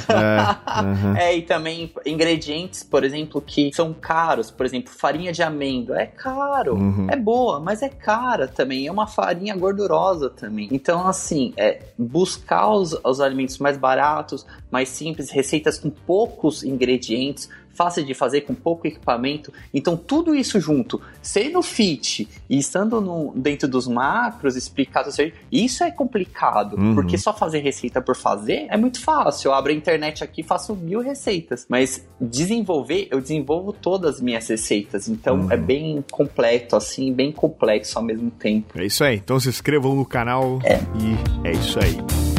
aham. 0.68 1.18
É, 1.18 1.36
e 1.36 1.42
também 1.42 1.92
ingredientes, 2.06 2.84
por 2.84 3.04
exemplo, 3.04 3.42
que 3.42 3.72
são 3.74 3.94
caros. 3.94 4.50
Por 4.50 4.66
exemplo, 4.66 4.90
farinha 4.90 5.34
de 5.34 5.44
amêndoa 5.44 6.00
é 6.00 6.06
caro. 6.06 6.76
Uhum. 6.76 7.08
É 7.10 7.16
boa, 7.18 7.60
mas 7.60 7.82
é 7.82 7.90
cara 7.90 8.48
também. 8.48 8.88
É 8.88 8.92
uma 8.92 9.08
farinha 9.08 9.56
gordurosa 9.56 9.87
também. 10.30 10.68
Então, 10.72 11.08
assim, 11.08 11.54
é 11.58 11.82
buscar 11.98 12.70
os, 12.70 12.98
os 13.04 13.22
alimentos 13.22 13.58
mais 13.58 13.78
baratos, 13.78 14.46
mais 14.72 14.90
simples, 14.90 15.30
receitas 15.30 15.80
com 15.80 15.90
poucos 15.90 16.64
ingredientes, 16.64 17.50
fácil 17.78 18.04
de 18.04 18.14
fazer 18.14 18.42
com 18.42 18.56
pouco 18.56 18.88
equipamento. 18.88 19.54
Então, 19.74 19.96
tudo 19.96 20.34
isso 20.34 20.60
junto, 20.60 21.00
sendo 21.22 21.62
fit 21.62 22.28
e 22.50 22.58
estando 22.58 23.00
no, 23.00 23.32
dentro 23.36 23.68
dos 23.68 23.88
macros, 23.88 24.56
explicado, 24.56 25.10
isso 25.52 25.84
é 25.84 25.92
complicado, 25.92 26.76
Uhum. 26.78 26.96
porque 26.96 27.18
só 27.18 27.34
fazer 27.34 27.60
receita 27.60 28.02
por 28.02 28.16
fazer 28.16 28.66
é 28.70 28.76
muito 28.78 29.00
fácil. 29.02 29.50
Eu 29.50 29.54
abro 29.54 29.72
a 29.72 29.76
internet 29.76 30.24
aqui 30.24 30.42
e 30.42 30.44
faço 30.44 30.76
mil 30.76 31.00
receitas, 31.02 31.66
mas 31.70 32.04
desenvolver, 32.20 33.08
eu 33.12 33.22
desenvolvo 33.22 33.72
todas 33.72 34.16
as 34.16 34.22
minhas 34.22 34.48
receitas. 34.48 35.08
Então, 35.08 35.42
Uhum. 35.42 35.52
é 35.52 35.58
bem 35.58 36.04
completo, 36.12 36.76
assim, 36.76 37.14
bem 37.14 37.32
complexo 37.32 37.98
ao 38.00 38.04
mesmo 38.04 38.32
tempo. 38.32 38.80
É 38.80 38.86
isso 38.86 39.04
aí. 39.04 39.18
Então 39.18 39.40
se 39.40 39.50
inscrevam 39.50 39.96
no 39.96 40.06
canal 40.06 40.60
e 40.66 41.48
é 41.48 41.52
isso 41.52 41.78
aí. 41.80 42.37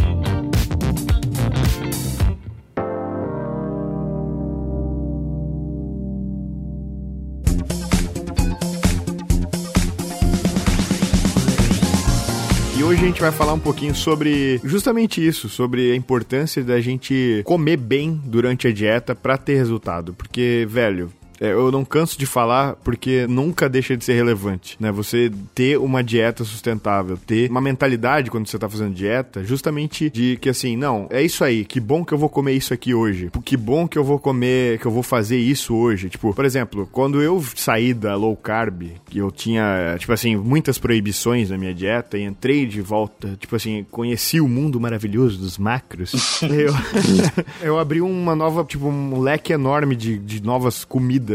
Gente 13.09 13.23
vai 13.23 13.33
falar 13.33 13.55
um 13.55 13.59
pouquinho 13.59 13.95
sobre 13.95 14.61
justamente 14.63 15.27
isso, 15.27 15.49
sobre 15.49 15.93
a 15.93 15.97
importância 15.97 16.63
da 16.63 16.79
gente 16.79 17.41
comer 17.45 17.79
bem 17.79 18.21
durante 18.23 18.69
a 18.69 18.73
dieta 18.73 19.15
pra 19.15 19.39
ter 19.39 19.57
resultado. 19.57 20.13
Porque, 20.13 20.67
velho, 20.69 21.11
é, 21.41 21.53
eu 21.53 21.71
não 21.71 21.85
canso 21.85 22.19
de 22.19 22.27
falar 22.27 22.75
porque 22.77 23.27
nunca 23.29 23.69
deixa 23.69 23.97
de 23.97 24.05
ser 24.05 24.15
relevante, 24.15 24.77
né? 24.81 24.91
Você 24.91 25.31
ter 25.55 25.79
uma 25.79 26.03
dieta 26.03 26.45
sustentável, 26.45 27.17
ter 27.17 27.51
uma 27.51 27.61
mentalidade 27.61 28.31
quando 28.31 28.47
você 28.49 28.59
tá 28.59 28.69
fazendo 28.69 28.95
dieta, 28.95 29.45
justamente 29.45 30.11
de 30.11 30.37
que 30.41 30.49
assim, 30.49 30.77
não, 30.77 31.07
é 31.11 31.23
isso 31.23 31.45
aí, 31.45 31.65
que 31.65 31.81
bom 31.81 32.05
que 32.05 32.13
eu 32.13 32.19
vou 32.19 32.29
comer 32.29 32.53
isso 32.53 32.75
aqui 32.75 32.95
hoje. 32.95 33.31
Que 33.45 33.57
bom 33.57 33.87
que 33.87 33.99
eu 33.99 34.05
vou 34.05 34.19
comer, 34.19 34.79
que 34.79 34.87
eu 34.87 34.91
vou 34.91 35.03
fazer 35.03 35.39
isso 35.39 35.75
hoje. 35.75 36.09
Tipo, 36.09 36.35
por 36.35 36.45
exemplo, 36.45 36.89
quando 36.91 37.23
eu 37.23 37.43
saí 37.55 37.95
da 37.95 38.15
low 38.15 38.37
carb, 38.37 38.93
que 39.07 39.19
eu 39.19 39.31
tinha, 39.31 39.97
tipo 39.99 40.13
assim, 40.13 40.37
muitas 40.37 40.79
proibições 40.79 41.51
na 41.51 41.57
minha 41.57 41.73
dieta 41.73 42.19
e 42.19 42.25
entrei 42.25 42.67
de 42.67 42.81
volta, 42.81 43.37
tipo 43.39 43.57
assim, 43.57 43.87
conheci 43.91 44.41
o 44.41 44.49
mundo 44.49 44.81
maravilhoso 44.81 45.39
dos 45.39 45.57
macros, 45.57 46.43
eu, 46.43 46.75
eu 47.63 47.79
abri 47.79 48.01
uma 48.01 48.35
nova, 48.35 48.65
tipo, 48.65 48.87
um 48.87 49.21
leque 49.21 49.53
enorme 49.53 49.97
de, 49.97 50.19
de 50.19 50.43
novas 50.43 50.85
comidas 50.85 51.28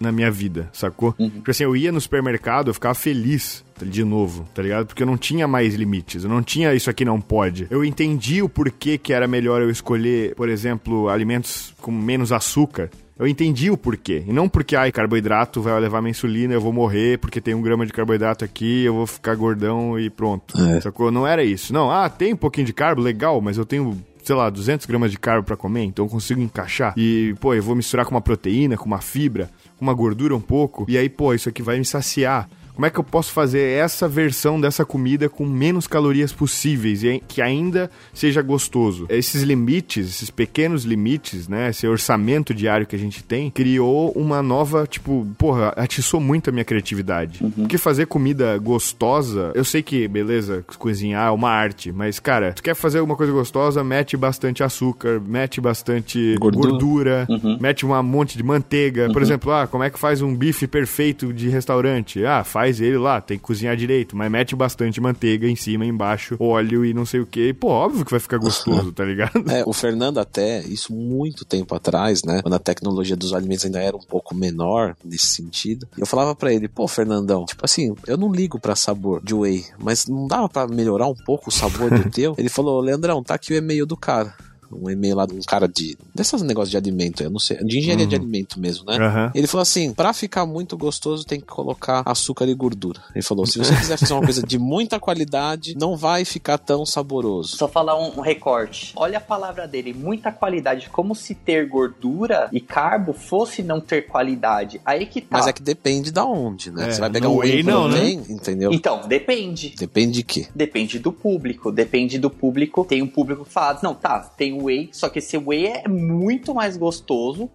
na 0.00 0.12
minha 0.12 0.30
vida, 0.30 0.68
sacou? 0.72 1.12
Tipo 1.12 1.50
assim, 1.50 1.64
eu 1.64 1.76
ia 1.76 1.90
no 1.90 2.00
supermercado, 2.00 2.68
eu 2.68 2.74
ficava 2.74 2.94
feliz 2.94 3.64
de 3.82 4.04
novo, 4.04 4.46
tá 4.54 4.62
ligado? 4.62 4.86
Porque 4.86 5.02
eu 5.02 5.06
não 5.06 5.16
tinha 5.16 5.46
mais 5.46 5.74
limites, 5.74 6.24
eu 6.24 6.30
não 6.30 6.42
tinha 6.42 6.74
isso 6.74 6.90
aqui 6.90 7.04
não 7.04 7.20
pode. 7.20 7.66
Eu 7.70 7.84
entendi 7.84 8.42
o 8.42 8.48
porquê 8.48 8.98
que 8.98 9.12
era 9.12 9.26
melhor 9.26 9.62
eu 9.62 9.70
escolher, 9.70 10.34
por 10.34 10.48
exemplo, 10.48 11.08
alimentos 11.08 11.74
com 11.80 11.90
menos 11.90 12.32
açúcar. 12.32 12.90
Eu 13.18 13.26
entendi 13.26 13.68
o 13.68 13.76
porquê. 13.76 14.22
E 14.28 14.32
não 14.32 14.48
porque, 14.48 14.76
ai, 14.76 14.92
carboidrato 14.92 15.60
vai 15.60 15.78
levar 15.80 16.00
minha 16.00 16.12
insulina, 16.12 16.54
eu 16.54 16.60
vou 16.60 16.72
morrer 16.72 17.18
porque 17.18 17.40
tem 17.40 17.52
um 17.52 17.60
grama 17.60 17.84
de 17.84 17.92
carboidrato 17.92 18.44
aqui, 18.44 18.84
eu 18.84 18.94
vou 18.94 19.06
ficar 19.08 19.34
gordão 19.34 19.98
e 19.98 20.08
pronto. 20.08 20.54
Sacou? 20.80 21.10
Não 21.10 21.26
era 21.26 21.42
isso. 21.42 21.72
Não, 21.72 21.90
ah, 21.90 22.08
tem 22.08 22.32
um 22.32 22.36
pouquinho 22.36 22.66
de 22.66 22.72
carbo, 22.72 23.02
legal, 23.02 23.40
mas 23.40 23.58
eu 23.58 23.64
tenho 23.64 24.00
sei 24.28 24.36
lá, 24.36 24.50
200 24.50 24.84
gramas 24.84 25.10
de 25.10 25.18
carbo 25.18 25.46
pra 25.46 25.56
comer, 25.56 25.84
então 25.84 26.04
eu 26.04 26.08
consigo 26.10 26.38
encaixar. 26.38 26.92
E, 26.98 27.34
pô, 27.40 27.54
eu 27.54 27.62
vou 27.62 27.74
misturar 27.74 28.04
com 28.04 28.10
uma 28.10 28.20
proteína, 28.20 28.76
com 28.76 28.84
uma 28.84 29.00
fibra, 29.00 29.48
com 29.78 29.86
uma 29.86 29.94
gordura 29.94 30.36
um 30.36 30.40
pouco. 30.40 30.84
E 30.86 30.98
aí, 30.98 31.08
pô, 31.08 31.32
isso 31.32 31.48
aqui 31.48 31.62
vai 31.62 31.78
me 31.78 31.84
saciar. 31.86 32.46
Como 32.78 32.86
é 32.86 32.90
que 32.90 33.00
eu 33.00 33.02
posso 33.02 33.32
fazer 33.32 33.76
essa 33.76 34.06
versão 34.06 34.60
dessa 34.60 34.84
comida 34.84 35.28
com 35.28 35.44
menos 35.44 35.88
calorias 35.88 36.32
possíveis 36.32 37.02
e 37.02 37.20
que 37.26 37.42
ainda 37.42 37.90
seja 38.14 38.40
gostoso? 38.40 39.04
Esses 39.08 39.42
limites, 39.42 40.06
esses 40.06 40.30
pequenos 40.30 40.84
limites, 40.84 41.48
né? 41.48 41.70
Esse 41.70 41.88
orçamento 41.88 42.54
diário 42.54 42.86
que 42.86 42.94
a 42.94 42.98
gente 42.98 43.20
tem, 43.24 43.50
criou 43.50 44.12
uma 44.12 44.40
nova, 44.44 44.86
tipo, 44.86 45.26
porra, 45.36 45.70
atiçou 45.70 46.20
muito 46.20 46.50
a 46.50 46.52
minha 46.52 46.64
criatividade. 46.64 47.40
Porque 47.56 47.76
fazer 47.76 48.06
comida 48.06 48.56
gostosa, 48.58 49.50
eu 49.56 49.64
sei 49.64 49.82
que, 49.82 50.06
beleza, 50.06 50.64
cozinhar 50.78 51.26
é 51.26 51.30
uma 51.32 51.50
arte, 51.50 51.90
mas, 51.90 52.20
cara, 52.20 52.52
tu 52.52 52.62
quer 52.62 52.76
fazer 52.76 53.00
alguma 53.00 53.16
coisa 53.16 53.32
gostosa, 53.32 53.82
mete 53.82 54.16
bastante 54.16 54.62
açúcar, 54.62 55.20
mete 55.20 55.60
bastante 55.60 56.36
Gordura. 56.38 56.70
gordura, 56.70 57.28
mete 57.60 57.84
um 57.84 58.00
monte 58.04 58.36
de 58.36 58.44
manteiga. 58.44 59.12
Por 59.12 59.20
exemplo, 59.20 59.50
ah, 59.50 59.66
como 59.66 59.82
é 59.82 59.90
que 59.90 59.98
faz 59.98 60.22
um 60.22 60.32
bife 60.32 60.68
perfeito 60.68 61.32
de 61.32 61.48
restaurante? 61.48 62.24
Ah, 62.24 62.44
faz 62.44 62.67
ele 62.80 62.98
lá, 62.98 63.20
tem 63.20 63.38
que 63.38 63.44
cozinhar 63.44 63.76
direito, 63.76 64.16
mas 64.16 64.30
mete 64.30 64.54
bastante 64.54 65.00
manteiga 65.00 65.48
em 65.48 65.56
cima, 65.56 65.84
embaixo, 65.84 66.36
óleo 66.38 66.84
e 66.84 66.92
não 66.92 67.06
sei 67.06 67.20
o 67.20 67.26
que. 67.26 67.52
Pô, 67.52 67.68
óbvio 67.68 68.04
que 68.04 68.10
vai 68.10 68.20
ficar 68.20 68.38
gostoso, 68.38 68.90
tá 68.92 69.04
ligado? 69.04 69.50
É, 69.50 69.62
o 69.66 69.72
Fernando 69.72 70.18
até, 70.18 70.60
isso 70.62 70.92
muito 70.92 71.44
tempo 71.44 71.74
atrás, 71.74 72.22
né? 72.22 72.42
Quando 72.42 72.54
a 72.54 72.58
tecnologia 72.58 73.16
dos 73.16 73.32
alimentos 73.32 73.64
ainda 73.64 73.80
era 73.80 73.96
um 73.96 74.02
pouco 74.02 74.34
menor 74.34 74.96
nesse 75.04 75.26
sentido. 75.26 75.88
Eu 75.96 76.06
falava 76.06 76.34
pra 76.34 76.52
ele, 76.52 76.68
pô, 76.68 76.86
Fernandão, 76.86 77.44
tipo 77.44 77.64
assim, 77.64 77.94
eu 78.06 78.16
não 78.16 78.30
ligo 78.30 78.60
pra 78.60 78.76
sabor 78.76 79.22
de 79.22 79.34
whey, 79.34 79.64
mas 79.78 80.06
não 80.06 80.26
dava 80.26 80.48
pra 80.48 80.66
melhorar 80.66 81.06
um 81.06 81.14
pouco 81.14 81.48
o 81.48 81.52
sabor 81.52 81.90
do 81.90 82.08
teu? 82.10 82.34
Ele 82.36 82.48
falou, 82.48 82.80
Leandrão, 82.80 83.22
tá 83.22 83.34
aqui 83.34 83.52
o 83.52 83.56
e-mail 83.56 83.86
do 83.86 83.96
cara. 83.96 84.34
Um 84.70 84.90
e-mail 84.90 85.16
lá 85.16 85.26
de 85.26 85.34
um 85.34 85.40
cara 85.40 85.68
de. 85.68 85.96
Desses 86.14 86.42
negócios 86.42 86.70
de 86.70 86.76
alimento, 86.76 87.22
eu 87.22 87.30
não 87.30 87.38
sei. 87.38 87.56
De 87.58 87.78
engenharia 87.78 88.06
de 88.06 88.14
alimento 88.14 88.60
mesmo, 88.60 88.84
né? 88.84 88.96
Aham. 88.96 89.32
Ele 89.34 89.46
falou 89.46 89.62
assim: 89.62 89.92
pra 89.92 90.12
ficar 90.12 90.46
muito 90.46 90.76
gostoso, 90.76 91.24
tem 91.24 91.40
que 91.40 91.46
colocar 91.46 92.02
açúcar 92.04 92.46
e 92.46 92.54
gordura. 92.54 93.00
Ele 93.14 93.22
falou: 93.22 93.46
se 93.46 93.58
você 93.58 93.74
quiser 93.74 93.96
fazer 93.96 94.12
uma 94.12 94.22
coisa 94.22 94.42
de 94.42 94.58
muita 94.58 94.98
qualidade, 95.00 95.74
não 95.76 95.96
vai 95.96 96.24
ficar 96.24 96.58
tão 96.58 96.84
saboroso. 96.84 97.56
Só 97.56 97.68
falar 97.68 97.98
um, 97.98 98.18
um 98.18 98.20
recorte. 98.20 98.92
Olha 98.96 99.18
a 99.18 99.20
palavra 99.20 99.66
dele, 99.66 99.92
muita 99.92 100.30
qualidade. 100.30 100.88
Como 100.90 101.14
se 101.14 101.34
ter 101.34 101.66
gordura 101.68 102.48
e 102.52 102.60
carbo 102.60 103.12
fosse 103.12 103.62
não 103.62 103.80
ter 103.80 104.06
qualidade. 104.06 104.80
Aí 104.84 105.06
que 105.06 105.20
tá. 105.20 105.38
Mas 105.38 105.46
é 105.46 105.52
que 105.52 105.62
depende 105.62 106.10
da 106.10 106.24
onde, 106.24 106.70
né? 106.70 106.88
É, 106.88 106.92
você 106.92 107.00
vai 107.00 107.10
pegar 107.10 107.28
um 107.28 107.38
whey 107.38 107.62
não, 107.62 107.88
né? 107.88 108.10
entendeu? 108.10 108.72
Então, 108.72 109.06
depende. 109.06 109.74
Depende 109.76 110.12
de 110.12 110.22
quê? 110.22 110.48
Depende 110.54 110.98
do 110.98 111.12
público. 111.12 111.70
Depende 111.70 112.18
do 112.18 112.30
público. 112.30 112.84
Tem 112.84 113.02
um 113.02 113.06
público 113.06 113.44
que 113.44 113.50
fala, 113.50 113.78
não, 113.82 113.94
tá, 113.94 114.20
tem 114.20 114.52
whey, 114.64 114.90
só 114.92 115.08
que 115.08 115.18
esse 115.18 115.36
whey 115.36 115.66
é 115.66 115.88
muito 115.88 116.54
mais 116.54 116.76
gostoso. 116.76 117.50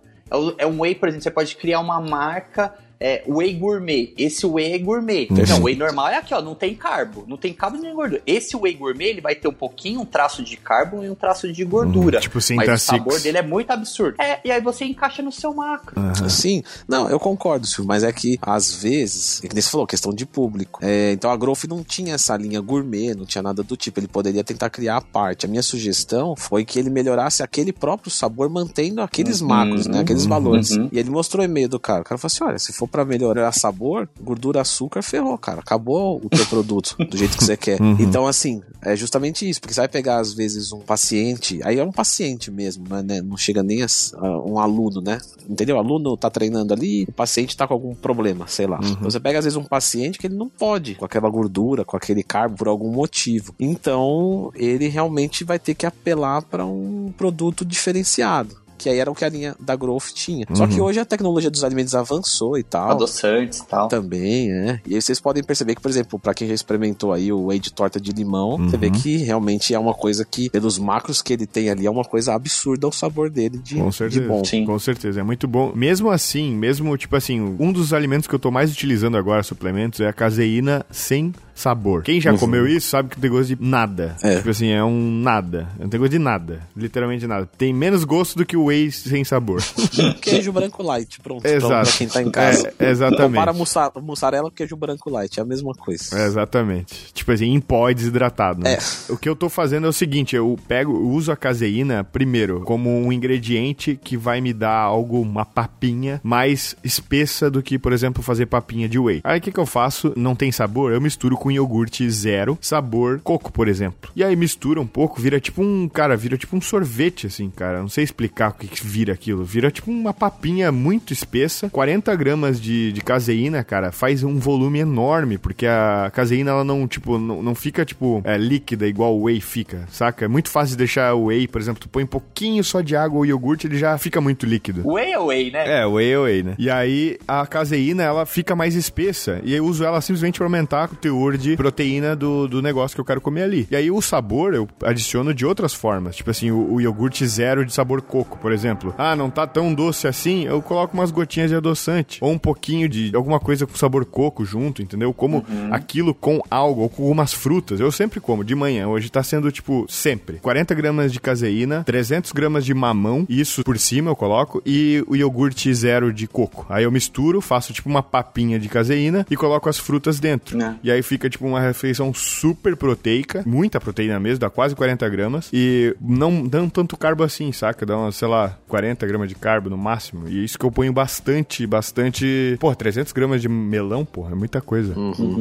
É 0.57 0.63
É 0.63 0.67
um 0.67 0.81
whey, 0.81 0.95
por 0.95 1.07
exemplo, 1.09 1.23
você 1.23 1.31
pode 1.31 1.55
criar 1.55 1.79
uma 1.79 2.01
marca 2.01 2.73
é, 3.03 3.21
whey 3.27 3.53
gourmet. 3.53 4.13
Esse 4.17 4.45
whey 4.45 4.71
é 4.71 4.77
gourmet. 4.79 5.27
Não, 5.29 5.61
whey 5.61 5.75
normal 5.75 6.07
é 6.07 6.17
aqui, 6.17 6.33
ó, 6.33 6.41
não 6.41 6.55
tem 6.55 6.73
carbo. 6.73 7.25
Não 7.27 7.35
tem 7.35 7.53
carbo 7.53 7.77
nem 7.77 7.93
gordura. 7.93 8.21
Esse 8.25 8.55
whey 8.55 8.73
gourmet, 8.73 9.09
ele 9.09 9.19
vai 9.19 9.35
ter 9.35 9.49
um 9.49 9.53
pouquinho, 9.53 9.99
um 9.99 10.05
traço 10.05 10.41
de 10.41 10.55
carbo 10.55 11.03
e 11.03 11.09
um 11.09 11.15
traço 11.15 11.51
de 11.51 11.65
gordura. 11.65 12.21
tipo 12.21 12.35
Mas 12.35 12.45
Sinta 12.45 12.73
o 12.73 12.77
sabor 12.77 13.13
Six. 13.13 13.23
dele 13.23 13.37
é 13.39 13.41
muito 13.41 13.69
absurdo. 13.71 14.15
É, 14.21 14.39
e 14.45 14.49
aí 14.49 14.61
você 14.61 14.85
encaixa 14.85 15.21
no 15.21 15.33
seu 15.33 15.53
macro. 15.53 15.95
Sim, 16.29 16.63
não, 16.87 17.09
eu 17.09 17.19
concordo, 17.19 17.67
Silvio, 17.67 17.85
mas 17.85 18.03
é 18.03 18.13
que 18.13 18.37
às 18.41 18.73
vezes, 18.73 19.43
é 19.43 19.47
que 19.49 19.53
nem 19.53 19.61
você 19.61 19.69
falou, 19.69 19.85
questão 19.85 20.13
de 20.13 20.25
público. 20.25 20.79
É, 20.81 21.11
então 21.11 21.29
a 21.29 21.35
Growth 21.35 21.65
não 21.65 21.83
tinha 21.83 22.15
essa 22.15 22.37
linha 22.37 22.61
gourmet, 22.61 23.13
não 23.13 23.25
tinha 23.25 23.41
nada 23.41 23.61
do 23.63 23.75
tipo. 23.75 23.99
Ele 23.99 24.07
poderia 24.07 24.43
tentar 24.45 24.69
criar 24.69 24.97
a 24.97 25.01
parte. 25.01 25.45
A 25.45 25.49
minha 25.49 25.63
sugestão 25.63 26.35
foi 26.37 26.63
que 26.63 26.79
ele 26.79 26.89
melhorasse 26.89 27.43
aquele 27.43 27.73
próprio 27.73 28.09
sabor, 28.09 28.49
mantendo 28.49 29.01
aqueles 29.01 29.41
macros, 29.41 29.87
né? 29.87 29.99
Aqueles 29.99 30.25
valores. 30.25 30.71
uhum. 30.71 30.87
E 30.91 30.99
ele 30.99 31.09
mostrou 31.09 31.41
o 31.41 31.45
e-mail 31.45 31.67
do 31.67 31.79
cara. 31.79 32.01
O 32.01 32.03
cara 32.05 32.17
falou 32.17 32.31
assim: 32.31 32.43
olha, 32.43 32.59
se 32.59 32.71
for 32.71 32.87
pra 32.93 33.03
melhorar 33.03 33.51
sabor, 33.51 34.08
gordura, 34.21 34.62
açúcar, 34.62 35.01
ferrou, 35.01 35.36
cara. 35.36 35.62
Acabou 35.62 36.21
o 36.23 36.29
teu 36.29 36.45
produto 36.45 36.95
do 37.10 37.17
jeito 37.17 37.36
que 37.36 37.43
você 37.43 37.58
quer. 37.58 37.79
Então, 37.99 38.27
assim, 38.27 38.62
é 38.84 38.95
justamente 38.95 39.49
isso. 39.49 39.60
Porque 39.60 39.73
você 39.73 39.82
vai 39.82 39.88
pegar, 39.88 40.19
às 40.19 40.32
vezes, 40.32 40.71
um 40.71 40.79
paciente, 40.79 41.60
aí 41.63 41.79
é 41.79 41.84
um 41.84 41.91
paciente 41.91 42.51
mesmo, 42.51 42.86
não 42.88 42.97
é, 42.97 43.01
né? 43.03 43.21
Não 43.21 43.36
chega 43.36 43.63
nem 43.63 43.82
a, 43.82 43.88
a 44.17 44.45
um 44.45 44.60
aluno, 44.60 45.01
né? 45.01 45.17
Entendeu? 45.49 45.77
O 45.77 45.79
aluno 45.79 46.15
tá 46.15 46.29
treinando 46.29 46.71
ali, 46.71 47.06
o 47.10 47.12
paciente 47.12 47.58
tá 47.58 47.67
com 47.67 47.73
algum 47.73 47.95
problema, 47.95 48.47
sei 48.47 48.67
lá. 48.67 48.79
Então, 48.84 49.10
você 49.10 49.19
pega, 49.19 49.39
às 49.39 49.45
vezes, 49.45 49.58
um 49.58 49.63
paciente 49.63 50.19
que 50.19 50.27
ele 50.27 50.36
não 50.36 50.47
pode 50.47 50.93
com 50.93 51.06
aquela 51.06 51.29
gordura, 51.29 51.84
com 51.84 51.97
aquele 51.97 52.21
carbo, 52.21 52.58
por 52.58 52.67
algum 52.67 52.91
motivo. 52.91 53.56
Então, 53.60 54.51
ele 54.53 54.88
realmente 54.88 55.43
vai 55.43 55.58
ter 55.58 55.73
que 55.73 55.88
apelar 55.88 56.43
para 56.43 56.63
um 56.63 57.12
produto 57.17 57.65
diferenciado. 57.65 58.62
Que 58.77 58.89
aí 58.89 58.97
era 58.99 59.09
o 59.09 59.15
que 59.15 59.23
a 59.23 59.29
linha 59.29 59.55
da 59.59 59.75
Growth 59.75 60.13
tinha. 60.13 60.45
Só 60.53 60.67
que 60.67 60.79
hoje 60.81 60.99
a 60.99 61.05
tecnologia 61.05 61.49
dos 61.49 61.63
alimentos 61.63 61.95
avançou 61.95 62.57
e 62.57 62.63
tal. 62.63 62.91
Adoçantes 62.91 63.59
e 63.59 63.67
tal. 63.67 63.88
Também, 63.88 64.51
é. 64.51 64.81
E 64.86 64.95
aí 64.95 65.01
vocês 65.01 65.19
podem 65.19 65.43
perceber 65.43 65.75
que, 65.75 65.81
por 65.81 65.89
exemplo, 65.89 66.19
pra 66.19 66.33
quem 66.33 66.47
já 66.47 66.53
experimentou 66.53 67.13
aí 67.13 67.31
o 67.31 67.45
whey 67.45 67.59
de 67.59 67.71
torta 67.71 67.99
de 67.99 68.12
limão, 68.12 68.57
você 68.57 68.77
vê 68.77 68.89
que 68.89 69.17
realmente 69.17 69.73
é 69.73 69.79
uma 69.79 69.93
coisa 69.93 70.25
que, 70.25 70.49
pelos 70.49 70.77
macros 70.77 71.21
que 71.21 71.33
ele 71.33 71.45
tem 71.45 71.69
ali, 71.69 71.86
é 71.86 71.91
uma 71.91 72.03
coisa 72.03 72.33
absurda 72.33 72.88
o 72.88 72.91
sabor 72.91 73.29
dele 73.29 73.57
de, 73.57 73.75
Com 73.75 73.89
de 73.89 73.95
certeza. 73.95 74.27
bom. 74.27 74.43
Sim. 74.43 74.65
Com 74.65 74.79
certeza, 74.79 75.19
é 75.19 75.23
muito 75.23 75.47
bom. 75.47 75.71
Mesmo 75.75 76.09
assim, 76.09 76.53
mesmo 76.55 76.97
tipo 76.97 77.15
assim, 77.15 77.55
um 77.59 77.71
dos 77.71 77.93
alimentos 77.93 78.27
que 78.27 78.36
eu 78.36 78.39
tô 78.39 78.51
mais 78.51 78.71
utilizando 78.71 79.17
agora, 79.17 79.43
suplementos, 79.43 79.99
é 79.99 80.07
a 80.07 80.13
caseína 80.13 80.86
sem 80.91 81.33
sabor. 81.53 82.03
Quem 82.03 82.19
já 82.19 82.35
comeu 82.37 82.67
isso 82.67 82.89
sabe 82.89 83.09
que 83.09 83.19
tem 83.19 83.29
gosto 83.29 83.55
de 83.55 83.63
nada. 83.63 84.15
É. 84.23 84.37
Tipo 84.37 84.49
assim, 84.49 84.69
é 84.69 84.83
um 84.83 85.21
nada. 85.21 85.67
Não 85.79 85.87
tem 85.87 85.99
gosto 85.99 86.11
de 86.11 86.19
nada. 86.19 86.61
Literalmente 86.75 87.27
nada. 87.27 87.47
Tem 87.57 87.73
menos 87.73 88.03
gosto 88.03 88.37
do 88.37 88.45
que 88.45 88.57
o 88.57 88.65
whey 88.65 88.91
sem 88.91 89.23
sabor. 89.23 89.61
Queijo 90.21 90.51
branco 90.51 90.81
light, 90.83 91.19
pronto. 91.19 91.45
Exato. 91.45 91.67
Pra, 91.67 91.81
pra 91.83 91.91
quem 91.91 92.07
tá 92.07 92.21
em 92.21 92.31
casa. 92.31 92.73
É, 92.79 92.89
exatamente. 92.89 93.33
Compara 93.33 93.53
mussa, 93.53 93.91
mussarela 94.01 94.49
com 94.49 94.55
queijo 94.55 94.75
branco 94.75 95.09
light, 95.09 95.39
é 95.39 95.41
a 95.41 95.45
mesma 95.45 95.73
coisa. 95.73 96.17
É, 96.17 96.25
exatamente. 96.25 97.13
Tipo 97.13 97.31
assim, 97.31 97.53
em 97.53 97.59
pó 97.59 97.89
e 97.89 97.93
desidratado. 97.93 98.63
Né? 98.63 98.75
É. 98.75 99.11
O 99.11 99.17
que 99.17 99.27
eu 99.27 99.35
tô 99.35 99.49
fazendo 99.49 99.85
é 99.85 99.89
o 99.89 99.93
seguinte: 99.93 100.35
eu 100.35 100.57
pego, 100.67 100.93
eu 100.93 101.09
uso 101.09 101.31
a 101.31 101.35
caseína 101.35 102.03
primeiro 102.03 102.61
como 102.61 102.89
um 102.89 103.11
ingrediente 103.11 103.99
que 104.01 104.17
vai 104.17 104.41
me 104.41 104.53
dar 104.53 104.77
algo, 104.77 105.21
uma 105.21 105.45
papinha 105.45 106.19
mais 106.23 106.75
espessa 106.83 107.49
do 107.49 107.61
que, 107.61 107.77
por 107.77 107.93
exemplo, 107.93 108.23
fazer 108.23 108.45
papinha 108.45 108.87
de 108.87 108.99
whey. 108.99 109.21
Aí 109.23 109.39
o 109.39 109.41
que, 109.41 109.51
que 109.51 109.59
eu 109.59 109.65
faço? 109.65 110.13
Não 110.15 110.35
tem 110.35 110.51
sabor? 110.51 110.91
Eu 110.91 111.01
misturo 111.01 111.37
com 111.43 111.51
iogurte 111.51 112.10
zero, 112.10 112.58
sabor 112.62 113.19
coco, 113.21 113.51
por 113.51 113.67
exemplo. 113.67 114.10
E 114.15 114.23
aí 114.23 114.34
mistura 114.34 114.79
um 114.79 114.88
pouco, 114.88 115.19
vira 115.19 115.41
tipo 115.41 115.62
um, 115.62 115.89
cara, 115.89 116.15
vira 116.15 116.38
tipo 116.38 116.56
um 116.56 116.62
sorvete, 116.62 117.27
assim, 117.27 117.49
cara. 117.49 117.82
Não 117.82 117.89
sei 117.89 118.06
explicar 118.06 118.51
o 118.51 118.53
que, 118.53 118.65
que 118.65 118.88
vira 118.88 119.12
aquilo. 119.12 119.43
Vira 119.43 119.69
tipo 119.69 119.91
uma 119.91 120.13
papinha 120.13 120.71
muito 120.71 121.12
espessa. 121.12 121.69
40 121.69 122.15
gramas 122.15 122.62
de, 122.62 122.93
de 122.93 123.01
caseína, 123.01 123.62
cara, 123.62 123.91
faz 123.91 124.23
um 124.23 124.39
volume 124.39 124.79
enorme, 124.79 125.38
porque 125.38 125.67
a 125.67 126.10
caseína, 126.13 126.51
ela 126.51 126.63
não, 126.63 126.88
tipo, 126.88 127.17
não, 127.17 127.43
não 127.43 127.53
fica, 127.53 127.84
tipo, 127.84 128.21
é, 128.23 128.38
líquida 128.38 128.88
igual 128.88 129.13
o 129.13 129.23
whey 129.23 129.41
fica, 129.41 129.86
saca? 129.91 130.23
É 130.23 130.29
muito 130.29 130.49
fácil 130.49 130.71
de 130.71 130.77
deixar 130.77 131.13
o 131.13 131.25
whey, 131.25 131.45
por 131.45 131.60
exemplo, 131.60 131.82
tu 131.82 131.89
põe 131.89 132.06
um 132.06 132.08
pouquinho 132.08 132.63
só 132.63 132.79
de 132.79 132.95
água 132.95 133.17
ou 133.17 133.25
iogurte, 133.25 133.67
ele 133.67 133.77
já 133.77 133.97
fica 133.97 134.21
muito 134.21 134.45
líquido. 134.45 134.89
Whey 134.89 135.12
é 135.12 135.19
whey, 135.19 135.51
né? 135.51 135.82
É, 135.82 135.86
whey 135.86 136.10
é 136.10 136.19
whey, 136.19 136.43
né? 136.43 136.56
E 136.58 136.69
aí 136.69 137.17
a 137.27 137.45
caseína, 137.45 138.01
ela 138.01 138.25
fica 138.25 138.56
mais 138.56 138.75
espessa. 138.75 139.41
E 139.43 139.53
eu 139.53 139.65
uso 139.65 139.84
ela 139.84 139.99
simplesmente 139.99 140.38
pra 140.38 140.45
aumentar 140.45 140.89
o 140.89 140.95
teor 140.95 141.32
de 141.37 141.55
proteína 141.55 142.15
do, 142.15 142.47
do 142.47 142.61
negócio 142.61 142.95
que 142.95 143.01
eu 143.01 143.05
quero 143.05 143.21
comer 143.21 143.43
ali. 143.43 143.67
E 143.69 143.75
aí 143.75 143.91
o 143.91 144.01
sabor 144.01 144.53
eu 144.53 144.67
adiciono 144.83 145.33
de 145.33 145.45
outras 145.45 145.73
formas. 145.73 146.15
Tipo 146.15 146.31
assim, 146.31 146.51
o, 146.51 146.73
o 146.73 146.81
iogurte 146.81 147.25
zero 147.27 147.65
de 147.65 147.73
sabor 147.73 148.01
coco, 148.01 148.37
por 148.39 148.51
exemplo. 148.51 148.93
Ah, 148.97 149.15
não 149.15 149.29
tá 149.29 149.45
tão 149.47 149.73
doce 149.73 150.07
assim, 150.07 150.45
eu 150.45 150.61
coloco 150.61 150.93
umas 150.93 151.11
gotinhas 151.11 151.49
de 151.49 151.55
adoçante. 151.55 152.19
Ou 152.21 152.31
um 152.31 152.37
pouquinho 152.37 152.87
de 152.87 153.11
alguma 153.15 153.39
coisa 153.39 153.65
com 153.65 153.75
sabor 153.75 154.05
coco 154.05 154.45
junto, 154.45 154.81
entendeu? 154.81 155.13
Como 155.13 155.45
aquilo 155.71 156.13
com 156.13 156.41
algo, 156.49 156.81
ou 156.81 156.89
com 156.89 157.03
algumas 157.03 157.33
frutas. 157.33 157.79
Eu 157.79 157.91
sempre 157.91 158.19
como, 158.19 158.43
de 158.43 158.55
manhã. 158.55 158.87
Hoje 158.87 159.09
tá 159.09 159.23
sendo, 159.23 159.51
tipo, 159.51 159.85
sempre. 159.89 160.37
40 160.37 160.73
gramas 160.75 161.11
de 161.11 161.19
caseína, 161.19 161.83
300 161.83 162.31
gramas 162.31 162.65
de 162.65 162.73
mamão, 162.73 163.25
isso 163.29 163.63
por 163.63 163.77
cima 163.77 164.11
eu 164.11 164.15
coloco, 164.15 164.61
e 164.65 165.03
o 165.07 165.15
iogurte 165.15 165.73
zero 165.73 166.13
de 166.13 166.27
coco. 166.27 166.65
Aí 166.69 166.83
eu 166.83 166.91
misturo, 166.91 167.41
faço 167.41 167.73
tipo 167.73 167.89
uma 167.89 168.03
papinha 168.03 168.59
de 168.59 168.69
caseína 168.69 169.25
e 169.29 169.35
coloco 169.35 169.69
as 169.69 169.77
frutas 169.77 170.19
dentro. 170.19 170.61
É. 170.61 170.75
E 170.83 170.91
aí 170.91 171.01
fica 171.01 171.22
tipo 171.29 171.45
uma 171.45 171.59
refeição 171.59 172.13
super 172.13 172.75
proteica, 172.75 173.43
muita 173.45 173.79
proteína 173.79 174.19
mesmo, 174.19 174.39
dá 174.39 174.49
quase 174.49 174.75
40 174.75 175.07
gramas. 175.09 175.49
E 175.53 175.95
não 176.01 176.31
não 176.43 176.69
tanto 176.69 176.97
carbo 176.97 177.23
assim, 177.23 177.51
saca? 177.51 177.86
Dá 177.86 177.97
umas, 177.97 178.15
sei 178.15 178.27
lá, 178.27 178.57
40 178.67 179.05
gramas 179.05 179.29
de 179.29 179.36
carbo 179.36 179.69
no 179.69 179.77
máximo. 179.77 180.27
E 180.27 180.43
isso 180.43 180.57
que 180.57 180.65
eu 180.65 180.71
ponho 180.71 180.91
bastante, 180.93 181.65
bastante. 181.65 182.57
Pô, 182.59 182.73
300 182.73 183.12
gramas 183.13 183.41
de 183.41 183.49
melão, 183.49 184.05
porra, 184.05 184.31
é 184.31 184.36
muita 184.36 184.62
coisa. 184.62 184.93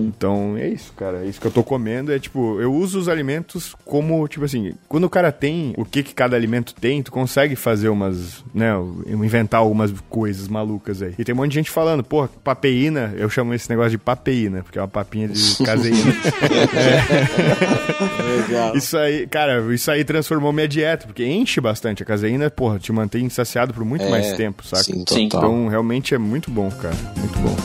Então 0.06 0.56
é 0.56 0.68
isso, 0.68 0.92
cara. 0.94 1.24
É 1.24 1.26
isso 1.26 1.40
que 1.40 1.46
eu 1.46 1.50
tô 1.50 1.62
comendo. 1.62 2.12
É 2.12 2.18
tipo, 2.18 2.60
eu 2.60 2.72
uso 2.72 2.98
os 2.98 3.08
alimentos 3.08 3.74
como, 3.84 4.26
tipo 4.28 4.44
assim, 4.44 4.74
quando 4.88 5.04
o 5.04 5.10
cara 5.10 5.32
tem 5.32 5.74
o 5.76 5.84
que, 5.84 6.02
que 6.02 6.14
cada 6.14 6.36
alimento 6.36 6.74
tem, 6.74 7.02
tu 7.02 7.10
consegue 7.12 7.56
fazer 7.56 7.88
umas, 7.88 8.44
né, 8.54 8.72
inventar 9.06 9.60
algumas 9.60 9.92
coisas 10.08 10.48
malucas 10.48 11.02
aí. 11.02 11.14
E 11.18 11.24
tem 11.24 11.34
um 11.34 11.38
monte 11.38 11.50
de 11.50 11.56
gente 11.56 11.70
falando, 11.70 12.02
pô, 12.02 12.26
papeína, 12.28 13.14
eu 13.16 13.28
chamo 13.28 13.54
esse 13.54 13.68
negócio 13.68 13.92
de 13.92 13.98
papeína, 13.98 14.62
porque 14.62 14.78
é 14.78 14.82
uma 14.82 14.88
papinha 14.88 15.28
de 15.28 15.40
caseína. 15.76 16.12
Legal. 18.48 18.76
Isso 18.76 18.96
aí, 18.96 19.26
cara, 19.26 19.74
isso 19.74 19.90
aí 19.90 20.04
transformou 20.04 20.52
minha 20.52 20.68
dieta, 20.68 21.06
porque 21.06 21.24
enche 21.24 21.60
bastante. 21.60 22.02
A 22.02 22.06
caseína, 22.06 22.50
porra, 22.50 22.78
te 22.78 22.92
mantém 22.92 23.28
saciado 23.28 23.72
por 23.74 23.84
muito 23.84 24.04
É, 24.04 24.10
mais 24.10 24.32
tempo, 24.36 24.64
saca? 24.66 24.82
sim, 24.82 25.04
Sim. 25.08 25.28
total. 25.28 25.50
Então, 25.50 25.68
realmente 25.68 26.14
é 26.14 26.18
muito 26.18 26.50
bom, 26.50 26.70
cara. 26.70 26.94
Muito 27.16 27.38
bom. 27.38 27.56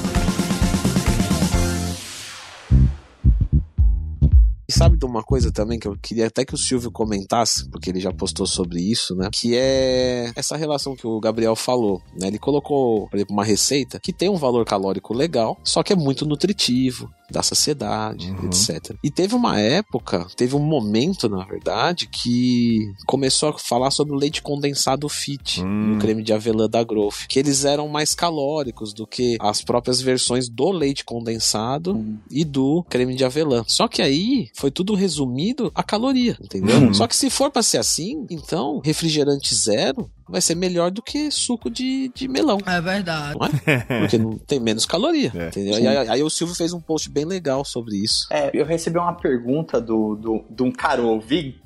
E 4.70 4.74
sabe 4.74 4.98
de 4.98 5.06
uma 5.06 5.24
coisa 5.24 5.50
também 5.50 5.80
que 5.80 5.88
eu 5.88 5.96
queria 6.02 6.28
até 6.28 6.44
que 6.44 6.54
o 6.54 6.58
Silvio 6.58 6.92
comentasse, 6.92 7.70
porque 7.70 7.90
ele 7.90 8.02
já 8.02 8.12
postou 8.12 8.46
sobre 8.46 8.82
isso, 8.82 9.16
né? 9.16 9.30
Que 9.32 9.56
é 9.56 10.30
essa 10.36 10.58
relação 10.58 10.94
que 10.94 11.08
o 11.08 11.22
Gabriel 11.22 11.56
falou, 11.56 12.02
né? 12.20 12.28
Ele 12.28 12.38
colocou, 12.38 13.08
por 13.08 13.16
exemplo, 13.16 13.34
uma 13.34 13.46
receita 13.46 13.98
que 13.98 14.12
tem 14.12 14.28
um 14.30 14.36
valor 14.36 14.66
calórico 14.66 15.14
legal, 15.14 15.58
só 15.64 15.82
que 15.82 15.94
é 15.94 15.96
muito 15.96 16.26
nutritivo, 16.26 17.10
dá 17.32 17.44
saciedade, 17.44 18.34
etc. 18.46 18.96
E 19.04 19.10
teve 19.10 19.36
uma 19.36 19.60
época, 19.60 20.28
teve 20.36 20.56
um 20.56 20.60
momento, 20.60 21.28
na 21.28 21.44
verdade, 21.44 22.08
que 22.08 22.92
começou 23.06 23.50
a 23.50 23.60
falar 23.60 23.92
sobre 23.92 24.14
o 24.14 24.18
leite 24.18 24.42
condensado 24.42 25.08
fit 25.10 25.62
e 25.62 25.96
o 25.96 26.00
creme 26.00 26.24
de 26.24 26.34
avelã 26.34 26.70
da 26.70 26.84
Growth, 26.84 27.28
que 27.28 27.40
eles 27.40 27.66
eram 27.66 27.88
mais 27.88 28.16
calóricos 28.16 28.94
do 28.94 29.06
que 29.06 29.38
as 29.40 29.62
próprias 29.62 30.02
versões 30.02 30.50
do 30.50 30.72
leite 30.72 31.04
condensado 31.04 32.04
e 32.30 32.44
do 32.44 32.84
creme 32.90 33.16
de 33.16 33.26
avelã. 33.26 33.64
Só 33.68 33.88
que 33.88 34.02
aí 34.02 34.50
foi 34.56 34.72
tudo 34.72 34.96
resumido 34.96 35.72
a 35.76 35.84
caloria, 35.84 36.38
entendeu? 36.42 36.94
Só 36.94 37.08
que 37.08 37.16
se 37.16 37.30
for 37.30 37.52
pra 37.52 37.62
ser 37.62 37.78
assim, 37.78 38.26
então 38.30 38.82
refrigerante 38.84 39.54
zero 39.54 40.10
vai 40.30 40.42
ser 40.42 40.56
melhor 40.56 40.92
do 40.92 41.02
que 41.02 41.32
suco 41.32 41.70
de, 41.70 42.10
de 42.14 42.28
melão. 42.28 42.58
É 42.66 42.82
verdade. 42.82 43.38
Não 43.40 43.48
é? 43.48 44.00
Porque 44.00 44.18
não 44.18 44.38
tem 44.38 44.60
menos 44.60 44.86
caloria. 44.86 45.32
É. 45.36 45.48
entendeu? 45.48 45.80
E 45.80 45.88
aí, 45.88 46.10
aí 46.10 46.24
o 46.24 46.30
Silvio 46.30 46.56
fez 46.56 46.74
um 46.74 46.80
post 46.80 47.10
bem 47.10 47.26
legal 47.26 47.64
sobre 47.64 47.96
isso. 47.96 48.28
É, 48.32 48.50
eu 48.54 48.66
recebi 48.66 48.98
uma 48.98 49.14
pergunta 49.14 49.80
do, 49.80 50.16
do, 50.16 50.46
de 50.50 50.64
um 50.64 50.72
cara 50.72 51.02
ouvinte. 51.02 51.62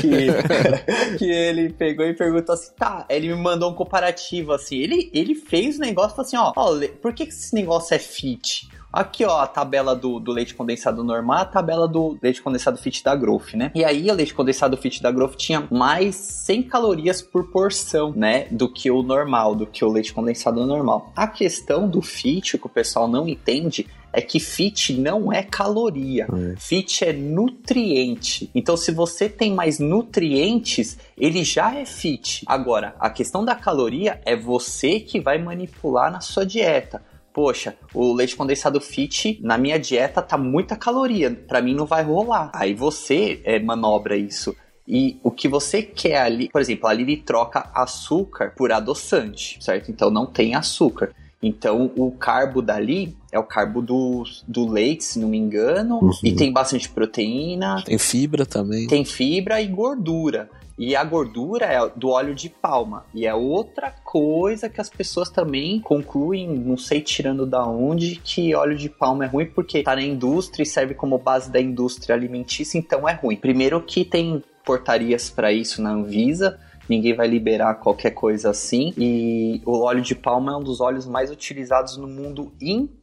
que, 0.00 1.18
que 1.18 1.30
ele 1.30 1.70
pegou 1.70 2.04
e 2.06 2.14
perguntou 2.14 2.54
assim: 2.54 2.72
tá, 2.76 3.06
ele 3.08 3.28
me 3.28 3.40
mandou 3.40 3.70
um 3.70 3.74
comparativo 3.74 4.52
assim. 4.52 4.76
Ele, 4.76 5.10
ele 5.12 5.34
fez 5.34 5.76
o 5.78 5.80
negócio 5.80 6.12
e 6.12 6.16
falou 6.16 6.26
assim: 6.26 6.36
ó, 6.36 6.52
ó, 6.56 6.78
por 7.00 7.12
que, 7.12 7.26
que 7.26 7.32
esse 7.32 7.54
negócio 7.54 7.94
é 7.94 7.98
fit? 7.98 8.68
Aqui, 8.90 9.22
ó, 9.24 9.40
a 9.40 9.46
tabela 9.46 9.94
do, 9.94 10.18
do 10.18 10.32
leite 10.32 10.54
condensado 10.54 11.04
normal, 11.04 11.38
a 11.40 11.44
tabela 11.44 11.86
do 11.86 12.18
leite 12.22 12.40
condensado 12.40 12.78
fit 12.78 13.04
da 13.04 13.14
Growth, 13.14 13.52
né? 13.52 13.70
E 13.74 13.84
aí, 13.84 14.10
o 14.10 14.14
leite 14.14 14.32
condensado 14.32 14.76
fit 14.78 15.02
da 15.02 15.10
Growth 15.10 15.36
tinha 15.36 15.66
mais 15.70 16.16
100 16.16 16.62
calorias 16.62 17.20
por 17.20 17.50
porção, 17.50 18.12
né? 18.16 18.46
Do 18.50 18.72
que 18.72 18.90
o 18.90 19.02
normal, 19.02 19.54
do 19.54 19.66
que 19.66 19.84
o 19.84 19.90
leite 19.90 20.14
condensado 20.14 20.64
normal. 20.66 21.12
A 21.14 21.26
questão 21.26 21.86
do 21.86 22.00
fit, 22.00 22.56
que 22.56 22.66
o 22.66 22.70
pessoal 22.70 23.06
não 23.06 23.28
entende, 23.28 23.86
é 24.10 24.22
que 24.22 24.40
fit 24.40 24.94
não 24.94 25.30
é 25.30 25.42
caloria. 25.42 26.26
Fit 26.56 27.04
é 27.04 27.12
nutriente. 27.12 28.50
Então, 28.54 28.74
se 28.74 28.90
você 28.90 29.28
tem 29.28 29.52
mais 29.52 29.78
nutrientes, 29.78 30.98
ele 31.16 31.44
já 31.44 31.74
é 31.74 31.84
fit. 31.84 32.42
Agora, 32.46 32.94
a 32.98 33.10
questão 33.10 33.44
da 33.44 33.54
caloria 33.54 34.18
é 34.24 34.34
você 34.34 34.98
que 34.98 35.20
vai 35.20 35.36
manipular 35.36 36.10
na 36.10 36.20
sua 36.20 36.46
dieta. 36.46 37.02
Poxa, 37.38 37.76
o 37.94 38.12
leite 38.12 38.34
condensado 38.34 38.80
fit 38.80 39.38
na 39.44 39.56
minha 39.56 39.78
dieta 39.78 40.20
tá 40.20 40.36
muita 40.36 40.74
caloria, 40.74 41.30
pra 41.46 41.62
mim 41.62 41.72
não 41.72 41.86
vai 41.86 42.02
rolar. 42.02 42.50
Aí 42.52 42.74
você 42.74 43.40
é, 43.44 43.60
manobra 43.60 44.16
isso. 44.16 44.56
E 44.88 45.20
o 45.22 45.30
que 45.30 45.46
você 45.46 45.80
quer 45.80 46.20
ali, 46.20 46.48
por 46.48 46.60
exemplo, 46.60 46.88
ali 46.88 47.04
ele 47.04 47.16
troca 47.18 47.70
açúcar 47.72 48.54
por 48.56 48.72
adoçante, 48.72 49.56
certo? 49.62 49.88
Então 49.88 50.10
não 50.10 50.26
tem 50.26 50.56
açúcar. 50.56 51.14
Então 51.40 51.92
o 51.96 52.10
carbo 52.10 52.60
dali 52.60 53.16
é 53.30 53.38
o 53.38 53.44
carbo 53.44 53.80
do, 53.80 54.24
do 54.48 54.66
leite, 54.68 55.04
se 55.04 55.20
não 55.20 55.28
me 55.28 55.38
engano, 55.38 56.10
e 56.24 56.32
tem 56.32 56.52
bastante 56.52 56.88
proteína, 56.88 57.84
Tem 57.84 57.98
fibra 57.98 58.44
também. 58.44 58.88
tem 58.88 59.04
fibra 59.04 59.60
e 59.60 59.68
gordura. 59.68 60.50
E 60.78 60.94
a 60.94 61.02
gordura 61.02 61.66
é 61.66 61.88
do 61.96 62.10
óleo 62.10 62.34
de 62.34 62.48
palma. 62.48 63.04
E 63.12 63.26
é 63.26 63.34
outra 63.34 63.90
coisa 63.90 64.68
que 64.68 64.80
as 64.80 64.88
pessoas 64.88 65.28
também 65.28 65.80
concluem, 65.80 66.46
não 66.48 66.76
sei 66.76 67.00
tirando 67.00 67.44
da 67.44 67.66
onde, 67.66 68.16
que 68.16 68.54
óleo 68.54 68.76
de 68.76 68.88
palma 68.88 69.24
é 69.24 69.28
ruim 69.28 69.46
porque 69.46 69.82
tá 69.82 69.96
na 69.96 70.02
indústria 70.02 70.62
e 70.62 70.66
serve 70.66 70.94
como 70.94 71.18
base 71.18 71.50
da 71.50 71.60
indústria 71.60 72.14
alimentícia, 72.14 72.78
então 72.78 73.08
é 73.08 73.14
ruim. 73.14 73.36
Primeiro 73.36 73.82
que 73.82 74.04
tem 74.04 74.42
portarias 74.64 75.28
para 75.28 75.52
isso 75.52 75.82
na 75.82 75.90
Anvisa, 75.90 76.60
ninguém 76.88 77.14
vai 77.14 77.26
liberar 77.26 77.74
qualquer 77.74 78.12
coisa 78.12 78.50
assim. 78.50 78.94
E 78.96 79.60
o 79.66 79.80
óleo 79.80 80.00
de 80.00 80.14
palma 80.14 80.52
é 80.52 80.56
um 80.56 80.62
dos 80.62 80.80
óleos 80.80 81.06
mais 81.06 81.30
utilizados 81.30 81.96
no 81.96 82.06
mundo 82.06 82.52
inteiro 82.60 82.97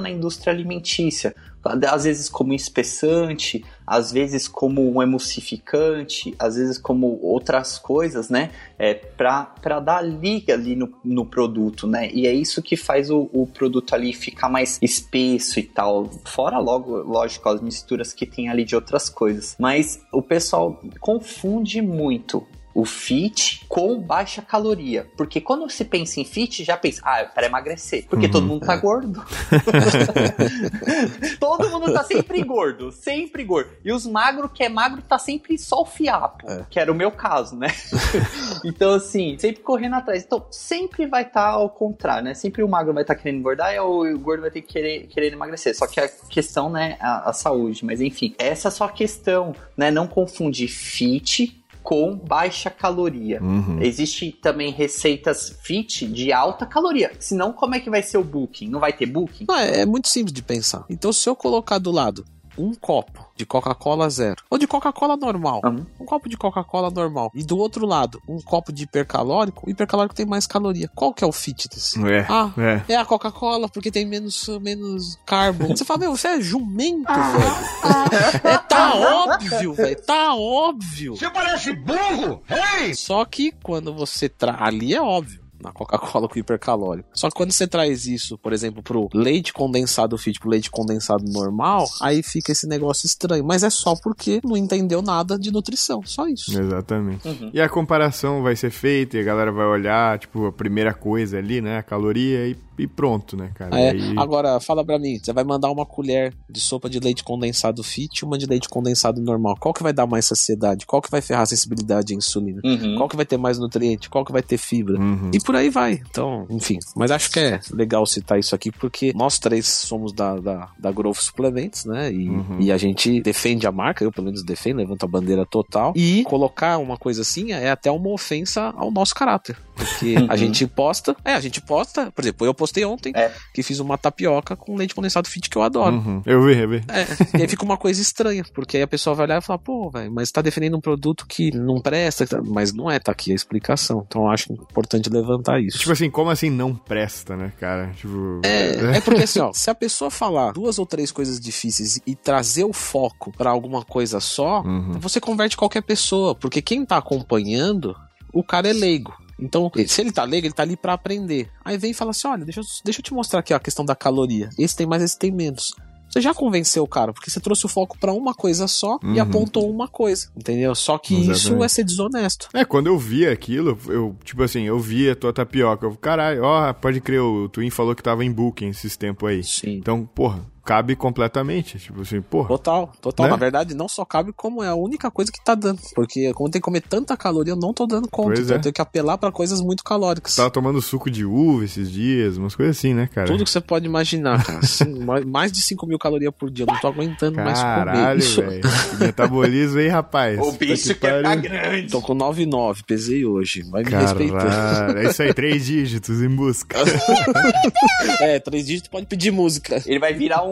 na 0.00 0.10
indústria 0.10 0.52
alimentícia. 0.52 1.34
Às 1.62 2.04
vezes 2.04 2.28
como 2.28 2.54
espessante, 2.54 3.62
às 3.86 4.10
vezes 4.10 4.48
como 4.48 4.90
um 4.90 5.02
emulsificante, 5.02 6.34
às 6.38 6.56
vezes 6.56 6.78
como 6.78 7.20
outras 7.22 7.78
coisas, 7.78 8.30
né? 8.30 8.50
É, 8.78 8.94
para 8.94 9.78
dar 9.78 10.00
liga 10.00 10.54
ali 10.54 10.74
no, 10.74 10.90
no 11.04 11.26
produto, 11.26 11.86
né? 11.86 12.10
E 12.12 12.26
é 12.26 12.32
isso 12.32 12.62
que 12.62 12.76
faz 12.76 13.10
o, 13.10 13.28
o 13.32 13.46
produto 13.46 13.94
ali 13.94 14.14
ficar 14.14 14.48
mais 14.48 14.78
espesso 14.80 15.60
e 15.60 15.64
tal. 15.64 16.10
Fora 16.24 16.58
logo, 16.58 16.96
lógico, 16.96 17.46
as 17.50 17.60
misturas 17.60 18.14
que 18.14 18.24
tem 18.24 18.48
ali 18.48 18.64
de 18.64 18.74
outras 18.74 19.10
coisas. 19.10 19.54
Mas 19.58 20.00
o 20.12 20.22
pessoal 20.22 20.80
confunde 20.98 21.82
muito 21.82 22.46
o 22.80 22.84
fit 22.84 23.64
com 23.68 24.00
baixa 24.00 24.40
caloria. 24.40 25.06
Porque 25.16 25.40
quando 25.40 25.68
se 25.68 25.84
pensa 25.84 26.18
em 26.18 26.24
fit, 26.24 26.64
já 26.64 26.76
pensa, 26.76 27.02
ah, 27.04 27.20
é 27.20 27.24
para 27.24 27.46
emagrecer. 27.46 28.06
Porque 28.08 28.28
todo 28.28 28.46
mundo 28.46 28.64
tá 28.64 28.76
gordo. 28.76 29.22
todo 31.38 31.70
mundo 31.70 31.92
tá 31.92 32.02
sempre 32.02 32.42
gordo, 32.42 32.90
sempre 32.90 33.44
gordo. 33.44 33.70
E 33.84 33.92
os 33.92 34.06
magros, 34.06 34.50
que 34.54 34.64
é 34.64 34.68
magro, 34.68 35.02
tá 35.02 35.18
sempre 35.18 35.58
só 35.58 35.82
o 35.82 35.84
fiapo. 35.84 36.46
Que 36.70 36.80
era 36.80 36.90
o 36.90 36.94
meu 36.94 37.12
caso, 37.12 37.54
né? 37.54 37.68
então, 38.64 38.94
assim, 38.94 39.36
sempre 39.38 39.62
correndo 39.62 39.96
atrás. 39.96 40.24
Então, 40.24 40.46
sempre 40.50 41.06
vai 41.06 41.22
estar 41.22 41.50
ao 41.50 41.68
contrário, 41.68 42.24
né? 42.24 42.34
Sempre 42.34 42.62
o 42.62 42.68
magro 42.68 42.94
vai 42.94 43.02
estar 43.02 43.14
querendo 43.14 43.40
engordar 43.40 43.74
e 43.74 43.78
o 43.78 44.18
gordo 44.18 44.40
vai 44.40 44.50
ter 44.50 44.62
que 44.62 44.72
querer, 44.72 45.06
querer 45.08 45.32
emagrecer. 45.32 45.76
Só 45.76 45.86
que 45.86 46.00
a 46.00 46.08
questão, 46.08 46.70
né, 46.70 46.96
a, 46.98 47.30
a 47.30 47.32
saúde. 47.32 47.84
Mas 47.84 48.00
enfim, 48.00 48.34
essa 48.38 48.68
é 48.68 48.70
só 48.70 48.84
a 48.84 48.92
questão, 48.92 49.54
né? 49.76 49.90
Não 49.90 50.06
confundir 50.06 50.68
fit 50.68 51.59
com 51.82 52.16
baixa 52.16 52.70
caloria. 52.70 53.40
Existe 53.80 54.32
também 54.32 54.70
receitas 54.70 55.56
fit 55.62 56.06
de 56.06 56.32
alta 56.32 56.66
caloria. 56.66 57.12
Senão, 57.18 57.52
como 57.52 57.74
é 57.74 57.80
que 57.80 57.90
vai 57.90 58.02
ser 58.02 58.18
o 58.18 58.24
booking? 58.24 58.68
Não 58.68 58.80
vai 58.80 58.92
ter 58.92 59.06
booking? 59.06 59.46
Não, 59.48 59.56
é, 59.56 59.80
é 59.80 59.86
muito 59.86 60.08
simples 60.08 60.32
de 60.32 60.42
pensar. 60.42 60.84
Então, 60.88 61.12
se 61.12 61.28
eu 61.28 61.36
colocar 61.36 61.78
do 61.78 61.90
lado 61.90 62.24
um 62.60 62.74
copo 62.74 63.26
de 63.36 63.46
Coca-Cola 63.46 64.08
zero, 64.10 64.42
ou 64.50 64.58
de 64.58 64.66
Coca-Cola 64.66 65.16
normal, 65.16 65.60
Uhum. 65.64 65.86
um 66.00 66.04
copo 66.04 66.28
de 66.28 66.36
Coca-Cola 66.36 66.90
normal, 66.90 67.30
e 67.34 67.42
do 67.42 67.56
outro 67.58 67.86
lado, 67.86 68.20
um 68.28 68.40
copo 68.40 68.72
de 68.72 68.84
hipercalórico, 68.84 69.66
o 69.66 69.70
hipercalórico 69.70 70.14
tem 70.14 70.26
mais 70.26 70.46
caloria. 70.46 70.90
Qual 70.94 71.12
que 71.14 71.24
é 71.24 71.26
o 71.26 71.32
fit 71.32 71.68
desse? 71.68 71.98
É, 72.06 72.26
Ah, 72.28 72.50
é. 72.58 72.92
é 72.92 72.96
a 72.96 73.04
Coca-Cola 73.04 73.68
porque 73.68 73.90
tem 73.90 74.04
menos, 74.06 74.46
menos 74.60 75.18
carbo. 75.26 75.68
Você 75.68 75.84
fala, 75.84 76.00
meu, 76.00 76.16
você 76.16 76.28
é 76.28 76.40
jumento, 76.40 77.12
velho. 77.12 78.40
É, 78.44 78.58
tá 78.58 78.94
óbvio, 78.94 79.72
velho. 79.74 80.02
Tá 80.02 80.34
óbvio. 80.34 81.16
Você 81.16 81.30
parece 81.30 81.72
burro! 81.74 82.42
Ei! 82.80 82.94
Só 82.94 83.24
que 83.24 83.52
quando 83.62 83.94
você 83.94 84.28
tra... 84.28 84.56
ali 84.60 84.94
é 84.94 85.00
óbvio. 85.00 85.39
Na 85.62 85.72
Coca-Cola 85.72 86.26
com 86.28 86.38
hipercalórico. 86.38 87.08
Só 87.12 87.28
que 87.28 87.34
quando 87.34 87.52
você 87.52 87.66
traz 87.66 88.06
isso, 88.06 88.38
por 88.38 88.52
exemplo, 88.52 88.82
pro 88.82 89.08
leite 89.14 89.52
condensado 89.52 90.16
fit, 90.18 90.38
pro 90.40 90.48
leite 90.50 90.70
condensado 90.70 91.24
normal, 91.30 91.86
aí 92.00 92.22
fica 92.22 92.52
esse 92.52 92.66
negócio 92.66 93.06
estranho. 93.06 93.44
Mas 93.44 93.62
é 93.62 93.70
só 93.70 93.94
porque 94.02 94.40
não 94.44 94.56
entendeu 94.56 95.02
nada 95.02 95.38
de 95.38 95.50
nutrição, 95.50 96.02
só 96.04 96.26
isso. 96.28 96.50
Exatamente. 96.58 97.20
E 97.52 97.60
a 97.60 97.68
comparação 97.68 98.42
vai 98.42 98.56
ser 98.56 98.70
feita 98.70 99.16
e 99.16 99.20
a 99.20 99.24
galera 99.24 99.52
vai 99.52 99.66
olhar, 99.66 100.18
tipo, 100.18 100.46
a 100.46 100.52
primeira 100.52 100.94
coisa 100.94 101.38
ali, 101.38 101.60
né? 101.60 101.78
A 101.78 101.82
caloria 101.82 102.46
e, 102.48 102.56
e 102.78 102.86
pronto, 102.86 103.36
né, 103.36 103.50
cara? 103.54 103.78
É, 103.78 103.94
E 103.94 104.02
aí- 104.02 104.14
Agora, 104.18 104.58
fala 104.60 104.84
pra 104.84 104.98
mim, 104.98 105.18
você 105.22 105.32
vai 105.32 105.44
mandar 105.44 105.70
uma 105.70 105.84
colher 105.86 106.32
de 106.48 106.60
sopa 106.60 106.88
de 106.88 106.98
leite 107.00 107.22
condensado 107.24 107.82
fit 107.82 108.18
e 108.20 108.24
uma 108.24 108.38
de 108.38 108.46
leite 108.46 108.68
condensado 108.68 109.20
normal. 109.20 109.56
Qual 109.58 109.74
que 109.74 109.82
vai 109.82 109.92
dar 109.92 110.06
mais 110.06 110.24
saciedade? 110.26 110.86
Qual 110.86 111.00
que 111.02 111.10
vai 111.10 111.20
ferrar 111.20 111.42
a 111.42 111.46
sensibilidade 111.46 112.12
à 112.12 112.16
insulina? 112.16 112.60
Uhum. 112.64 112.96
Qual 112.96 113.08
que 113.08 113.16
vai 113.16 113.24
ter 113.26 113.36
mais 113.36 113.58
nutriente? 113.58 114.08
Qual 114.08 114.24
que 114.24 114.32
vai 114.32 114.42
ter 114.42 114.56
fibra? 114.58 114.98
Uhum. 114.98 115.30
E 115.34 115.40
por 115.50 115.56
aí 115.56 115.68
vai. 115.68 116.00
Então, 116.10 116.46
enfim. 116.50 116.78
Mas 116.96 117.10
acho 117.10 117.30
que 117.30 117.40
é 117.40 117.60
legal 117.72 118.04
citar 118.06 118.38
isso 118.38 118.54
aqui, 118.54 118.70
porque 118.70 119.12
nós 119.14 119.38
três 119.38 119.66
somos 119.66 120.12
da, 120.12 120.36
da, 120.36 120.68
da 120.78 120.92
Growth 120.92 121.16
Suplementos, 121.18 121.84
né? 121.84 122.12
E, 122.12 122.28
Uhum. 122.30 122.58
e 122.60 122.70
a 122.70 122.76
gente 122.78 123.20
defende 123.20 123.66
a 123.66 123.72
marca, 123.72 124.04
eu 124.04 124.12
pelo 124.12 124.26
menos 124.26 124.42
defendo, 124.44 124.76
levanto 124.78 125.04
a 125.04 125.08
bandeira 125.08 125.44
total. 125.44 125.92
E 125.96 126.22
colocar 126.24 126.78
uma 126.78 126.96
coisa 126.96 127.22
assim 127.22 127.52
é 127.52 127.70
até 127.70 127.90
uma 127.90 128.08
ofensa 128.10 128.72
ao 128.76 128.90
nosso 128.90 129.14
caráter. 129.14 129.56
Porque 129.74 130.14
a 130.28 130.36
gente 130.36 130.66
posta, 130.66 131.16
é, 131.24 131.32
a 131.32 131.40
gente 131.40 131.60
posta, 131.60 132.10
por 132.12 132.22
exemplo, 132.22 132.46
eu 132.46 132.54
postei 132.54 132.84
ontem 132.84 133.12
É. 133.16 133.32
que 133.52 133.62
fiz 133.62 133.80
uma 133.80 133.98
tapioca 133.98 134.54
com 134.54 134.76
leite 134.76 134.94
condensado 134.94 135.26
fit 135.28 135.48
que 135.50 135.56
eu 135.56 135.62
adoro. 135.62 135.96
Uhum. 135.96 136.22
Eu 136.24 136.44
vi, 136.44 136.58
eu 136.58 136.68
vi. 136.68 136.76
É, 136.88 137.38
e 137.38 137.42
aí 137.42 137.48
fica 137.48 137.64
uma 137.64 137.76
coisa 137.76 138.00
estranha, 138.00 138.44
porque 138.54 138.76
aí 138.76 138.82
a 138.82 138.86
pessoa 138.88 139.14
vai 139.16 139.26
olhar 139.26 139.38
e 139.42 139.44
falar, 139.44 139.58
pô, 139.58 139.90
velho, 139.90 140.12
mas 140.12 140.30
tá 140.30 140.40
defendendo 140.42 140.76
um 140.76 140.80
produto 140.80 141.26
que 141.26 141.50
não 141.56 141.80
presta, 141.80 142.24
mas 142.44 142.72
não 142.72 142.90
é, 142.90 142.98
tá 142.98 143.10
aqui 143.12 143.32
a 143.32 143.34
explicação. 143.34 144.04
Então 144.06 144.22
eu 144.22 144.28
acho 144.30 144.52
importante 144.52 145.08
levantar 145.10 145.39
isso. 145.60 145.78
Tipo 145.78 145.92
assim, 145.92 146.10
como 146.10 146.30
assim 146.30 146.50
não 146.50 146.74
presta, 146.74 147.36
né, 147.36 147.52
cara? 147.58 147.92
Tipo. 147.96 148.40
É, 148.44 148.96
é 148.96 149.00
porque 149.00 149.22
assim, 149.22 149.40
ó, 149.40 149.52
se 149.54 149.70
a 149.70 149.74
pessoa 149.74 150.10
falar 150.10 150.52
duas 150.52 150.78
ou 150.78 150.86
três 150.86 151.10
coisas 151.10 151.40
difíceis 151.40 152.00
e 152.06 152.14
trazer 152.14 152.64
o 152.64 152.72
foco 152.72 153.32
pra 153.32 153.50
alguma 153.50 153.84
coisa 153.84 154.20
só, 154.20 154.62
Uhum. 154.62 154.92
você 155.00 155.20
converte 155.20 155.56
qualquer 155.56 155.82
pessoa, 155.82 156.34
porque 156.34 156.60
quem 156.62 156.84
tá 156.84 156.96
acompanhando, 156.98 157.96
o 158.32 158.42
cara 158.44 158.68
é 158.68 158.72
leigo. 158.72 159.14
Então, 159.38 159.70
se 159.86 160.00
ele 160.02 160.12
tá 160.12 160.22
leigo, 160.24 160.46
ele 160.46 160.52
tá 160.52 160.62
ali 160.62 160.76
pra 160.76 160.92
aprender. 160.92 161.48
Aí 161.64 161.78
vem 161.78 161.92
e 161.92 161.94
fala 161.94 162.10
assim: 162.10 162.28
olha, 162.28 162.44
deixa 162.44 162.60
eu, 162.60 162.64
deixa 162.84 163.00
eu 163.00 163.04
te 163.04 163.14
mostrar 163.14 163.40
aqui 163.40 163.54
ó, 163.54 163.56
a 163.56 163.60
questão 163.60 163.84
da 163.84 163.96
caloria. 163.96 164.50
Esse 164.58 164.76
tem 164.76 164.86
mais, 164.86 165.02
esse 165.02 165.18
tem 165.18 165.30
menos. 165.32 165.74
Você 166.10 166.20
já 166.20 166.34
convenceu 166.34 166.82
o 166.82 166.88
cara, 166.88 167.12
porque 167.12 167.30
você 167.30 167.38
trouxe 167.40 167.64
o 167.64 167.68
foco 167.68 167.96
pra 167.98 168.12
uma 168.12 168.34
coisa 168.34 168.66
só 168.66 168.98
e 169.02 169.06
Uhum. 169.06 169.20
apontou 169.22 169.70
uma 169.70 169.86
coisa, 169.88 170.28
entendeu? 170.36 170.74
Só 170.74 170.98
que 170.98 171.14
isso 171.14 171.30
Exatamente. 171.30 171.64
é 171.64 171.68
ser 171.68 171.84
desonesto. 171.84 172.48
É, 172.52 172.64
quando 172.64 172.88
eu 172.88 172.98
vi 172.98 173.26
aquilo, 173.26 173.78
eu, 173.86 174.16
tipo 174.24 174.42
assim, 174.42 174.62
eu 174.64 174.78
vi 174.80 175.08
a 175.08 175.14
tua 175.14 175.32
tapioca. 175.32 175.86
Eu, 175.86 175.94
caralho, 175.96 176.42
ó, 176.42 176.72
pode 176.72 177.00
crer, 177.00 177.20
o 177.20 177.48
Twin 177.48 177.70
falou 177.70 177.94
que 177.94 178.02
tava 178.02 178.24
em 178.24 178.32
booking 178.32 178.68
esses 178.68 178.96
tempos 178.96 179.28
aí. 179.28 179.44
Sim. 179.44 179.74
Então, 179.76 180.04
porra, 180.04 180.44
cabe 180.64 180.96
completamente. 180.96 181.78
Tipo 181.78 182.02
assim, 182.02 182.20
porra. 182.20 182.48
Total, 182.48 182.92
total. 183.00 183.26
Né? 183.26 183.30
Na 183.30 183.36
verdade, 183.36 183.74
não 183.74 183.88
só 183.88 184.04
cabe 184.04 184.32
como 184.32 184.62
é 184.62 184.68
a 184.68 184.74
única 184.74 185.10
coisa 185.10 185.30
que 185.30 185.42
tá 185.44 185.54
dando. 185.54 185.80
Porque 185.94 186.32
como 186.34 186.50
tem 186.50 186.60
que 186.60 186.64
comer 186.64 186.80
tanta 186.82 187.16
caloria, 187.16 187.52
eu 187.52 187.56
não 187.56 187.72
tô 187.72 187.86
dando 187.86 188.08
conta. 188.08 188.28
Pois 188.30 188.40
então 188.40 188.56
é. 188.56 188.58
eu 188.58 188.62
tenho 188.62 188.72
que 188.72 188.80
apelar 188.82 189.18
pra 189.18 189.30
coisas 189.32 189.60
muito 189.60 189.82
calóricas. 189.84 190.36
Tava 190.36 190.50
tomando 190.50 190.80
suco 190.80 191.10
de 191.10 191.24
uva 191.24 191.64
esses 191.64 191.90
dias, 191.90 192.36
umas 192.36 192.54
coisas 192.54 192.76
assim, 192.76 192.94
né, 192.94 193.08
cara? 193.12 193.26
Tudo 193.26 193.44
que 193.44 193.50
você 193.50 193.60
pode 193.60 193.86
imaginar, 193.86 194.44
cara. 194.44 194.62
Sim, 194.62 194.98
mais- 195.26 195.50
de 195.50 195.60
5 195.62 195.84
mil 195.86 195.98
calorias 195.98 196.32
por 196.38 196.50
dia. 196.50 196.64
Eu 196.64 196.72
não 196.72 196.80
tô 196.80 196.86
aguentando 196.88 197.36
mais 197.36 197.58
comer 197.58 197.74
Caralho, 197.74 198.18
isso. 198.20 198.40
velho. 198.40 198.60
Metabolismo 199.00 199.78
aí, 199.80 199.88
rapaz. 199.88 200.38
O 200.38 200.52
bicho 200.52 200.94
que 200.94 200.94
pariu. 200.94 201.40
grande. 201.40 201.90
Tô 201.90 202.00
com 202.00 202.14
9,9, 202.14 202.84
pesei 202.86 203.24
hoje. 203.24 203.62
Vai 203.70 203.82
me 203.82 203.90
respeitando. 203.90 204.44
Caralho, 204.44 204.98
é 204.98 205.04
isso 205.10 205.22
aí, 205.22 205.34
três 205.34 205.66
dígitos 205.66 206.22
em 206.22 206.28
busca. 206.28 206.78
É, 208.20 208.38
três 208.38 208.66
dígitos 208.66 208.88
pode 208.88 209.06
pedir 209.06 209.30
música. 209.30 209.82
Ele 209.86 209.98
vai 209.98 210.12
virar 210.12 210.42
um. 210.44 210.49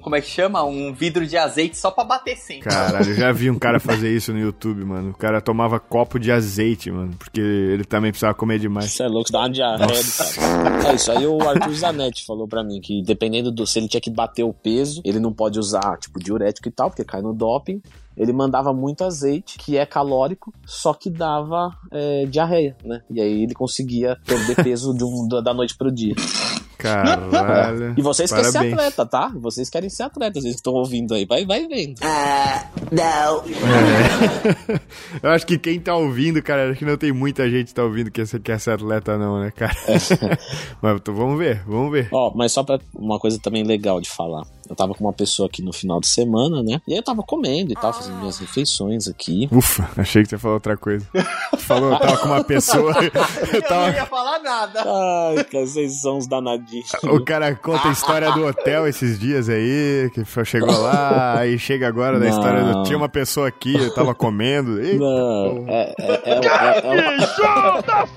Como 0.00 0.16
é 0.16 0.20
que 0.20 0.28
chama? 0.28 0.64
Um 0.64 0.92
vidro 0.92 1.26
de 1.26 1.36
azeite 1.36 1.76
só 1.78 1.90
pra 1.90 2.04
bater 2.04 2.36
sempre. 2.36 2.68
Caralho, 2.68 3.10
eu 3.10 3.14
já 3.14 3.32
vi 3.32 3.50
um 3.50 3.58
cara 3.58 3.78
fazer 3.80 4.14
isso 4.14 4.32
no 4.32 4.38
YouTube, 4.38 4.84
mano. 4.84 5.10
O 5.10 5.14
cara 5.14 5.40
tomava 5.40 5.78
copo 5.78 6.18
de 6.18 6.30
azeite, 6.30 6.90
mano, 6.90 7.14
porque 7.18 7.40
ele 7.40 7.84
também 7.84 8.10
precisava 8.10 8.34
comer 8.34 8.58
demais. 8.58 8.86
Isso 8.86 9.02
é 9.02 9.08
louco, 9.08 9.30
dá 9.30 9.40
uma 9.40 9.50
diarreia 9.50 10.02
do 10.02 10.12
cara. 10.12 10.90
É 10.90 10.94
isso 10.94 11.12
aí 11.12 11.26
o 11.26 11.40
Arthur 11.48 11.74
Zanetti 11.74 12.24
falou 12.26 12.48
pra 12.48 12.62
mim, 12.62 12.80
que 12.80 13.02
dependendo 13.02 13.50
do... 13.50 13.66
Se 13.66 13.78
ele 13.78 13.88
tinha 13.88 14.00
que 14.00 14.10
bater 14.10 14.42
o 14.42 14.52
peso, 14.52 15.00
ele 15.04 15.18
não 15.20 15.32
pode 15.32 15.58
usar, 15.58 15.96
tipo, 15.98 16.18
diurético 16.18 16.68
e 16.68 16.72
tal, 16.72 16.90
porque 16.90 17.04
cai 17.04 17.22
no 17.22 17.32
doping. 17.32 17.80
Ele 18.16 18.32
mandava 18.32 18.72
muito 18.72 19.04
azeite, 19.04 19.56
que 19.58 19.76
é 19.76 19.86
calórico, 19.86 20.52
só 20.66 20.92
que 20.92 21.08
dava 21.08 21.70
é, 21.90 22.26
diarreia, 22.26 22.76
né? 22.84 23.02
E 23.10 23.20
aí 23.20 23.42
ele 23.42 23.54
conseguia 23.54 24.18
perder 24.26 24.62
peso 24.62 24.94
de 24.94 25.02
um, 25.02 25.26
da 25.26 25.54
noite 25.54 25.76
pro 25.76 25.90
dia. 25.90 26.14
Caralho. 26.82 27.94
E 27.96 28.02
vocês 28.02 28.30
querem 28.30 28.50
ser 28.50 28.58
atleta, 28.58 29.06
tá? 29.06 29.32
Vocês 29.36 29.70
querem 29.70 29.88
ser 29.88 30.02
atleta, 30.02 30.40
vocês 30.40 30.56
estão 30.56 30.74
ouvindo 30.74 31.14
aí. 31.14 31.24
Vai, 31.24 31.46
vai 31.46 31.66
vendo. 31.66 32.00
Eu 35.22 35.30
acho 35.30 35.46
que 35.46 35.58
quem 35.58 35.78
tá 35.78 35.94
ouvindo, 35.94 36.42
cara, 36.42 36.70
acho 36.70 36.78
que 36.78 36.84
não 36.84 36.96
tem 36.96 37.12
muita 37.12 37.48
gente 37.48 37.68
que 37.68 37.74
tá 37.74 37.84
ouvindo 37.84 38.10
que 38.10 38.24
você 38.24 38.40
quer 38.40 38.58
ser 38.58 38.72
atleta, 38.72 39.16
não, 39.16 39.40
né, 39.40 39.50
cara? 39.50 39.74
Mas 40.82 40.96
então, 40.96 41.14
vamos 41.14 41.38
ver, 41.38 41.62
vamos 41.66 41.92
ver. 41.92 42.08
Ó, 42.12 42.32
mas 42.34 42.52
só 42.52 42.62
pra 42.62 42.78
uma 42.94 43.18
coisa 43.18 43.38
também 43.40 43.62
legal 43.62 44.00
de 44.00 44.10
falar. 44.10 44.42
Eu 44.68 44.76
tava 44.76 44.94
com 44.94 45.04
uma 45.04 45.12
pessoa 45.12 45.46
aqui 45.48 45.62
no 45.62 45.72
final 45.72 46.00
de 46.00 46.06
semana, 46.06 46.62
né? 46.62 46.80
E 46.86 46.92
aí 46.92 46.98
eu 46.98 47.02
tava 47.02 47.22
comendo 47.22 47.72
e 47.72 47.74
tal, 47.74 47.92
fazendo 47.92 48.18
minhas 48.18 48.38
refeições 48.38 49.08
aqui. 49.08 49.48
Ufa, 49.50 49.88
achei 49.96 50.22
que 50.22 50.28
você 50.28 50.38
falou 50.38 50.56
outra 50.56 50.76
coisa. 50.76 51.06
Falou, 51.58 51.92
eu 51.92 51.98
tava 51.98 52.16
com 52.18 52.26
uma 52.26 52.44
pessoa. 52.44 52.92
Eu 53.02 53.52
Eu 53.52 53.60
não 53.60 53.68
tava... 53.68 53.90
ia 53.90 54.06
falar 54.06 54.38
nada. 54.40 54.84
Ai, 54.84 55.44
cara, 55.44 55.66
vocês 55.66 56.00
são 56.00 56.18
uns 56.18 56.26
danadinhos. 56.26 56.90
O 57.04 57.24
cara 57.24 57.54
conta 57.54 57.88
a 57.88 57.92
história 57.92 58.30
do 58.32 58.46
hotel 58.46 58.86
esses 58.86 59.18
dias 59.18 59.48
aí, 59.48 60.10
que 60.12 60.24
chegou 60.44 60.76
lá, 60.80 61.38
aí 61.38 61.58
chega 61.58 61.86
agora 61.86 62.18
da 62.18 62.28
história 62.28 62.64
do. 62.64 62.82
Tinha 62.84 62.96
uma 62.96 63.08
pessoa 63.08 63.48
aqui, 63.48 63.74
eu 63.74 63.94
tava 63.94 64.14
comendo. 64.14 64.80
Eita, 64.80 64.98
Não, 64.98 65.64
é, 65.68 65.94
é, 65.98 66.12
é, 66.24 66.34
é, 66.34 66.80
é 66.84 67.16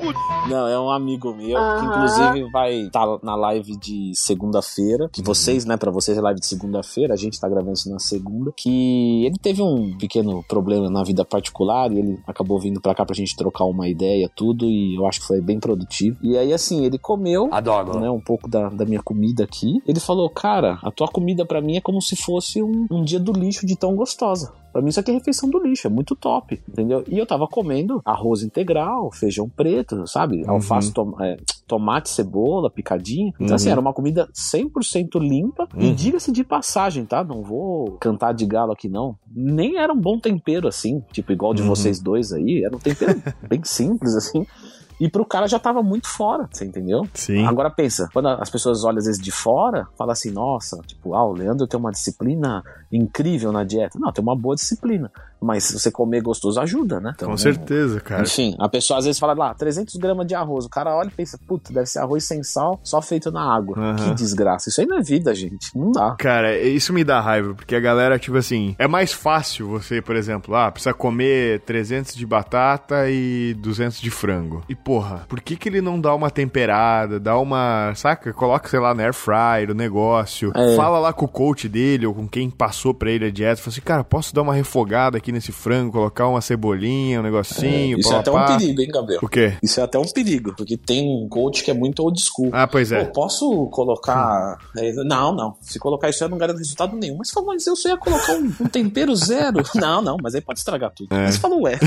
um... 0.02 0.50
Não, 0.50 0.68
é 0.68 0.80
um 0.80 0.90
amigo 0.90 1.34
meu, 1.34 1.58
que 1.58 1.86
inclusive 1.86 2.52
vai 2.52 2.74
estar 2.76 3.06
na 3.24 3.36
live 3.36 3.76
de 3.78 4.12
segunda-feira, 4.16 5.10
que 5.12 5.22
vocês, 5.22 5.66
né, 5.66 5.78
pra 5.78 5.92
vocês 5.92 6.18
é 6.18 6.22
live 6.22 6.35
de 6.36 6.46
segunda-feira, 6.46 7.14
a 7.14 7.18
gente 7.18 7.40
tá 7.40 7.48
gravando 7.48 7.74
isso 7.74 7.90
na 7.90 8.00
segunda, 8.00 8.52
que 8.56 9.26
ele 9.26 9.38
teve 9.42 9.62
um 9.62 9.98
pequeno 9.98 10.44
problema 10.48 10.90
na 10.90 11.04
vida 11.04 11.26
particular 11.26 11.92
e 11.92 12.00
ele 12.00 12.20
acabou 12.28 12.60
vindo 12.60 12.82
pra 12.82 12.96
cá 12.96 13.06
pra 13.06 13.16
gente 13.16 13.36
trocar 13.36 13.66
uma 13.66 13.88
ideia, 13.88 14.30
tudo, 14.34 14.66
e 14.66 14.96
eu 14.96 15.06
acho 15.06 15.22
que 15.22 15.28
foi 15.28 15.42
bem 15.42 15.60
produtivo. 15.60 16.18
E 16.22 16.38
aí, 16.38 16.54
assim, 16.54 16.86
ele 16.86 16.98
comeu, 16.98 17.50
Adoro. 17.52 18.00
né, 18.00 18.10
um 18.10 18.22
pouco 18.22 18.50
da, 18.50 18.70
da 18.70 18.86
minha 18.86 19.02
comida 19.02 19.44
aqui. 19.44 19.82
Ele 19.88 20.00
falou, 20.00 20.30
cara, 20.30 20.80
a 20.84 20.92
tua 20.92 21.08
comida 21.08 21.46
pra 21.46 21.62
mim 21.62 21.78
é 21.78 21.82
como 21.82 22.02
se 22.02 22.16
fosse 22.16 22.62
um, 22.62 22.88
um 22.92 23.04
dia 23.04 23.20
do 23.20 23.32
lixo 23.32 23.66
de 23.66 23.76
tão 23.76 23.96
gostosa. 23.96 24.54
Pra 24.76 24.82
mim 24.82 24.90
isso 24.90 25.00
aqui 25.00 25.10
é 25.10 25.14
refeição 25.14 25.50
do 25.50 25.58
lixo, 25.64 25.88
é 25.88 25.90
muito 25.90 26.18
top, 26.18 26.62
entendeu? 26.68 27.02
E 27.08 27.18
eu 27.18 27.26
tava 27.26 27.48
comendo 27.48 28.02
arroz 28.04 28.44
integral, 28.44 29.10
feijão 29.14 29.48
preto, 29.48 30.06
sabe? 30.06 30.44
Alface, 30.46 30.92
tom- 30.94 31.16
é, 31.22 31.38
tomate, 31.66 32.10
cebola, 32.10 32.70
picadinho. 32.70 33.32
Então 33.40 33.56
assim, 33.56 33.68
Uhum. 33.68 33.72
era 33.72 33.80
uma 33.80 33.94
comida 33.94 34.28
100% 34.34 35.18
limpa. 35.18 35.66
E 35.78 35.86
Uhum. 35.86 35.96
diga-se 35.96 36.30
de 36.30 36.44
passagem, 36.44 37.06
tá? 37.06 37.24
Não 37.24 37.42
vou 37.42 37.92
cantar 38.02 38.34
de 38.34 38.46
galo 38.46 38.74
aqui 38.74 38.90
não. 38.90 39.16
Nem 39.34 39.78
era 39.78 39.94
um 39.94 39.98
bom 40.02 40.20
tempero 40.20 40.68
assim, 40.68 41.02
tipo 41.14 41.32
igual 41.32 41.54
de 41.54 41.62
Uhum. 41.62 41.70
vocês 41.70 42.02
dois 42.02 42.34
aí. 42.34 42.62
Era 42.66 42.76
um 42.76 42.80
tempero 42.80 43.16
bem 43.50 43.62
simples 43.64 44.14
assim. 44.14 44.46
E 45.00 45.10
pro 45.10 45.26
cara 45.26 45.48
já 45.48 45.60
tava 45.60 45.84
muito 45.84 46.08
fora, 46.08 46.48
você 46.52 46.66
entendeu? 46.66 47.08
Sim. 47.14 47.46
Agora 47.46 47.70
pensa, 47.70 48.10
quando 48.14 48.28
as 48.28 48.50
pessoas 48.50 48.84
olham 48.84 48.98
às 48.98 49.06
vezes 49.06 49.22
de 49.22 49.32
fora, 49.32 49.88
fala 49.98 50.14
assim, 50.14 50.32
nossa, 50.32 50.78
tipo, 50.86 51.14
ah, 51.14 51.26
o 51.26 51.34
Leandro 51.34 51.68
tem 51.68 51.80
uma 51.80 51.92
disciplina 51.92 52.64
incrível 52.92 53.52
na 53.52 53.64
dieta. 53.64 54.00
Não, 54.00 54.12
tem 54.12 54.22
uma 54.22 54.36
boa 54.36 54.56
disciplina. 54.56 55.12
Mas 55.46 55.72
você 55.72 55.92
comer 55.92 56.22
gostoso 56.22 56.60
ajuda, 56.60 57.00
né? 57.00 57.12
Então, 57.16 57.30
Com 57.30 57.38
certeza, 57.38 58.00
cara. 58.02 58.24
Enfim, 58.24 58.56
a 58.60 58.68
pessoa 58.68 58.98
às 59.00 59.06
vezes 59.06 59.20
fala 59.20 59.34
lá, 59.34 59.54
300 59.54 59.96
gramas 59.98 60.26
de 60.26 60.34
arroz. 60.34 60.66
O 60.66 60.70
cara 60.70 60.96
olha 60.96 61.08
e 61.08 61.12
pensa, 61.12 61.38
puta, 61.48 61.72
deve 61.72 61.86
ser 61.86 62.00
arroz 62.00 62.24
sem 62.24 62.42
sal, 62.44 62.80
só 62.84 63.02
feito 63.02 63.32
na 63.32 63.42
água. 63.56 63.78
Aham. 63.78 63.96
Que 63.96 64.14
desgraça. 64.16 64.70
Isso 64.70 64.82
aí 64.82 64.88
não 64.88 64.98
é 64.98 65.02
vida, 65.02 65.34
gente. 65.36 65.78
Não 65.78 65.92
dá. 65.92 66.16
Cara, 66.18 66.58
isso 66.58 66.92
me 66.92 67.04
dá 67.04 67.20
raiva, 67.22 67.54
porque 67.54 67.76
a 67.76 67.80
galera, 67.80 68.18
tipo 68.18 68.38
assim, 68.38 68.76
é 68.80 68.88
mais 68.88 69.14
fácil 69.14 69.68
você, 69.68 70.02
por 70.02 70.16
exemplo, 70.16 70.56
ah, 70.56 70.72
precisa 70.72 70.94
comer 70.94 71.60
300 71.62 72.16
de 72.16 72.26
batata 72.26 73.10
e 73.10 73.54
200 73.60 74.00
de 74.02 74.10
frango. 74.10 74.64
E 74.68 74.74
porra, 74.76 75.26
por 75.30 75.40
que 75.42 75.56
que 75.56 75.70
ele 75.70 75.82
não 75.82 76.00
dá 76.02 76.14
uma 76.16 76.32
temperada, 76.32 77.20
dá 77.20 77.38
uma, 77.38 77.94
saca? 77.96 78.34
Coloca, 78.34 78.68
sei 78.70 78.80
lá, 78.80 78.94
na 78.94 79.04
air 79.04 79.14
fryer 79.14 79.70
o 79.70 79.74
negócio, 79.74 80.52
É. 80.56 80.76
fala 80.76 81.00
lá 81.00 81.14
com 81.14 81.26
o 81.26 81.28
coach 81.28 81.68
dele 81.70 82.06
ou 82.08 82.14
com 82.14 82.28
quem 82.28 82.50
passou 82.50 82.94
pra 82.94 83.12
ele 83.12 83.26
a 83.26 83.32
dieta, 83.32 83.62
fala 83.62 83.72
assim, 83.72 83.82
cara, 83.82 84.04
posso 84.04 84.34
dar 84.34 84.42
uma 84.42 84.54
refogada 84.54 85.18
aqui 85.18 85.32
nesse 85.36 85.52
frango, 85.52 85.92
colocar 85.92 86.28
uma 86.28 86.42
cebolinha, 86.42 87.20
um 87.20 87.24
negocinho, 87.24 88.00
Isso 88.00 88.10
pá, 88.10 88.16
é 88.16 88.20
até 88.20 88.32
pá. 88.32 88.44
um 88.44 88.58
perigo, 88.58 88.82
hein, 88.82 88.88
Gabriel? 88.88 89.20
O 89.22 89.28
quê? 89.28 89.54
Isso 89.62 89.80
é 89.80 89.84
até 89.84 90.00
um 90.00 90.06
perigo, 90.06 90.54
porque 90.56 90.76
tem 90.78 91.08
um 91.08 91.28
coach 91.30 91.64
que 91.64 91.70
é 91.70 91.74
muito 91.74 92.02
old 92.02 92.20
school. 92.20 92.50
Ah, 92.52 92.66
pois 92.68 92.92
é. 92.92 93.04
Pô, 93.06 93.12
posso 93.12 93.68
colocar. 93.68 94.58
é, 94.78 94.92
Não, 95.04 95.34
não. 95.36 95.56
Se 95.62 95.78
colocar 95.78 96.10
isso 96.10 96.24
aí, 96.24 96.30
não 96.30 96.38
garanto 96.38 96.58
resultado 96.58 96.96
nenhum. 96.96 97.18
Mas 97.18 97.30
falou, 97.30 97.54
mas 97.54 97.66
eu 97.68 97.76
só 97.76 97.90
ia 97.90 97.98
colocar 97.98 98.34
um, 98.34 98.46
um 98.62 98.68
tempero 98.68 99.16
zero. 99.16 99.62
Não, 99.76 100.02
não, 100.02 100.18
mas 100.22 100.34
aí 100.34 100.42
pode 100.42 100.60
estragar 100.60 100.92
tudo. 100.92 101.14
É. 101.14 101.26
Mas 101.26 101.38
falou, 101.38 101.62
ué. 101.64 101.78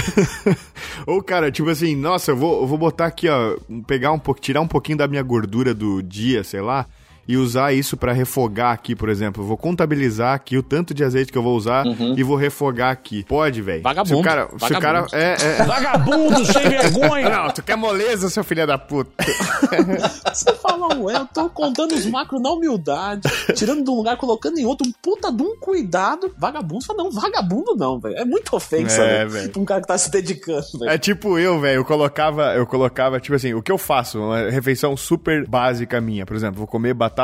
Ou, 1.07 1.23
cara, 1.23 1.51
tipo 1.51 1.69
assim, 1.71 1.97
nossa, 1.97 2.33
eu 2.33 2.37
vou, 2.37 2.61
eu 2.63 2.67
vou 2.67 2.77
botar 2.79 3.07
aqui, 3.07 3.29
ó, 3.29 3.57
pegar 3.87 4.13
um 4.13 4.19
pouco, 4.19 4.41
tirar 4.41 4.61
um 4.61 4.69
pouquinho 4.69 4.99
da 4.99 5.09
minha 5.09 5.23
gordura 5.23 5.75
do 5.75 6.03
dia, 6.03 6.45
sei 6.45 6.61
lá, 6.61 6.87
e 7.29 7.37
usar 7.37 7.73
isso 7.75 7.95
pra 7.97 8.13
refogar 8.13 8.73
aqui, 8.73 8.97
por 8.97 9.11
exemplo. 9.11 9.43
Eu 9.43 9.47
vou 9.47 9.57
contabilizar 9.59 10.35
aqui 10.35 10.57
o 10.57 10.63
tanto 10.63 10.95
de 10.95 11.05
azeite 11.05 11.31
que 11.31 11.37
eu 11.37 11.43
vou 11.43 11.55
usar 11.57 11.85
e 12.17 12.23
vou 12.23 12.37
refogar 12.37 12.91
aqui. 12.91 13.23
Pode, 13.29 13.61
velho. 13.61 13.83
Vagabundo, 13.83 14.09
Se 14.09 14.21
o 14.21 14.23
cara, 14.23 14.49
se 14.49 14.73
o 14.75 14.81
cara 14.81 15.01
vagabundo. 15.03 15.17
é, 15.17 15.37
é... 15.61 15.65
Vagabundo, 15.65 16.45
sem 16.47 16.63
vergonha! 16.71 17.29
Não, 17.29 17.51
tu 17.51 17.63
quer 17.63 17.77
moleza, 17.77 18.31
seu 18.31 18.43
filho 18.43 18.67
da 18.67 18.79
puta. 18.79 19.11
Você 20.33 20.55
fala, 20.55 20.97
ué, 20.97 21.15
eu 21.17 21.27
tô 21.27 21.49
contando 21.51 21.93
os 21.95 22.07
macros 22.07 22.41
na 22.41 22.51
humildade, 22.51 23.29
tirando 23.55 23.85
de 23.85 23.91
um 23.91 23.95
lugar, 23.95 24.17
colocando 24.17 24.59
em 24.59 24.65
outro, 24.65 24.87
um 24.89 24.93
puta 25.03 25.31
de 25.31 25.43
um 25.43 25.57
cuidado. 25.57 26.33
Vagabundo, 26.39 26.81
você 26.83 26.87
fala, 26.87 27.05
não, 27.05 27.11
vagabundo 27.11 27.75
não, 27.77 27.99
velho. 27.99 28.17
É 28.17 28.25
muita 28.25 28.57
ofensa, 28.57 29.03
É, 29.03 29.19
velho. 29.19 29.31
velho. 29.31 29.51
Pra 29.51 29.63
um 29.63 29.65
cara 29.65 29.81
que 29.83 29.87
tá 29.89 29.99
se 29.99 30.11
dedicando, 30.11 30.65
velho. 30.79 30.91
É 30.91 30.97
tipo 30.99 31.39
eu, 31.39 31.61
velho, 31.61 31.77
eu 31.81 31.85
colocava, 31.85 32.55
eu 32.55 32.67
colocava, 32.67 33.21
tipo 33.21 33.35
assim, 33.37 33.53
o 33.55 33.63
que 33.63 33.71
eu 33.73 33.79
faço, 33.79 34.19
uma 34.19 34.51
refeição 34.51 34.97
super 34.97 35.47
básica 35.47 36.01
minha, 36.01 36.25
por 36.25 36.37
exemplo, 36.37 36.59
vou 36.59 36.67
comer 36.67 36.95
batata, 36.95 37.18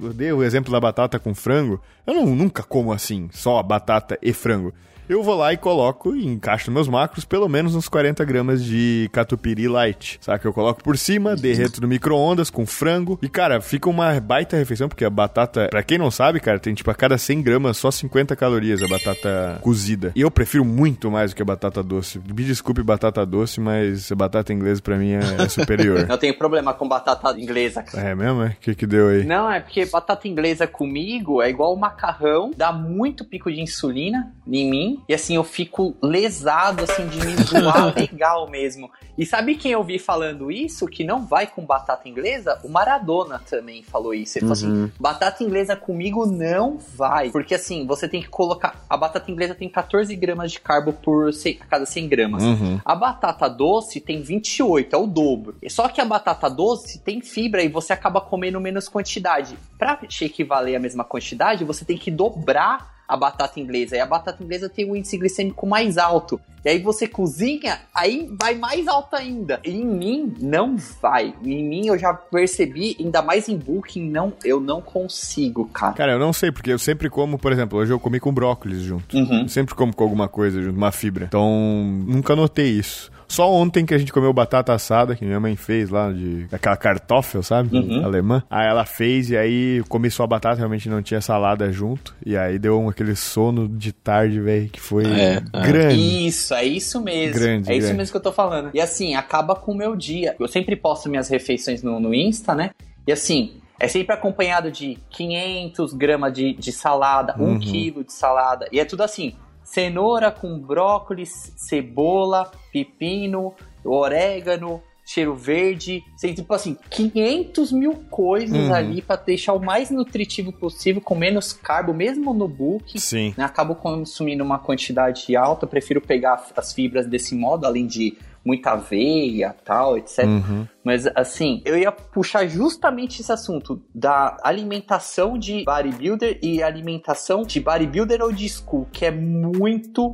eu 0.00 0.12
dei 0.12 0.32
o 0.32 0.42
exemplo 0.42 0.72
da 0.72 0.80
batata 0.80 1.18
com 1.18 1.34
frango, 1.34 1.80
eu 2.06 2.14
não, 2.14 2.26
nunca 2.26 2.62
como 2.62 2.92
assim, 2.92 3.28
só 3.32 3.62
batata 3.62 4.18
e 4.22 4.32
frango. 4.32 4.72
Eu 5.12 5.22
vou 5.22 5.34
lá 5.34 5.52
e 5.52 5.58
coloco 5.58 6.16
e 6.16 6.26
encaixo 6.26 6.70
nos 6.70 6.74
meus 6.74 6.88
macros 6.88 7.26
pelo 7.26 7.46
menos 7.46 7.74
uns 7.74 7.86
40 7.86 8.24
gramas 8.24 8.64
de 8.64 9.10
catupiry 9.12 9.68
light. 9.68 10.18
Sabe? 10.22 10.42
Eu 10.42 10.54
coloco 10.54 10.82
por 10.82 10.96
cima, 10.96 11.36
derreto 11.36 11.82
no 11.82 11.86
micro-ondas 11.86 12.48
com 12.48 12.64
frango. 12.64 13.18
E, 13.20 13.28
cara, 13.28 13.60
fica 13.60 13.90
uma 13.90 14.18
baita 14.18 14.56
refeição, 14.56 14.88
porque 14.88 15.04
a 15.04 15.10
batata, 15.10 15.68
pra 15.68 15.82
quem 15.82 15.98
não 15.98 16.10
sabe, 16.10 16.40
cara, 16.40 16.58
tem 16.58 16.72
tipo 16.72 16.90
a 16.90 16.94
cada 16.94 17.18
100 17.18 17.42
gramas 17.42 17.76
só 17.76 17.90
50 17.90 18.34
calorias 18.34 18.82
a 18.82 18.88
batata 18.88 19.58
cozida. 19.60 20.12
E 20.16 20.22
eu 20.22 20.30
prefiro 20.30 20.64
muito 20.64 21.10
mais 21.10 21.32
do 21.32 21.36
que 21.36 21.42
a 21.42 21.44
batata 21.44 21.82
doce. 21.82 22.18
Me 22.18 22.42
desculpe, 22.42 22.82
batata 22.82 23.26
doce, 23.26 23.60
mas 23.60 24.10
a 24.10 24.14
batata 24.14 24.50
inglesa 24.50 24.80
pra 24.80 24.96
mim 24.96 25.12
é, 25.12 25.42
é 25.44 25.48
superior. 25.50 26.06
Não 26.08 26.16
tenho 26.16 26.38
problema 26.38 26.72
com 26.72 26.88
batata 26.88 27.38
inglesa. 27.38 27.82
cara. 27.82 28.08
é 28.08 28.14
mesmo? 28.14 28.44
é? 28.44 28.46
O 28.46 28.56
que 28.58 28.74
que 28.74 28.86
deu 28.86 29.08
aí? 29.08 29.24
Não, 29.24 29.52
é 29.52 29.60
porque 29.60 29.84
batata 29.84 30.26
inglesa 30.26 30.66
comigo 30.66 31.42
é 31.42 31.50
igual 31.50 31.74
o 31.74 31.76
macarrão, 31.78 32.50
dá 32.56 32.72
muito 32.72 33.26
pico 33.26 33.52
de 33.52 33.60
insulina 33.60 34.32
em 34.46 34.70
mim, 34.70 35.01
e 35.08 35.14
assim 35.14 35.36
eu 35.36 35.44
fico 35.44 35.94
lesado, 36.02 36.84
assim, 36.84 37.06
de 37.06 37.18
me 37.24 37.34
zoar 37.42 37.92
legal 37.96 38.48
mesmo. 38.48 38.90
E 39.16 39.26
sabe 39.26 39.56
quem 39.56 39.72
eu 39.72 39.84
vi 39.84 39.98
falando 39.98 40.50
isso, 40.50 40.86
que 40.86 41.04
não 41.04 41.26
vai 41.26 41.46
com 41.46 41.64
batata 41.64 42.08
inglesa? 42.08 42.58
O 42.64 42.68
Maradona 42.68 43.38
também 43.38 43.82
falou 43.82 44.14
isso. 44.14 44.38
Ele 44.38 44.46
falou 44.46 44.52
assim, 44.52 44.92
batata 44.98 45.44
inglesa 45.44 45.76
comigo 45.76 46.24
não 46.26 46.78
vai, 46.78 47.30
porque 47.30 47.54
assim, 47.54 47.86
você 47.86 48.08
tem 48.08 48.22
que 48.22 48.28
colocar, 48.28 48.84
a 48.88 48.96
batata 48.96 49.30
inglesa 49.30 49.54
tem 49.54 49.68
14 49.68 50.14
gramas 50.16 50.52
de 50.52 50.60
carbo 50.60 50.92
por 50.92 51.32
cem- 51.32 51.58
a 51.60 51.66
cada 51.66 51.84
100 51.84 52.08
gramas. 52.08 52.42
Uhum. 52.42 52.80
A 52.84 52.94
batata 52.94 53.48
doce 53.48 54.00
tem 54.00 54.22
28, 54.22 54.94
é 54.94 54.98
o 54.98 55.06
dobro. 55.06 55.56
Só 55.68 55.88
que 55.88 56.00
a 56.00 56.04
batata 56.04 56.48
doce 56.48 56.98
tem 57.00 57.20
fibra 57.20 57.62
e 57.62 57.68
você 57.68 57.92
acaba 57.92 58.20
comendo 58.20 58.60
menos 58.60 58.88
quantidade. 58.88 59.58
Pra 59.78 59.96
equivaler 60.22 60.76
a 60.76 60.80
mesma 60.80 61.04
quantidade, 61.04 61.64
você 61.64 61.84
tem 61.84 61.98
que 61.98 62.10
dobrar 62.10 62.91
a 63.12 63.16
batata 63.16 63.60
inglesa. 63.60 63.96
E 63.96 64.00
a 64.00 64.06
batata 64.06 64.42
inglesa 64.42 64.68
tem 64.70 64.90
um 64.90 64.96
índice 64.96 65.18
glicêmico 65.18 65.66
mais 65.66 65.98
alto. 65.98 66.40
E 66.64 66.68
aí 66.70 66.78
você 66.78 67.06
cozinha, 67.06 67.80
aí 67.92 68.30
vai 68.40 68.54
mais 68.54 68.86
alto 68.86 69.16
ainda. 69.16 69.60
E 69.64 69.70
em 69.70 69.84
mim, 69.84 70.34
não 70.40 70.76
vai. 71.00 71.34
Em 71.44 71.62
mim, 71.62 71.88
eu 71.88 71.98
já 71.98 72.14
percebi, 72.14 72.96
ainda 72.98 73.20
mais 73.20 73.48
em 73.48 73.56
booking, 73.56 74.08
não, 74.08 74.32
eu 74.44 74.60
não 74.60 74.80
consigo, 74.80 75.66
cara. 75.66 75.92
Cara, 75.92 76.12
eu 76.12 76.18
não 76.18 76.32
sei, 76.32 76.50
porque 76.50 76.72
eu 76.72 76.78
sempre 76.78 77.10
como, 77.10 77.36
por 77.36 77.52
exemplo, 77.52 77.78
hoje 77.78 77.92
eu 77.92 78.00
comi 78.00 78.18
com 78.18 78.32
brócolis 78.32 78.80
junto. 78.80 79.14
Uhum. 79.16 79.46
Sempre 79.46 79.74
como 79.74 79.94
com 79.94 80.04
alguma 80.04 80.28
coisa 80.28 80.62
junto, 80.62 80.76
uma 80.76 80.92
fibra. 80.92 81.26
Então, 81.26 81.84
nunca 82.06 82.34
notei 82.34 82.70
isso. 82.70 83.10
Só 83.32 83.50
ontem 83.50 83.86
que 83.86 83.94
a 83.94 83.98
gente 83.98 84.12
comeu 84.12 84.30
batata 84.30 84.74
assada, 84.74 85.16
que 85.16 85.24
minha 85.24 85.40
mãe 85.40 85.56
fez 85.56 85.88
lá, 85.88 86.12
de 86.12 86.46
aquela 86.52 86.76
kartoffel, 86.76 87.42
sabe? 87.42 87.74
Uhum. 87.74 88.04
Alemã. 88.04 88.42
Aí 88.50 88.66
ela 88.68 88.84
fez 88.84 89.30
e 89.30 89.36
aí 89.38 89.82
comi 89.88 90.10
só 90.10 90.24
a 90.24 90.26
batata, 90.26 90.56
realmente 90.58 90.86
não 90.86 91.00
tinha 91.00 91.18
salada 91.22 91.72
junto. 91.72 92.14
E 92.26 92.36
aí 92.36 92.58
deu 92.58 92.78
um, 92.78 92.90
aquele 92.90 93.16
sono 93.16 93.66
de 93.66 93.90
tarde, 93.90 94.38
velho, 94.38 94.68
que 94.68 94.78
foi 94.78 95.06
É, 95.06 95.42
é. 95.50 95.60
grande. 95.66 96.26
Isso, 96.26 96.52
é 96.52 96.62
isso 96.62 97.00
mesmo. 97.00 97.40
Grande, 97.40 97.70
é 97.70 97.74
isso 97.74 97.86
grande. 97.86 97.96
mesmo 97.96 98.12
que 98.12 98.16
eu 98.18 98.22
tô 98.22 98.32
falando. 98.32 98.68
E 98.74 98.80
assim, 98.82 99.14
acaba 99.14 99.54
com 99.54 99.72
o 99.72 99.74
meu 99.74 99.96
dia. 99.96 100.36
Eu 100.38 100.46
sempre 100.46 100.76
posto 100.76 101.08
minhas 101.08 101.30
refeições 101.30 101.82
no, 101.82 101.98
no 101.98 102.12
Insta, 102.14 102.54
né? 102.54 102.72
E 103.06 103.12
assim, 103.12 103.54
é 103.80 103.88
sempre 103.88 104.14
acompanhado 104.14 104.70
de 104.70 104.98
500 105.08 105.94
gramas 105.94 106.34
de, 106.34 106.52
de 106.52 106.70
salada, 106.70 107.34
Uhum. 107.38 107.54
1 107.54 107.58
quilo 107.60 108.04
de 108.04 108.12
salada. 108.12 108.68
E 108.70 108.78
é 108.78 108.84
tudo 108.84 109.02
assim: 109.02 109.32
cenoura 109.72 110.30
com 110.30 110.58
brócolis, 110.58 111.52
cebola, 111.56 112.50
pepino, 112.72 113.54
orégano. 113.84 114.82
Cheiro 115.04 115.34
verde, 115.34 116.00
tem 116.20 116.32
tipo 116.32 116.54
assim, 116.54 116.76
500 116.88 117.72
mil 117.72 117.92
coisas 118.08 118.56
Uhum. 118.68 118.72
ali 118.72 119.02
pra 119.02 119.16
deixar 119.16 119.52
o 119.52 119.58
mais 119.58 119.90
nutritivo 119.90 120.52
possível, 120.52 121.02
com 121.02 121.16
menos 121.16 121.52
carbo, 121.52 121.92
mesmo 121.92 122.32
no 122.32 122.46
book 122.46 123.00
Sim. 123.00 123.34
né, 123.36 123.42
acabo 123.44 123.74
consumindo 123.74 124.44
uma 124.44 124.60
quantidade 124.60 125.34
alta, 125.34 125.66
prefiro 125.66 126.00
pegar 126.00 126.46
as 126.56 126.72
fibras 126.72 127.04
desse 127.04 127.34
modo, 127.34 127.66
além 127.66 127.84
de 127.84 128.16
muita 128.44 128.72
aveia, 128.72 129.54
tal, 129.64 129.96
etc. 129.96 130.24
Uhum. 130.24 130.66
Mas 130.84 131.06
assim, 131.14 131.62
eu 131.64 131.76
ia 131.76 131.92
puxar 131.92 132.46
justamente 132.46 133.20
esse 133.20 133.32
assunto 133.32 133.82
da 133.94 134.36
alimentação 134.42 135.38
de 135.38 135.64
bodybuilder 135.64 136.38
e 136.42 136.62
alimentação 136.62 137.42
de 137.42 137.60
bodybuilder 137.60 138.22
ou 138.22 138.32
de 138.32 138.48
school, 138.48 138.86
que 138.92 139.04
é 139.04 139.10
muito 139.10 140.10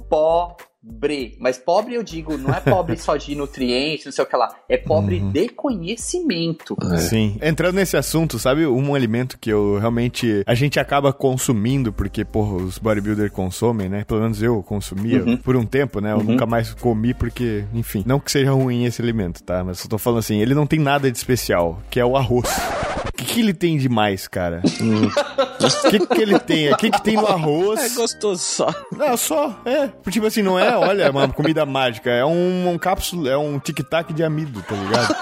pobre. 0.88 1.36
Mas 1.38 1.58
pobre 1.58 1.94
eu 1.94 2.02
digo, 2.02 2.36
não 2.36 2.52
é 2.52 2.60
pobre 2.60 2.96
só 2.98 3.16
de 3.16 3.34
nutrientes, 3.34 4.06
não 4.06 4.12
sei 4.12 4.24
o 4.24 4.26
que 4.26 4.36
lá, 4.36 4.48
é 4.68 4.76
pobre 4.76 5.20
de 5.20 5.48
conhecimento. 5.50 6.76
Sim. 6.98 7.36
Entrando 7.42 7.76
nesse 7.76 7.96
assunto, 7.96 8.38
sabe 8.38 8.66
um 8.66 8.94
alimento 8.94 9.38
que 9.38 9.50
eu 9.50 9.78
realmente. 9.78 10.42
A 10.46 10.54
gente 10.54 10.78
acaba 10.80 11.12
consumindo, 11.12 11.92
porque, 11.92 12.24
porra, 12.24 12.56
os 12.56 12.78
bodybuilders 12.78 13.32
consomem, 13.32 13.88
né? 13.88 14.04
Pelo 14.04 14.20
menos 14.20 14.42
eu 14.42 14.62
consumia 14.62 15.18
Uhum. 15.22 15.36
por 15.36 15.56
um 15.56 15.64
tempo, 15.66 16.00
né? 16.00 16.12
Eu 16.12 16.22
nunca 16.22 16.46
mais 16.46 16.72
comi 16.74 17.12
porque, 17.14 17.64
enfim. 17.74 18.02
Não 18.06 18.20
que 18.20 18.30
seja 18.30 18.52
ruim 18.52 18.84
esse 18.84 19.00
alimento, 19.02 19.42
tá? 19.42 19.62
Mas 19.64 19.82
eu 19.82 19.88
tô 19.88 19.98
falando 19.98 20.20
assim, 20.20 20.40
ele 20.40 20.54
não 20.54 20.66
tem 20.66 20.78
nada 20.78 21.10
de 21.10 21.16
especial, 21.16 21.80
que 21.90 21.98
é 22.00 22.04
o 22.04 22.16
arroz. 22.16 22.48
O 23.08 23.12
que, 23.18 23.24
que 23.24 23.40
ele 23.40 23.52
tem 23.52 23.76
de 23.76 23.88
mais, 23.88 24.28
cara? 24.28 24.62
O 24.64 25.90
que, 25.90 26.06
que 26.06 26.22
ele 26.22 26.38
tem? 26.38 26.72
O 26.72 26.76
que, 26.76 26.90
que 26.90 27.02
tem 27.02 27.16
no 27.16 27.26
É 27.26 27.32
arroz? 27.32 27.94
gostoso 27.96 28.40
só. 28.42 28.72
Não, 28.92 29.16
só, 29.16 29.60
é. 29.64 29.88
Tipo 30.10 30.26
assim, 30.26 30.42
não 30.42 30.58
é, 30.58 30.77
olha, 30.80 31.10
uma 31.10 31.28
comida 31.28 31.64
mágica. 31.66 32.10
É 32.10 32.24
um, 32.24 32.70
um 32.70 32.78
cápsula, 32.78 33.30
é 33.30 33.36
um 33.36 33.58
tic-tac 33.58 34.12
de 34.12 34.22
amido, 34.22 34.62
tá 34.62 34.74
ligado? 34.74 35.16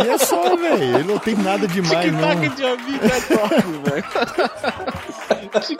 e 0.04 0.08
é 0.08 0.18
só, 0.18 0.56
velho. 0.56 0.98
Ele 0.98 1.04
não 1.04 1.18
tem 1.18 1.34
nada 1.36 1.66
demais, 1.68 2.12
não. 2.12 2.40
Tic-tac 2.40 2.56
de 2.56 2.64
amido 2.64 3.06
é 3.06 3.20
top, 3.20 3.54
velho. 3.90 4.04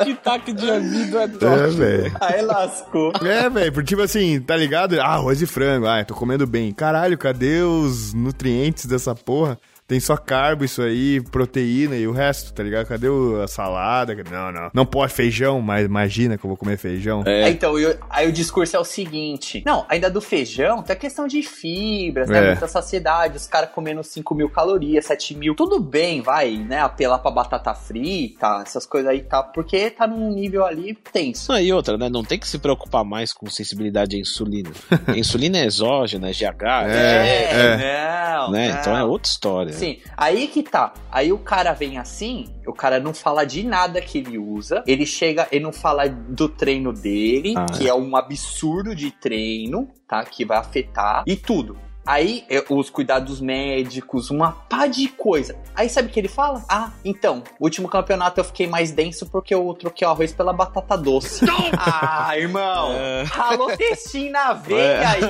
Tic-tac 0.05 0.53
de 0.53 0.71
amido 0.71 1.19
é 1.19 1.29
top. 1.29 1.47
É, 1.47 1.67
velho. 1.69 2.17
Aí 2.21 2.43
lascou. 2.43 3.13
É, 3.23 3.51
velho, 3.51 3.73
porque 3.73 3.89
tipo 3.89 4.03
assim, 4.03 4.41
tá 4.41 4.57
ligado? 4.57 5.01
Ah, 5.01 5.15
arroz 5.15 5.41
e 5.43 5.47
frango, 5.47 5.87
ah, 5.87 6.05
tô 6.05 6.15
comendo 6.15 6.47
bem. 6.47 6.73
Caralho, 6.73 7.19
cadê 7.19 7.63
os 7.63 8.15
nutrientes 8.15 8.87
dessa 8.87 9.15
porra? 9.15 9.59
Tem 9.87 10.01
só 10.01 10.16
carbo 10.16 10.64
isso 10.64 10.80
aí, 10.80 11.20
proteína 11.30 11.95
e 11.95 12.07
o 12.09 12.12
resto, 12.12 12.55
tá 12.55 12.62
ligado? 12.62 12.87
Cadê 12.87 13.07
o- 13.07 13.43
a 13.43 13.47
salada? 13.47 14.14
Não, 14.30 14.51
não. 14.51 14.70
Não 14.72 14.87
pode 14.87 15.12
feijão, 15.12 15.61
mas 15.61 15.85
imagina 15.85 16.39
que 16.39 16.45
eu 16.45 16.49
vou 16.49 16.57
comer 16.57 16.78
feijão. 16.78 17.22
É, 17.26 17.51
Então, 17.51 17.78
eu- 17.78 17.95
aí 18.09 18.26
o 18.26 18.32
discurso 18.32 18.74
é 18.74 18.80
o 18.80 18.85
seguinte: 18.85 19.62
não, 19.66 19.85
ainda 19.89 20.11
do 20.11 20.22
feijão, 20.22 20.82
tem 20.82 20.97
a 20.97 20.99
questão 20.99 21.26
de 21.26 21.43
fibras, 21.43 22.30
né? 22.30 22.39
É. 22.39 22.47
Muita 22.53 22.66
saciedade, 22.66 23.37
os 23.37 23.47
caras 23.47 23.70
comendo 23.74 24.03
5 24.03 24.35
mil 24.35 24.49
calorias, 24.49 25.05
7 25.05 25.35
mil. 25.35 25.55
Tudo 25.55 25.78
bem, 25.78 26.22
vai, 26.22 26.57
né? 26.57 26.80
Apelar 26.80 27.18
pra 27.18 27.30
batata 27.30 27.74
frita, 27.74 28.62
essas 28.66 28.87
coisas 28.87 29.11
aí, 29.11 29.20
tá? 29.22 29.43
Porque 29.43 29.91
tá 29.91 30.07
num 30.07 30.32
nível 30.32 30.64
ali 30.64 30.95
tenso. 31.12 31.53
Ah, 31.53 31.61
e 31.61 31.70
outra, 31.72 31.99
né? 31.99 32.09
Não 32.09 32.24
tem 32.24 32.39
que 32.39 32.49
se 32.49 32.59
preocupar 32.59 33.05
mais 33.05 33.35
com 33.35 33.51
sensibilidade 33.51 34.16
à 34.16 34.18
insulina. 34.18 34.70
A 35.07 35.12
insulina 35.18 35.59
é 35.59 35.66
exógena, 35.66 36.30
é 36.30 36.32
GH, 36.32 36.87
É, 36.89 38.37
não. 38.37 38.51
né? 38.51 38.68
não. 38.72 38.80
Então 38.80 38.97
é 38.97 39.05
outra 39.05 39.28
história. 39.30 39.74
Sim, 39.75 39.99
aí 40.16 40.49
que 40.49 40.62
tá. 40.62 40.95
Aí 41.11 41.33
o 41.33 41.39
cara 41.39 41.72
vem 41.72 41.99
assim, 41.99 42.47
o 42.66 42.72
cara 42.72 43.01
não 43.01 43.12
fala 43.12 43.45
de 43.45 43.62
nada 43.62 44.01
que 44.01 44.18
ele 44.18 44.39
usa. 44.39 44.83
Ele 44.87 45.07
chega, 45.07 45.49
ele 45.51 45.64
não 45.64 45.72
fala 45.72 46.09
do 46.09 46.49
treino 46.49 46.93
dele, 46.93 47.55
Ah, 47.57 47.66
que 47.66 47.89
é 47.89 47.95
um 47.95 48.16
absurdo 48.16 48.95
de 48.95 49.11
treino, 49.11 49.89
tá? 50.09 50.25
Que 50.25 50.45
vai 50.45 50.59
afetar. 50.59 51.25
E 51.27 51.37
tudo. 51.37 51.77
Aí, 52.07 52.45
é, 52.51 52.63
os 52.69 52.91
cuidados 52.91 53.41
médicos, 53.41 54.31
uma 54.31 54.53
pá 54.53 54.87
de 54.87 55.09
coisa. 55.09 55.57
Aí, 55.75 55.89
sabe 55.89 56.09
o 56.09 56.11
que 56.11 56.21
ele 56.21 56.29
fala? 56.29 56.63
Ah, 56.69 56.91
então, 57.05 57.43
o 57.59 57.65
último 57.65 57.89
campeonato 57.89 58.41
eu 58.41 58.45
fiquei 58.45 58.67
mais 58.67 58.91
denso 58.91 59.27
porque 59.27 59.55
eu 59.55 59.75
troquei 59.75 60.07
o 60.07 60.11
arroz 60.11 60.33
pela 60.33 60.53
batata 60.53 60.97
doce. 60.97 61.45
ah, 61.79 62.37
irmão, 62.37 62.93
ralou 63.27 63.77
textinho 63.77 64.33
na 64.33 64.53
veia 64.53 65.09
aí, 65.09 65.21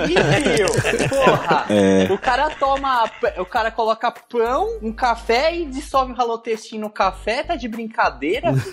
viu? 0.56 0.66
Porra, 1.08 1.66
o 2.12 2.18
cara 2.18 2.50
toma, 2.50 3.10
o 3.38 3.46
cara 3.46 3.70
coloca 3.70 4.10
pão, 4.10 4.78
um 4.82 4.92
café 4.92 5.54
e 5.54 5.66
dissolve 5.66 6.12
o 6.12 6.16
ralotestin 6.16 6.78
no 6.78 6.90
café, 6.90 7.42
tá 7.42 7.56
de 7.56 7.68
brincadeira? 7.68 8.52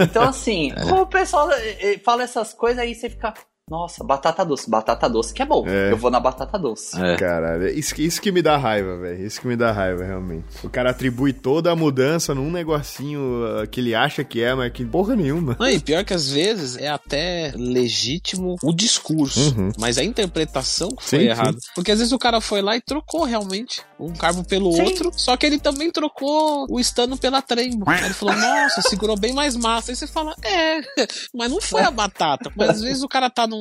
Então, 0.00 0.22
assim, 0.22 0.72
como 0.88 1.02
o 1.02 1.06
pessoal 1.06 1.50
eh, 1.52 1.94
eh, 1.94 2.00
fala 2.04 2.22
essas 2.22 2.54
coisas 2.54 2.78
aí, 2.78 2.94
você 2.94 3.10
fica... 3.10 3.34
Nossa, 3.70 4.02
batata 4.04 4.44
doce, 4.44 4.68
batata 4.70 5.08
doce 5.08 5.32
que 5.34 5.42
é 5.42 5.46
bom. 5.46 5.64
É. 5.66 5.92
Eu 5.92 5.96
vou 5.96 6.10
na 6.10 6.20
batata 6.20 6.58
doce. 6.58 7.00
É. 7.00 7.16
Caralho, 7.16 7.68
isso, 7.68 7.94
que- 7.94 8.02
isso 8.02 8.20
que 8.20 8.32
me 8.32 8.42
dá 8.42 8.56
raiva, 8.56 8.96
velho. 8.98 9.26
Isso 9.26 9.40
que 9.40 9.46
me 9.46 9.56
dá 9.56 9.72
raiva, 9.72 10.04
realmente. 10.04 10.44
O 10.64 10.70
cara 10.70 10.90
atribui 10.90 11.32
toda 11.32 11.70
a 11.72 11.76
mudança 11.76 12.34
num 12.34 12.50
negocinho 12.50 13.20
uh, 13.62 13.66
que 13.68 13.80
ele 13.80 13.94
acha 13.94 14.24
que 14.24 14.42
é, 14.42 14.54
mas 14.54 14.72
que 14.72 14.84
porra 14.84 15.14
nenhuma. 15.16 15.56
Não, 15.58 15.68
e 15.68 15.78
pior 15.80 16.04
que 16.04 16.14
às 16.14 16.30
vezes 16.30 16.76
é 16.76 16.88
até 16.88 17.52
legítimo 17.88 18.56
o 18.62 18.72
discurso, 18.72 19.54
Uhum. 19.56 19.70
mas 19.78 19.98
a 19.98 20.04
interpretação 20.04 20.88
foi 20.98 21.20
Sim, 21.20 21.24
errada. 21.26 21.56
Porque 21.74 21.90
às 21.92 21.98
vezes 21.98 22.12
o 22.12 22.18
cara 22.18 22.40
foi 22.40 22.60
lá 22.62 22.76
e 22.76 22.80
trocou 22.80 23.24
realmente 23.24 23.82
um 23.98 24.12
carbo 24.12 24.44
pelo 24.44 24.72
Sim. 24.72 24.82
outro, 24.82 25.10
só 25.14 25.36
que 25.36 25.46
ele 25.46 25.58
também 25.58 25.90
trocou 25.90 26.66
o 26.70 26.78
estano 26.78 27.16
pela 27.16 27.40
trembo. 27.42 27.84
Ele 27.90 28.14
falou, 28.14 28.36
nossa, 28.36 28.82
segurou 28.82 29.18
bem 29.18 29.32
mais 29.32 29.56
massa. 29.56 29.90
Aí 29.92 29.96
você 29.96 30.06
fala, 30.06 30.34
é, 30.44 30.80
mas 31.34 31.50
não 31.50 31.60
foi 31.60 31.82
a 31.82 31.90
batata. 31.90 32.50
Mas 32.56 32.70
às 32.70 32.80
vezes 32.82 33.02
o 33.02 33.08
cara 33.08 33.28
tá 33.30 33.46
num, 33.46 33.57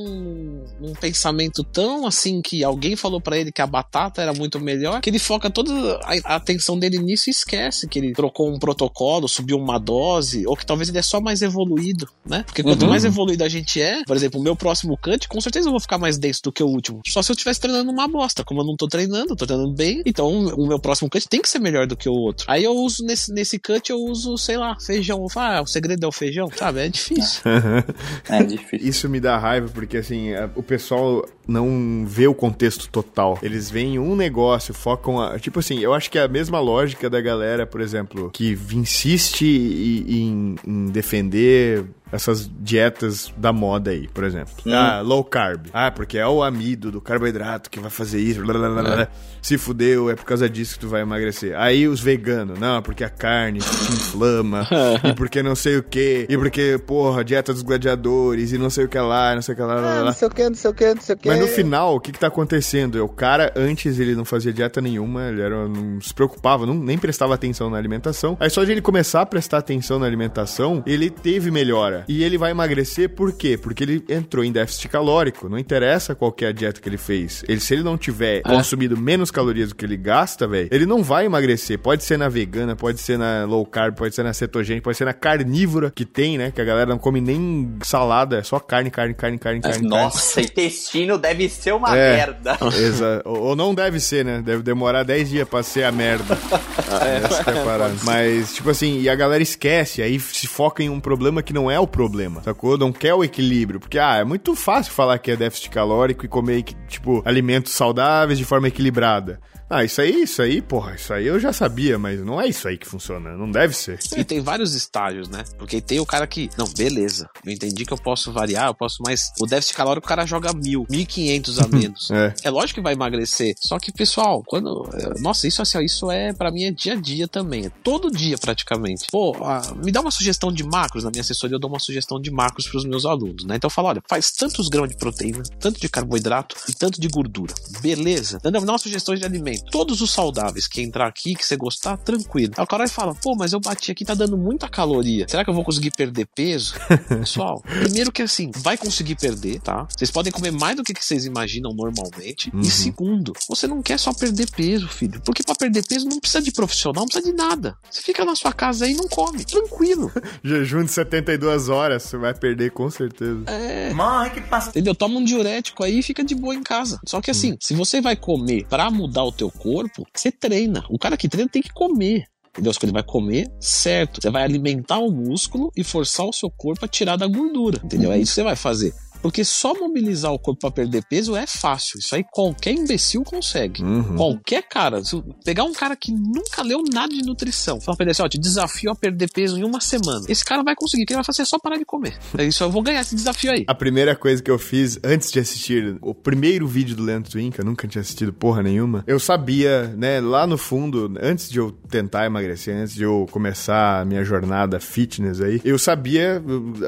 num 0.80 0.94
pensamento 1.00 1.64
tão 1.64 2.06
assim 2.06 2.42
que 2.42 2.64
alguém 2.64 2.96
falou 2.96 3.20
pra 3.22 3.38
ele 3.38 3.52
que 3.52 3.62
a 3.62 3.68
batata 3.68 4.22
era 4.22 4.34
muito 4.34 4.60
melhor, 4.60 5.02
que 5.02 5.10
ele 5.10 5.20
foca 5.20 5.50
toda 5.50 5.72
a, 6.04 6.34
a 6.34 6.36
atenção 6.36 6.78
dele 6.78 6.98
nisso 7.00 7.30
e 7.30 7.32
esquece 7.32 7.88
que 7.88 8.00
ele 8.00 8.14
trocou 8.14 8.50
um 8.54 8.60
protocolo, 8.60 9.28
subiu 9.28 9.58
uma 9.58 9.78
dose, 9.80 10.46
ou 10.48 10.56
que 10.56 10.66
talvez 10.66 10.90
ele 10.90 10.98
é 10.98 11.02
só 11.02 11.20
mais 11.22 11.42
evoluído, 11.42 12.08
né? 12.26 12.44
Porque 12.46 12.64
quanto 12.64 12.84
Uhum. 12.84 12.90
mais 12.90 13.04
evoluído 13.06 13.44
a 13.44 13.50
gente 13.50 13.82
é, 13.82 14.04
por 14.06 14.16
exemplo, 14.16 14.40
o 14.40 14.44
meu 14.44 14.56
próximo 14.56 14.98
cut, 14.98 15.28
com 15.28 15.42
certeza 15.42 15.68
eu 15.68 15.72
vou 15.72 15.80
ficar 15.82 15.98
mais 15.98 16.18
denso 16.18 16.42
do 16.44 16.52
que 16.52 16.64
o 16.64 16.68
último. 16.68 17.02
Só 17.08 17.22
se 17.22 17.32
eu 17.32 17.34
estivesse 17.34 17.60
treinando 17.60 17.92
uma 17.92 18.08
bosta. 18.08 18.44
Como 18.44 18.62
eu 18.62 18.66
não 18.66 18.76
tô 18.76 18.88
treinando, 18.88 19.32
eu 19.34 19.36
tô 19.36 19.46
treinando 19.46 19.74
bem, 19.74 20.02
então 20.06 20.30
o 20.30 20.68
meu 20.68 20.80
próximo 20.80 21.10
cut 21.10 21.28
tem 21.28 21.42
que 21.42 21.50
ser 21.50 21.60
melhor 21.60 21.88
do 21.88 21.96
que 21.98 22.08
o 22.10 22.14
outro. 22.14 22.46
Aí 22.50 22.64
eu 22.64 22.74
uso 22.74 23.04
nesse, 23.04 23.32
nesse 23.34 23.60
cut, 23.60 23.90
eu 23.90 23.98
uso, 24.00 24.38
sei 24.38 24.58
lá, 24.58 24.78
feijão. 24.80 25.22
Eu 25.22 25.30
falo, 25.30 25.58
Ah, 25.58 25.62
o 25.62 25.68
segredo 25.68 26.04
é 26.04 26.08
o 26.08 26.12
feijão, 26.12 26.48
sabe? 26.56 26.80
É 26.82 26.90
difícil. 26.90 27.42
É 28.30 28.44
difícil. 28.44 28.88
Isso 28.88 29.10
me 29.10 29.20
dá 29.20 29.38
raiva 29.38 29.70
porque, 29.74 29.87
assim, 29.96 30.34
a- 30.34 30.50
o 30.56 30.64
pessoal 30.64 31.24
não 31.48 32.06
vê 32.06 32.28
o 32.28 32.34
contexto 32.34 32.90
total. 32.90 33.40
Eles 33.42 33.70
veem 33.70 33.98
um 33.98 34.16
negócio, 34.16 34.74
focam. 34.74 35.20
A, 35.20 35.40
tipo 35.40 35.60
assim, 35.60 35.80
eu 35.80 35.94
acho 35.94 36.12
que 36.12 36.18
é 36.18 36.24
a 36.24 36.28
mesma 36.28 36.60
lógica 36.60 37.10
da 37.10 37.22
galera, 37.22 37.66
por 37.66 37.82
exemplo, 37.82 38.30
que 38.32 38.58
insiste 38.74 39.46
em, 39.46 40.56
em 40.66 40.86
defender 40.88 41.86
essas 42.12 42.50
dietas 42.60 43.32
da 43.38 43.52
moda 43.52 43.92
aí, 43.92 44.08
por 44.08 44.24
exemplo. 44.24 44.54
Ah, 44.68 45.02
low 45.02 45.24
carb. 45.24 45.68
Ah, 45.74 45.92
porque 45.92 46.18
é 46.18 46.26
o 46.26 46.42
amido 46.42 46.92
do 46.92 47.02
carboidrato 47.02 47.70
que 47.70 47.80
vai 47.80 47.90
fazer 47.90 48.20
isso. 48.20 48.42
blá, 48.42 48.54
blá, 48.54 48.70
blá, 48.70 48.82
blá, 48.82 48.96
blá. 48.96 49.08
Se 49.42 49.58
fudeu, 49.58 50.10
é 50.10 50.16
por 50.16 50.26
causa 50.26 50.50
disso 50.50 50.76
que 50.76 50.80
tu 50.80 50.88
vai 50.88 51.02
emagrecer. 51.02 51.58
Aí 51.58 51.88
os 51.88 52.00
veganos, 52.00 52.60
não, 52.60 52.82
porque 52.82 53.04
a 53.04 53.10
carne 53.10 53.60
te 53.60 53.92
inflama, 53.92 54.68
e 55.04 55.14
porque 55.14 55.44
não 55.44 55.56
sei 55.56 55.78
o 55.78 55.84
que, 55.84 56.26
e 56.30 56.38
porque, 56.38 56.80
porra, 56.86 57.24
dieta 57.24 57.54
dos 57.54 57.62
gladiadores, 57.62 58.52
e 58.52 58.58
não 58.58 58.70
sei 58.70 58.86
o 58.86 58.90
que 58.90 59.00
lá, 59.00 59.36
não 59.36 59.42
sei 59.42 59.54
o 59.54 59.56
que 59.56 59.62
lá, 59.64 59.76
lá, 59.76 59.82
lá, 59.82 60.02
lá. 60.04 60.14
sei 60.14 60.28
o 60.28 60.32
que, 60.32 60.50
não 60.50 60.56
sei 60.56 60.72
o 60.72 60.74
que, 60.74 60.94
não 60.94 61.02
sei 61.02 61.16
o 61.16 61.18
que. 61.18 61.30
Mas 61.38 61.46
no 61.46 61.48
final, 61.56 61.96
o 61.96 62.00
que 62.00 62.12
que 62.12 62.18
tá 62.18 62.28
acontecendo? 62.28 63.04
O 63.06 63.08
cara, 63.08 63.54
antes, 63.56 64.00
ele 64.00 64.16
não 64.16 64.26
fazia 64.26 64.52
dieta 64.52 64.82
nenhuma, 64.82 65.30
ele 65.30 65.42
era, 65.42 65.68
não 65.68 66.02
se 66.02 66.12
preocupava, 66.12 66.66
não, 66.66 66.74
nem 66.74 66.98
prestava 66.98 67.36
atenção 67.36 67.70
na 67.70 67.78
alimentação. 67.78 68.36
Aí 68.40 68.50
só 68.50 68.64
de 68.64 68.72
ele 68.72 68.82
começar 68.82 69.22
a 69.22 69.26
prestar 69.26 69.60
atenção 69.60 70.00
na 70.00 70.08
alimentação, 70.08 70.82
ele 70.88 71.12
teve 71.12 71.52
melhora. 71.52 72.06
E 72.08 72.24
ele 72.24 72.40
vai 72.40 72.50
emagrecer 72.50 73.10
por 73.10 73.34
quê? 73.34 73.56
Porque 73.56 73.84
ele 73.84 74.04
entrou 74.10 74.44
em 74.44 74.52
déficit 74.52 74.90
calórico. 74.90 75.48
Não 75.48 75.60
interessa 75.60 76.16
qual 76.16 76.36
é 76.42 76.48
a 76.48 76.52
dieta 76.52 76.82
que 76.82 76.90
ele 76.90 76.98
fez. 76.98 77.44
Ele, 77.48 77.60
se 77.60 77.76
ele 77.76 77.84
não 77.84 78.00
tiver 78.00 78.42
consumido 78.42 78.98
menos 78.98 79.30
calorias 79.30 79.70
do 79.70 79.76
que 79.76 79.86
ele 79.86 79.98
gasta, 79.98 80.48
velho, 80.48 80.70
ele 80.72 80.88
não 80.88 81.04
vai 81.04 81.28
emagrecer. 81.28 81.78
Pode 81.78 82.04
ser 82.04 82.18
na 82.18 82.30
vegana, 82.30 82.76
pode 82.76 83.00
ser 83.00 83.20
na 83.20 83.46
low 83.46 83.64
carb, 83.64 83.96
pode 83.96 84.16
ser 84.16 84.24
na 84.24 84.34
cetogênica, 84.34 84.84
pode 84.84 84.98
ser 84.98 85.06
na 85.06 85.14
carnívora, 85.14 85.92
que 85.92 86.04
tem, 86.04 86.36
né? 86.36 86.50
Que 86.50 86.62
a 86.62 86.66
galera 86.66 86.90
não 86.90 86.98
come 86.98 87.22
nem 87.22 87.76
salada, 87.84 88.40
é 88.40 88.44
só 88.44 88.60
carne, 88.60 88.90
carne, 88.90 89.14
carne, 89.14 89.38
carne, 89.38 89.60
Mas, 89.64 89.74
carne. 89.76 89.88
carne. 89.88 90.04
nossa, 90.04 90.42
intestino 90.42 91.27
deve 91.28 91.50
ser 91.50 91.74
uma 91.74 91.96
É. 91.98 92.16
merda. 92.18 92.58
Exa 92.78 93.22
ou 93.26 93.56
não 93.56 93.74
deve 93.76 94.00
ser, 94.00 94.24
né? 94.26 94.42
Deve 94.44 94.64
demorar 94.64 95.04
10 95.04 95.30
dias 95.30 95.48
pra 95.48 95.62
ser 95.64 95.84
a 95.84 95.92
merda. 95.92 96.38
Essa 97.24 97.44
que 97.44 97.50
é 97.50 97.62
a 97.62 97.66
parada. 97.66 97.96
Mas, 98.04 98.54
tipo 98.54 98.70
assim, 98.70 99.00
e 99.02 99.10
a 99.10 99.16
galera 99.16 99.44
esquece, 99.44 100.02
aí 100.02 100.20
se 100.20 100.48
foca 100.48 100.82
em 100.84 100.90
um 100.90 101.00
problema 101.00 101.42
que 101.44 101.54
não 101.54 101.70
é 101.70 101.80
o 101.80 101.88
problema, 101.88 102.42
sacou? 102.44 102.78
Não 102.78 102.92
quer 102.92 103.14
o 103.14 103.24
equilíbrio. 103.24 103.80
Porque, 103.80 104.00
ah, 104.00 104.18
é 104.18 104.24
muito 104.24 104.56
fácil 104.56 104.94
falar 104.94 105.18
que 105.20 105.32
é 105.32 105.36
déficit 105.36 105.70
calórico 105.70 106.26
e 106.26 106.28
comer, 106.28 106.64
tipo, 106.88 107.22
alimentos 107.26 107.74
saudáveis 107.74 108.38
de 108.38 108.46
forma 108.46 108.68
equilibrada. 108.68 109.40
Ah, 109.70 109.84
isso 109.84 110.00
aí, 110.02 110.24
isso 110.24 110.42
aí, 110.42 110.62
porra, 110.62 110.96
isso 110.96 111.14
aí 111.14 111.28
eu 111.28 111.40
já 111.40 111.52
sabia, 111.52 112.00
mas 112.00 112.20
não 112.24 112.40
é 112.40 112.48
isso 112.48 112.68
aí 112.68 112.78
que 112.78 112.88
funciona, 112.88 113.36
não 113.36 113.52
deve 113.52 113.74
ser. 113.74 114.00
E 114.16 114.24
tem 114.24 114.40
vários 114.40 114.74
estágios, 114.74 115.28
né? 115.28 115.44
Porque 115.58 115.82
tem 115.82 116.00
o 116.00 116.06
cara 116.06 116.26
que, 116.26 116.50
não, 116.58 116.66
beleza, 116.68 117.30
eu 117.46 117.52
entendi 117.52 117.86
que 117.86 117.92
eu 117.92 117.98
posso 117.98 118.32
variar, 118.32 118.68
eu 118.68 118.74
posso 118.74 119.04
mais. 119.04 119.32
O 119.42 119.46
déficit 119.46 119.76
calórico 119.76 120.06
o 120.06 120.10
cara 120.10 120.26
joga 120.26 120.54
mil, 120.54 120.86
mil 120.90 121.02
e 121.02 121.06
quinhentos 121.06 121.60
a 121.60 121.68
menos. 121.70 122.10
É. 122.12 122.34
É 122.44 122.50
lógico 122.50 122.76
que 122.80 122.84
vai 122.84 122.94
emagrecer. 122.94 123.56
Só 123.60 123.78
que, 123.78 123.92
pessoal, 123.92 124.42
quando. 124.46 124.88
eh, 124.94 125.20
Nossa, 125.20 125.48
isso 125.48 125.62
assim, 125.62 125.84
isso 125.84 126.10
é, 126.10 126.32
pra 126.32 126.50
mim, 126.52 126.64
é 126.64 126.72
dia 126.72 126.94
a 126.94 126.96
dia 126.96 127.28
também. 127.28 127.66
É 127.66 127.72
todo 127.84 128.10
dia 128.10 128.38
praticamente. 128.38 129.08
Pô, 129.12 129.36
ah, 129.42 129.62
me 129.84 129.92
dá 129.92 130.00
uma 130.02 130.12
sugestão 130.12 130.52
de 130.52 130.64
macros. 130.64 131.04
Na 131.04 131.12
minha 131.12 131.22
assessoria, 131.22 131.56
eu 131.56 131.60
dou 131.60 131.70
uma 131.70 131.80
sugestão 131.80 132.22
de 132.22 132.32
macros 132.32 132.68
pros 132.68 132.86
meus 132.86 133.06
alunos, 133.06 133.44
né? 133.44 133.58
Então 133.58 133.68
eu 133.68 133.72
falo, 133.74 133.90
olha, 133.90 134.02
faz 134.08 134.32
tantos 134.32 134.70
grãos 134.70 134.88
de 134.88 134.96
proteína, 134.96 135.44
tanto 135.60 135.80
de 135.80 135.90
carboidrato 135.90 136.56
e 136.70 136.74
tanto 136.74 137.02
de 137.02 137.08
gordura. 137.10 137.54
Beleza? 137.82 138.40
Me 138.44 138.52
dá 138.52 138.60
umas 138.60 138.82
sugestões 138.82 139.20
de 139.20 139.26
Todos 139.72 140.02
os 140.02 140.12
saudáveis 140.12 140.68
que 140.68 140.82
entrar 140.82 141.08
aqui, 141.08 141.36
que 141.36 141.46
você 141.46 141.56
gostar, 141.56 141.98
tranquilo. 141.98 142.54
Aí 142.58 142.64
o 142.64 142.68
cara 142.68 142.86
vai 142.86 142.94
falar, 142.94 143.14
pô, 143.16 143.36
mas 143.36 143.54
eu 143.54 143.60
bati 143.60 143.92
aqui, 143.92 144.06
tá 144.06 144.14
dando 144.14 144.38
muita 144.38 144.68
caloria. 144.68 145.26
Será 145.28 145.44
que 145.44 145.50
eu 145.50 145.54
vou 145.54 145.64
conseguir 145.64 145.92
perder 145.92 146.28
peso? 146.28 146.76
Pessoal, 147.08 147.62
primeiro 147.62 148.12
que 148.12 148.22
assim, 148.22 148.52
vai 148.56 148.78
conseguir 148.78 149.16
perder, 149.16 149.60
tá? 149.60 149.88
Vocês 149.96 150.12
podem 150.12 150.32
comer 150.32 150.52
mais 150.52 150.76
do 150.76 150.84
que 150.84 150.94
vocês 150.94 151.26
imaginam 151.26 151.74
normalmente. 151.74 152.52
E 152.62 152.66
segundo, 152.66 153.34
você 153.48 153.68
não 153.68 153.82
quer 153.82 154.00
só 154.00 154.14
perder 154.14 154.50
peso, 154.52 154.88
filho. 154.88 155.22
Porque 155.22 155.44
pra 155.44 155.56
perder 155.56 155.86
peso 155.86 156.08
não 156.08 156.20
precisa 156.20 156.42
de 156.42 156.52
profissional, 156.52 157.04
não 157.04 157.08
precisa 157.08 157.32
de 157.32 157.38
nada. 157.38 157.78
Você 157.90 158.02
fica 158.02 158.26
na 158.26 158.36
sua 158.36 158.54
casa 158.54 158.86
aí 158.86 158.92
e 158.92 158.96
não 158.96 159.08
come. 159.08 159.44
Tranquilo. 159.44 160.12
Jejum 160.44 160.84
de 160.84 160.92
72 160.92 161.70
horas, 161.70 162.04
você 162.04 162.18
vai 162.18 162.34
perder 162.34 162.72
com 162.72 162.90
certeza. 162.90 163.44
É. 163.48 163.94
Morre 163.94 164.30
que 164.32 164.42
passa. 164.42 164.70
Entendeu? 164.70 164.96
Toma 164.96 165.20
um 165.20 165.24
diurético 165.24 165.84
aí 165.84 166.00
e 166.00 166.04
fica 166.04 166.24
de 166.24 166.36
boa 166.36 166.56
em 166.56 166.64
casa. 166.64 167.00
Só 167.06 167.22
que 167.22 167.32
assim, 167.32 167.58
se 167.62 167.74
você 167.74 168.02
vai 168.02 168.16
comer 168.16 168.66
pra 168.70 168.90
mudar 168.90 169.24
o 169.24 169.32
teu 169.32 169.47
corpo, 169.52 170.06
você 170.14 170.32
treina. 170.32 170.86
O 170.90 170.98
cara 170.98 171.18
que 171.18 171.30
treina 171.30 171.50
tem 171.50 171.62
que 171.62 171.74
comer. 171.74 172.26
Entendeu? 172.50 172.74
Ele 172.82 172.92
vai 172.92 173.04
comer 173.04 173.52
certo. 173.60 174.20
Você 174.20 174.32
vai 174.32 174.44
alimentar 174.44 174.98
o 174.98 175.12
músculo 175.12 175.72
e 175.78 175.84
forçar 175.84 176.26
o 176.26 176.34
seu 176.34 176.50
corpo 176.50 176.84
a 176.84 176.88
tirar 176.88 177.16
da 177.16 177.28
gordura. 177.28 177.80
Entendeu? 177.84 178.12
É 178.12 178.18
isso 178.18 178.32
que 178.32 178.36
você 178.36 178.44
vai 178.44 178.56
fazer. 178.56 178.94
Porque 179.22 179.44
só 179.44 179.74
mobilizar 179.74 180.32
o 180.32 180.40
corpo 180.40 180.62
pra 180.62 180.72
perder 180.72 181.04
peso 181.10 181.36
é 181.36 181.46
fácil. 181.46 182.00
Isso 182.00 182.16
aí 182.16 182.24
qualquer 182.24 182.72
imbecil 182.72 183.24
consegue. 183.24 183.84
Uhum. 183.84 184.16
Qualquer 184.16 184.64
cara. 184.64 185.04
Se 185.04 185.22
pegar 185.44 185.64
um 185.64 185.74
cara 185.74 185.96
que 185.96 186.12
nunca 186.12 186.62
leu 186.62 186.84
nada 186.92 187.14
de 187.14 187.22
nutrição, 187.24 187.80
falar 187.82 187.98
pra 187.98 188.04
ele 188.04 188.12
assim, 188.12 188.24
ó, 188.24 188.28
te 188.28 188.38
desafio 188.38 188.92
a 188.92 188.96
perder 188.96 189.32
peso 189.32 189.58
em 189.58 189.64
uma 189.64 189.82
semana. 189.82 190.26
Esse 190.28 190.44
cara 190.44 190.64
vai 190.64 190.76
conseguir. 190.76 191.04
O 191.04 191.06
que 191.06 191.14
ele 191.14 191.18
vai 191.18 191.26
fazer 191.26 191.42
é 191.42 191.46
só 191.46 191.60
parar 191.60 191.78
de 191.78 191.86
comer. 191.86 192.18
É 192.38 192.44
isso, 192.44 192.64
eu 192.64 192.70
vou 192.70 192.82
ganhar 192.82 193.02
esse 193.02 193.16
desafio 193.16 193.52
aí. 193.52 193.66
A 193.68 193.76
primeira 193.76 194.16
coisa 194.16 194.42
que 194.42 194.52
eu 194.52 194.60
fiz 194.60 195.00
antes 195.04 195.32
de 195.32 195.40
assistir 195.40 195.98
o 196.02 196.14
primeiro 196.14 196.68
vídeo 196.68 196.96
do 196.96 197.04
Leandro 197.04 197.32
Twin, 197.32 197.52
que 197.52 197.62
eu 197.62 197.66
nunca 197.66 197.88
tinha 197.88 198.02
assistido 198.02 198.34
porra 198.34 198.62
nenhuma, 198.62 199.04
eu 199.08 199.20
sabia, 199.20 199.88
né, 199.98 200.20
lá 200.20 200.46
no 200.46 200.58
fundo, 200.58 201.14
antes 201.22 201.50
de 201.50 201.60
eu 201.60 201.72
tentar 201.90 202.26
emagrecer, 202.26 202.76
antes 202.76 202.94
de 202.94 203.04
eu 203.04 203.26
começar 203.32 204.02
a 204.02 204.06
minha 204.06 204.24
jornada 204.24 204.80
fitness 204.80 205.42
aí, 205.42 205.62
eu 205.64 205.78
sabia 205.78 206.42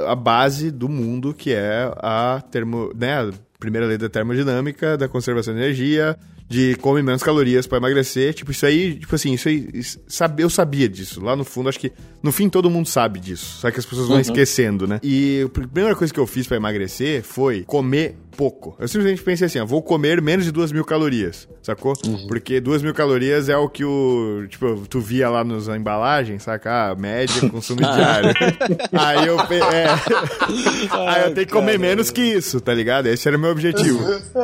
a 0.08 0.16
base 0.16 0.72
do 0.72 0.90
mundo 0.90 1.34
que 1.34 1.54
é 1.54 1.92
a 1.98 2.19
termo, 2.52 2.92
né, 2.96 3.22
a 3.22 3.32
primeira 3.60 3.86
lei 3.88 3.98
da 3.98 4.10
termodinâmica, 4.10 4.98
da 4.98 5.08
conservação 5.08 5.54
de 5.54 5.60
energia, 5.60 6.18
de 6.50 6.76
come 6.82 7.02
menos 7.04 7.22
calorias 7.22 7.68
pra 7.68 7.78
emagrecer, 7.78 8.34
tipo, 8.34 8.50
isso 8.52 8.66
aí, 8.66 8.96
tipo 8.96 9.14
assim, 9.14 9.34
isso 9.34 9.48
aí, 9.48 9.70
isso- 9.72 10.00
eu 10.40 10.50
sabia 10.50 10.90
disso, 10.90 11.22
lá 11.24 11.36
no 11.36 11.46
fundo, 11.46 11.70
acho 11.70 11.80
que 11.80 11.92
no 12.24 12.32
fim 12.32 12.50
todo 12.50 12.70
mundo 12.72 12.88
sabe 12.88 13.20
disso, 13.20 13.60
só 13.62 13.70
que 13.72 13.80
as 13.80 13.86
pessoas 13.86 14.08
vão 14.08 14.20
esquecendo, 14.20 14.88
né? 14.88 15.00
E 15.04 15.44
a 15.46 15.50
primeira 15.50 15.96
coisa 15.96 16.12
que 16.14 16.20
eu 16.20 16.26
fiz 16.28 16.48
pra 16.48 16.58
emagrecer 16.58 17.22
foi 17.24 17.64
comer 17.68 18.16
pouco. 18.36 18.76
Eu 18.80 18.88
simplesmente 18.88 19.22
pensei 19.22 19.48
assim, 19.48 19.60
ó, 19.60 19.66
vou 19.66 19.82
comer 19.84 20.22
menos 20.22 20.46
de 20.46 20.52
duas 20.52 20.72
mil 20.72 20.84
calorias, 20.86 21.48
sacou? 21.62 21.94
Porque 22.28 22.60
duas 22.62 22.82
mil 22.82 22.94
calorias 22.94 23.48
é 23.50 23.58
o 23.58 23.68
que 23.70 23.84
o, 23.84 24.46
tipo, 24.50 24.86
tu 24.90 25.00
via 25.02 25.30
lá 25.30 25.44
nas 25.44 25.68
embalagens, 25.68 26.44
saca? 26.44 26.92
Ah, 26.92 26.96
média, 26.96 27.34
consumo 27.52 27.82
diário. 27.82 28.34
aí 28.94 29.28
eu, 29.28 29.38
é, 29.40 29.86
aí 31.08 31.24
eu 31.30 31.34
tenho 31.34 31.48
que 31.48 31.54
comer 31.54 31.78
menos 31.78 32.10
que 32.10 32.22
isso, 32.22 32.60
tá 32.62 32.74
ligado? 32.74 33.08
Esse 33.08 33.28
era 33.28 33.38
o 33.38 33.40
meu 33.40 33.52
objetivo. 33.52 34.00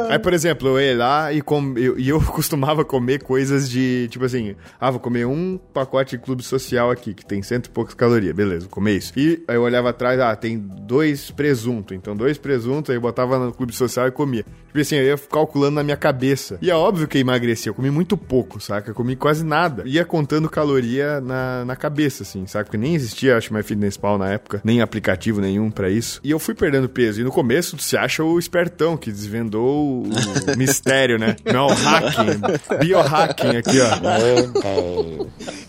Aí, 0.09 0.19
por 0.19 0.33
exemplo, 0.33 0.67
eu 0.69 0.81
ia 0.81 0.97
lá 0.97 1.33
e 1.33 1.41
com, 1.41 1.73
eu, 1.77 1.94
e 1.97 2.09
eu 2.09 2.21
costumava 2.23 2.83
comer 2.83 3.23
coisas 3.23 3.69
de, 3.69 4.07
tipo 4.09 4.25
assim, 4.25 4.55
ah, 4.79 4.91
vou 4.91 4.99
comer 4.99 5.25
um 5.25 5.59
pacote 5.73 6.17
de 6.17 6.23
clube 6.23 6.43
social 6.43 6.91
aqui, 6.91 7.13
que 7.13 7.25
tem 7.25 7.41
cento 7.41 7.67
e 7.67 7.69
poucas 7.69 7.93
calorias, 7.93 8.35
beleza, 8.35 8.61
vou 8.61 8.69
comer 8.69 8.97
isso. 8.97 9.13
E 9.17 9.43
aí 9.47 9.55
eu 9.55 9.61
olhava 9.61 9.89
atrás, 9.89 10.19
ah, 10.19 10.35
tem 10.35 10.57
dois 10.57 11.31
presuntos, 11.31 11.95
então 11.95 12.15
dois 12.15 12.37
presuntos, 12.37 12.89
aí 12.89 12.97
eu 12.97 13.01
botava 13.01 13.37
no 13.39 13.53
clube 13.53 13.73
social 13.73 14.07
e 14.07 14.11
comia. 14.11 14.45
Tipo 14.67 14.79
assim, 14.81 14.95
eu 14.95 15.05
ia 15.05 15.17
calculando 15.17 15.75
na 15.75 15.83
minha 15.83 15.95
cabeça. 15.95 16.57
E 16.61 16.69
é 16.69 16.75
óbvio 16.75 17.07
que 17.07 17.17
eu 17.17 17.21
emagreci, 17.21 17.69
eu 17.69 17.73
comi 17.73 17.89
muito 17.89 18.17
pouco, 18.17 18.59
saca? 18.59 18.91
Eu 18.91 18.95
comi 18.95 19.15
quase 19.15 19.45
nada. 19.45 19.83
Ia 19.85 20.03
contando 20.03 20.49
caloria 20.49 21.21
na, 21.21 21.63
na 21.63 21.75
cabeça, 21.77 22.23
assim, 22.23 22.45
saca? 22.45 22.65
Porque 22.65 22.77
nem 22.77 22.93
existia, 22.93 23.37
acho, 23.37 23.53
MyFitnessPal 23.53 24.17
na 24.17 24.31
época, 24.31 24.61
nem 24.63 24.81
aplicativo 24.81 25.39
nenhum 25.39 25.71
pra 25.71 25.89
isso. 25.89 26.19
E 26.23 26.31
eu 26.31 26.39
fui 26.39 26.53
perdendo 26.53 26.89
peso. 26.89 27.21
E 27.21 27.23
no 27.23 27.31
começo, 27.31 27.77
tu 27.77 27.83
se 27.83 27.95
acha 27.95 28.23
o 28.23 28.37
espertão 28.37 28.97
que 28.97 29.11
desvendou 29.11 30.03
o 30.03 30.09
mistério, 30.57 31.17
né? 31.17 31.37
Não, 31.45 31.67
hacking, 31.85 32.77
biohacking 32.79 33.57
aqui, 33.57 33.79
ó. 33.81 33.95